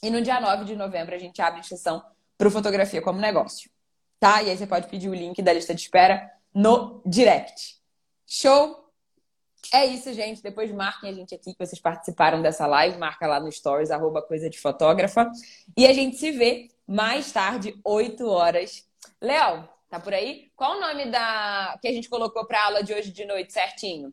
E 0.02 0.10
no 0.10 0.20
dia 0.20 0.38
9 0.40 0.64
de 0.66 0.76
novembro 0.76 1.14
a 1.14 1.18
gente 1.18 1.40
abre 1.40 1.56
a 1.56 1.60
inscrição 1.60 2.02
para 2.36 2.50
fotografia 2.50 3.00
como 3.00 3.20
negócio, 3.20 3.70
tá? 4.18 4.42
E 4.42 4.50
aí 4.50 4.56
você 4.56 4.66
pode 4.66 4.88
pedir 4.88 5.08
o 5.08 5.14
link 5.14 5.40
da 5.42 5.52
lista 5.52 5.74
de 5.74 5.80
espera 5.80 6.30
no 6.52 7.02
direct. 7.06 7.76
Show? 8.26 8.84
É 9.72 9.84
isso, 9.86 10.12
gente. 10.12 10.42
Depois 10.42 10.70
marquem 10.70 11.10
a 11.10 11.12
gente 11.12 11.34
aqui 11.34 11.52
que 11.52 11.66
vocês 11.66 11.80
participaram 11.80 12.42
dessa 12.42 12.66
live. 12.66 12.98
Marca 12.98 13.26
lá 13.26 13.40
no 13.40 13.50
stories, 13.50 13.90
arroba 13.90 14.22
coisa 14.22 14.50
de 14.50 14.58
fotógrafa. 14.58 15.30
E 15.76 15.86
a 15.86 15.92
gente 15.92 16.16
se 16.16 16.30
vê 16.32 16.68
mais 16.86 17.32
tarde, 17.32 17.78
8 17.84 18.26
horas. 18.26 18.86
Léo, 19.20 19.68
tá 19.88 19.98
por 19.98 20.12
aí? 20.12 20.50
Qual 20.54 20.76
o 20.76 20.80
nome 20.80 21.10
da 21.10 21.78
que 21.80 21.88
a 21.88 21.92
gente 21.92 22.08
colocou 22.08 22.46
para 22.46 22.64
aula 22.64 22.82
de 22.82 22.92
hoje 22.92 23.10
de 23.10 23.24
noite 23.24 23.52
certinho? 23.52 24.12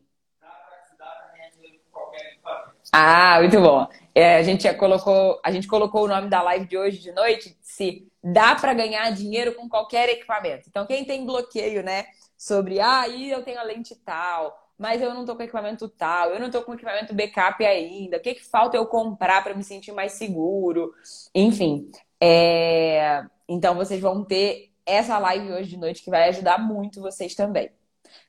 Ah, 2.94 3.38
muito 3.40 3.58
bom. 3.58 3.88
É, 4.14 4.36
a 4.36 4.42
gente 4.42 4.70
colocou, 4.74 5.40
a 5.42 5.50
gente 5.50 5.66
colocou 5.66 6.04
o 6.04 6.08
nome 6.08 6.28
da 6.28 6.42
live 6.42 6.66
de 6.66 6.76
hoje 6.76 6.98
de 6.98 7.10
noite, 7.12 7.56
se 7.62 8.06
dá 8.22 8.54
para 8.54 8.74
ganhar 8.74 9.10
dinheiro 9.12 9.54
com 9.54 9.66
qualquer 9.66 10.10
equipamento. 10.10 10.68
Então, 10.68 10.86
quem 10.86 11.02
tem 11.02 11.24
bloqueio, 11.24 11.82
né, 11.82 12.04
sobre, 12.36 12.80
ah, 12.80 13.08
eu 13.08 13.42
tenho 13.42 13.58
a 13.58 13.62
lente 13.62 13.94
tal, 14.04 14.54
mas 14.78 15.00
eu 15.00 15.14
não 15.14 15.24
tô 15.24 15.34
com 15.34 15.42
equipamento 15.42 15.88
tal, 15.88 16.30
eu 16.30 16.40
não 16.40 16.50
tô 16.50 16.62
com 16.62 16.74
equipamento 16.74 17.14
backup 17.14 17.64
ainda, 17.64 18.18
o 18.18 18.20
que, 18.20 18.34
que 18.34 18.44
falta 18.44 18.76
eu 18.76 18.84
comprar 18.86 19.42
para 19.42 19.54
me 19.54 19.64
sentir 19.64 19.92
mais 19.92 20.12
seguro? 20.12 20.92
Enfim, 21.34 21.90
é... 22.20 23.24
então 23.48 23.74
vocês 23.74 24.00
vão 24.00 24.22
ter 24.22 24.70
essa 24.84 25.18
live 25.18 25.50
hoje 25.52 25.70
de 25.70 25.76
noite 25.78 26.02
que 26.02 26.10
vai 26.10 26.28
ajudar 26.28 26.58
muito 26.58 27.00
vocês 27.00 27.34
também. 27.34 27.70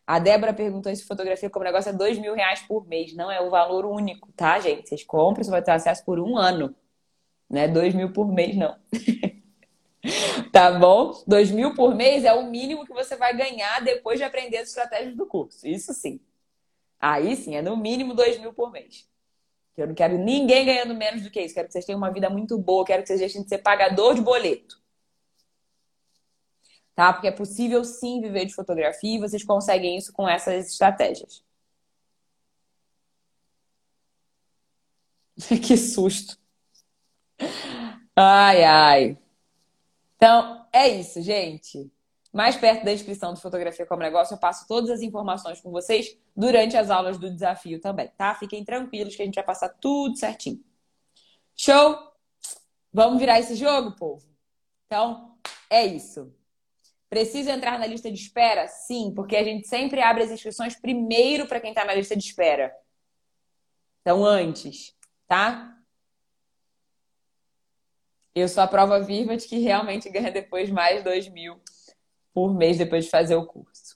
A 0.06 0.20
Débora 0.20 0.54
perguntou 0.54 0.94
se 0.96 1.06
fotografia 1.06 1.50
como 1.50 1.64
negócio 1.64 1.90
é 1.90 1.94
dois 1.94 2.20
mil 2.20 2.34
reais 2.34 2.62
por 2.62 2.86
mês. 2.88 3.16
Não 3.16 3.32
é 3.32 3.42
o 3.42 3.50
valor 3.50 3.86
único, 3.86 4.32
tá, 4.34 4.60
gente? 4.60 4.90
Vocês 4.90 5.04
compram, 5.04 5.44
você 5.44 5.52
vai 5.52 5.62
ter 5.64 5.72
acesso 5.72 6.04
por 6.04 6.20
um 6.20 6.38
ano. 6.38 6.76
Não 7.50 7.62
é 7.62 7.68
dois 7.68 7.94
mil 7.94 8.12
por 8.12 8.28
mês, 8.32 8.56
não. 8.56 8.78
tá 10.52 10.72
bom? 10.78 11.24
Dois 11.26 11.52
mil 11.52 11.74
por 11.74 11.96
mês 11.96 12.26
é 12.26 12.34
o 12.34 12.46
mínimo 12.50 12.86
que 12.86 12.94
você 12.94 13.16
vai 13.16 13.36
ganhar 13.36 13.82
depois 13.82 14.20
de 14.20 14.26
aprender 14.26 14.58
as 14.58 14.70
estratégias 14.70 15.16
do 15.16 15.26
curso. 15.26 15.66
Isso 15.68 15.94
sim. 15.94 16.20
Aí 17.00 17.36
sim, 17.36 17.56
é 17.56 17.62
no 17.62 17.78
mínimo 17.78 18.14
dois 18.14 18.40
mil 18.40 18.54
por 18.54 18.72
mês. 18.72 19.08
Eu 19.76 19.88
não 19.88 19.96
quero 19.96 20.18
ninguém 20.18 20.66
ganhando 20.66 20.94
menos 20.94 21.24
do 21.24 21.32
que 21.32 21.42
isso. 21.42 21.54
Quero 21.54 21.68
que 21.68 21.74
vocês 21.74 21.86
tenham 21.86 21.98
uma 21.98 22.12
vida 22.12 22.30
muito 22.30 22.58
boa. 22.58 22.86
Quero 22.86 23.02
que 23.02 23.08
vocês 23.08 23.20
deixem 23.20 23.42
de 23.42 23.50
ser 23.50 23.60
pagador 23.60 24.14
de 24.14 24.22
boleto. 24.22 24.83
Tá? 26.96 27.12
Porque 27.12 27.28
é 27.28 27.32
possível 27.32 27.84
sim 27.84 28.22
viver 28.22 28.46
de 28.46 28.54
fotografia 28.54 29.16
e 29.16 29.20
vocês 29.20 29.44
conseguem 29.44 29.98
isso 29.98 30.14
com 30.14 30.28
essas 30.28 30.68
estratégias. 30.68 31.44
que 35.62 35.78
susto. 35.78 36.38
Ai, 38.16 38.64
ai. 38.64 39.18
Então, 40.16 40.66
é 40.72 40.88
isso, 40.88 41.22
gente. 41.22 41.92
Mais 42.32 42.56
perto 42.56 42.84
da 42.86 42.94
inscrição 42.94 43.34
do 43.34 43.40
Fotografia 43.40 43.86
como 43.86 44.02
Negócio, 44.02 44.34
eu 44.34 44.40
passo 44.40 44.68
todas 44.68 44.90
as 44.90 45.02
informações 45.02 45.62
com 45.62 45.72
vocês 45.72 46.18
durante 46.36 46.76
as 46.76 46.90
aulas 46.90 47.18
do 47.20 47.30
desafio 47.30 47.80
também, 47.80 48.08
tá? 48.18 48.34
Fiquem 48.36 48.64
tranquilos 48.64 49.16
que 49.16 49.22
a 49.22 49.26
gente 49.26 49.36
vai 49.36 49.44
passar 49.44 49.70
tudo 49.70 50.16
certinho. 50.18 50.64
Show? 51.56 51.96
Vamos 52.92 53.20
virar 53.20 53.40
esse 53.40 53.56
jogo, 53.56 53.96
povo? 53.96 54.26
Então, 54.88 55.38
é 55.70 55.86
isso. 55.86 56.34
Preciso 57.14 57.52
entrar 57.52 57.78
na 57.78 57.86
lista 57.86 58.10
de 58.10 58.20
espera? 58.20 58.68
Sim, 58.68 59.14
porque 59.16 59.36
a 59.36 59.44
gente 59.44 59.68
sempre 59.68 60.02
abre 60.02 60.24
as 60.24 60.32
inscrições 60.32 60.76
primeiro 60.76 61.48
para 61.48 61.60
quem 61.60 61.70
está 61.70 61.86
na 61.86 61.94
lista 61.94 62.16
de 62.16 62.24
espera. 62.24 62.76
Então, 64.02 64.26
antes, 64.26 64.96
tá? 65.28 65.78
Eu 68.34 68.50
sou 68.50 68.64
a 68.64 68.68
prova 68.68 69.00
viva 69.00 69.38
de 69.38 69.48
que 69.48 69.60
realmente 69.60 70.10
ganha 70.10 70.32
depois 70.32 70.72
mais 70.72 71.04
dois 71.04 71.30
mil 71.30 71.62
por 72.34 72.52
mês 72.52 72.80
depois 72.80 73.06
de 73.06 73.12
fazer 73.12 73.36
o 73.36 73.46
curso. 73.46 73.96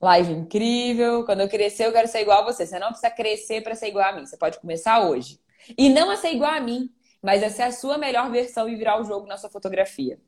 Live 0.00 0.32
incrível. 0.32 1.26
Quando 1.26 1.42
eu 1.42 1.50
crescer, 1.50 1.84
eu 1.84 1.92
quero 1.92 2.08
ser 2.08 2.22
igual 2.22 2.40
a 2.40 2.50
você. 2.50 2.66
Você 2.66 2.78
não 2.78 2.88
precisa 2.88 3.10
crescer 3.10 3.62
para 3.62 3.74
ser 3.74 3.88
igual 3.88 4.08
a 4.08 4.12
mim. 4.12 4.24
Você 4.24 4.38
pode 4.38 4.58
começar 4.58 5.06
hoje. 5.06 5.38
E 5.76 5.90
não 5.90 6.08
a 6.08 6.16
ser 6.16 6.32
igual 6.32 6.50
a 6.50 6.60
mim, 6.60 6.90
mas 7.24 7.42
a 7.42 7.48
ser 7.48 7.62
a 7.62 7.72
sua 7.72 7.96
melhor 7.96 8.30
versão 8.30 8.68
e 8.68 8.76
virar 8.76 9.00
o 9.00 9.04
jogo 9.04 9.26
na 9.26 9.38
sua 9.38 9.48
fotografia. 9.48 10.20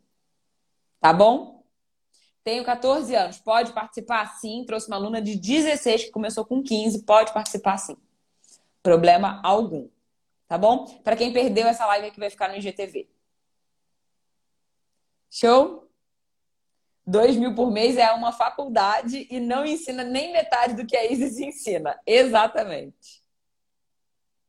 Tá 0.98 1.12
bom? 1.12 1.62
Tenho 2.42 2.64
14 2.64 3.14
anos. 3.14 3.38
Pode 3.38 3.74
participar? 3.74 4.34
Sim. 4.38 4.64
Trouxe 4.66 4.86
uma 4.86 4.96
aluna 4.96 5.20
de 5.20 5.36
16 5.36 6.04
que 6.04 6.10
começou 6.10 6.42
com 6.42 6.62
15. 6.62 7.02
Pode 7.02 7.34
participar 7.34 7.76
sim. 7.76 7.98
Problema 8.82 9.42
algum. 9.44 9.90
Tá 10.48 10.56
bom? 10.56 10.86
Para 11.04 11.16
quem 11.16 11.34
perdeu 11.34 11.66
essa 11.66 11.84
live 11.84 12.06
aqui 12.06 12.18
vai 12.18 12.30
ficar 12.30 12.48
no 12.48 12.56
IGTV. 12.56 13.06
Show? 15.30 15.90
2 17.06 17.36
mil 17.36 17.54
por 17.54 17.70
mês 17.70 17.98
é 17.98 18.10
uma 18.12 18.32
faculdade 18.32 19.26
e 19.30 19.38
não 19.38 19.66
ensina 19.66 20.02
nem 20.02 20.32
metade 20.32 20.72
do 20.72 20.86
que 20.86 20.96
a 20.96 21.04
Isis 21.12 21.38
ensina. 21.38 22.00
Exatamente. 22.06 23.25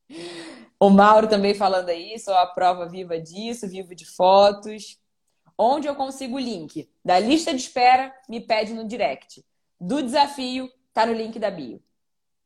O 0.80 0.92
Mauro 0.92 1.28
também 1.28 1.56
falando 1.56 1.90
aí, 1.90 2.20
sou 2.20 2.36
a 2.36 2.46
prova 2.46 2.88
viva 2.88 3.20
disso, 3.20 3.68
vivo 3.68 3.96
de 3.96 4.06
fotos. 4.06 5.00
Onde 5.58 5.88
eu 5.88 5.96
consigo 5.96 6.36
o 6.36 6.40
link? 6.40 6.88
Da 7.04 7.18
lista 7.18 7.52
de 7.52 7.60
espera, 7.60 8.14
me 8.30 8.40
pede 8.40 8.74
no 8.74 8.88
direct. 8.88 9.44
Do 9.82 10.04
desafio, 10.04 10.72
tá 10.94 11.04
no 11.04 11.14
link 11.14 11.40
da 11.40 11.50
bio. 11.50 11.82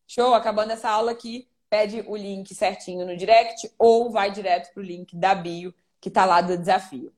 Show? 0.07 0.33
Acabando 0.33 0.71
essa 0.71 0.89
aula 0.89 1.11
aqui, 1.11 1.45
pede 1.69 2.05
o 2.07 2.15
link 2.15 2.55
certinho 2.55 3.05
no 3.05 3.17
direct 3.17 3.69
ou 3.77 4.09
vai 4.09 4.31
direto 4.31 4.73
pro 4.73 4.81
link 4.81 5.13
da 5.13 5.35
bio 5.35 5.73
que 5.99 6.09
tá 6.09 6.23
lá 6.23 6.39
do 6.39 6.57
desafio. 6.57 7.13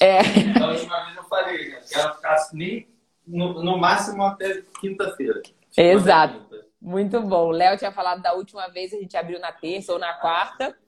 É. 0.00 0.22
Da 0.58 0.68
última 0.68 1.04
vez 1.04 1.16
eu 1.16 1.24
falei, 1.24 1.70
né? 1.70 1.80
Que 1.80 1.94
ela 1.94 2.14
ficasse 2.14 2.54
nem 2.54 2.86
no, 3.26 3.62
no 3.62 3.78
máximo 3.78 4.22
até 4.22 4.62
quinta-feira. 4.80 5.42
Exato. 5.76 6.65
Muito 6.86 7.20
bom. 7.20 7.48
O 7.48 7.50
Léo 7.50 7.76
tinha 7.76 7.90
falado 7.90 8.22
da 8.22 8.32
última 8.32 8.68
vez, 8.68 8.94
a 8.94 8.96
gente 8.96 9.16
abriu 9.16 9.40
na 9.40 9.50
terça 9.50 9.92
ou 9.92 9.98
na 9.98 10.14
quarta. 10.14 10.78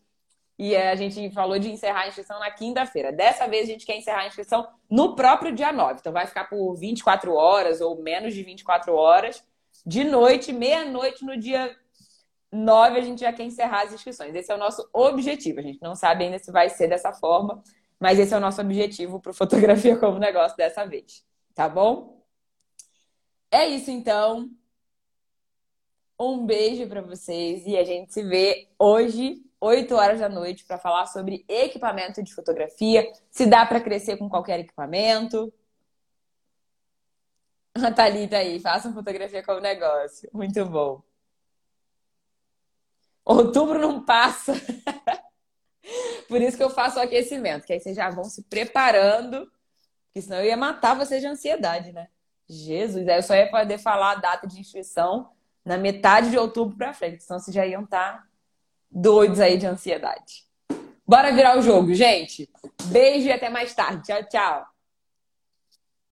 E 0.57 0.77
a 0.77 0.95
gente 0.95 1.29
falou 1.33 1.59
de 1.59 1.73
encerrar 1.73 2.03
a 2.03 2.09
inscrição 2.09 2.39
na 2.39 2.53
quinta-feira. 2.53 3.11
Dessa 3.11 3.49
vez 3.49 3.69
a 3.69 3.73
gente 3.73 3.85
quer 3.85 3.97
encerrar 3.97 4.21
a 4.21 4.27
inscrição 4.29 4.69
no 4.89 5.17
próprio 5.17 5.53
dia 5.53 5.73
9. 5.73 5.99
Então 5.99 6.13
vai 6.13 6.25
ficar 6.25 6.45
por 6.45 6.73
24 6.77 7.35
horas 7.35 7.81
ou 7.81 8.01
menos 8.01 8.33
de 8.33 8.45
24 8.45 8.95
horas. 8.95 9.43
De 9.85 10.05
noite, 10.05 10.53
meia-noite 10.53 11.25
no 11.25 11.37
dia 11.37 11.77
9 12.53 12.99
a 12.99 13.03
gente 13.03 13.21
já 13.23 13.33
quer 13.33 13.43
encerrar 13.43 13.83
as 13.83 13.93
inscrições. 13.93 14.33
Esse 14.37 14.53
é 14.53 14.55
o 14.55 14.59
nosso 14.59 14.89
objetivo. 14.93 15.59
A 15.59 15.63
gente 15.63 15.83
não 15.83 15.97
sabe 15.97 16.25
ainda 16.25 16.39
se 16.39 16.53
vai 16.53 16.69
ser 16.69 16.87
dessa 16.87 17.13
forma, 17.13 17.61
mas 17.99 18.21
esse 18.21 18.33
é 18.33 18.37
o 18.37 18.41
nosso 18.41 18.61
objetivo 18.61 19.19
para 19.19 19.33
Fotografia 19.33 19.97
como 19.99 20.21
Negócio 20.21 20.57
dessa 20.57 20.87
vez. 20.87 21.25
Tá 21.57 21.69
bom? 21.69 22.23
É 23.51 23.67
isso 23.67 23.91
então. 23.91 24.49
Um 26.21 26.45
beijo 26.45 26.89
para 26.89 27.01
vocês 27.01 27.65
e 27.65 27.77
a 27.77 27.85
gente 27.85 28.13
se 28.13 28.25
vê 28.25 28.69
hoje, 28.77 29.41
8 29.61 29.95
horas 29.95 30.19
da 30.19 30.29
noite, 30.29 30.65
para 30.65 30.77
falar 30.77 31.07
sobre 31.07 31.45
equipamento 31.47 32.21
de 32.25 32.35
fotografia, 32.35 33.09
se 33.31 33.47
dá 33.47 33.65
para 33.65 33.81
crescer 33.81 34.17
com 34.17 34.29
qualquer 34.29 34.59
equipamento. 34.59 35.53
A 37.81 37.93
Thalita 37.93 38.39
aí, 38.39 38.59
façam 38.59 38.93
fotografia 38.93 39.45
como 39.45 39.61
negócio. 39.61 40.29
Muito 40.33 40.65
bom. 40.67 41.01
Outubro 43.25 43.79
não 43.79 44.05
passa. 44.05 44.55
Por 46.29 46.43
isso 46.43 46.57
que 46.57 46.63
eu 46.65 46.71
faço 46.71 46.99
o 46.99 47.03
aquecimento, 47.03 47.65
que 47.65 47.73
aí 47.73 47.79
vocês 47.79 47.95
já 47.95 48.11
vão 48.11 48.25
se 48.25 48.43
preparando, 48.43 49.49
porque 50.07 50.21
senão 50.21 50.39
eu 50.39 50.47
ia 50.47 50.57
matar 50.57 50.95
vocês 50.95 51.21
de 51.21 51.29
ansiedade, 51.29 51.93
né? 51.93 52.09
Jesus, 52.49 53.07
aí 53.07 53.19
eu 53.19 53.23
só 53.23 53.35
ia 53.37 53.49
poder 53.49 53.79
falar 53.79 54.13
a 54.13 54.17
data 54.17 54.47
de 54.47 54.59
inscrição 54.59 55.31
na 55.69 55.77
metade 55.77 56.31
de 56.31 56.39
outubro 56.39 56.79
para 56.79 56.95
frente, 56.95 57.23
senão 57.23 57.39
vocês 57.39 57.55
já 57.55 57.67
iam 57.67 57.85
estar 57.85 58.15
tá 58.15 58.25
doidos 58.91 59.39
aí 59.39 59.59
de 59.59 59.67
ansiedade. 59.67 60.49
Bora 61.07 61.31
virar 61.31 61.59
o 61.59 61.63
jogo, 61.63 61.93
gente. 61.93 62.49
Beijo 62.85 63.29
e 63.29 63.33
até 63.33 63.51
mais 63.51 63.75
tarde. 63.75 64.07
Tchau, 64.07 64.25
tchau. 64.25 64.78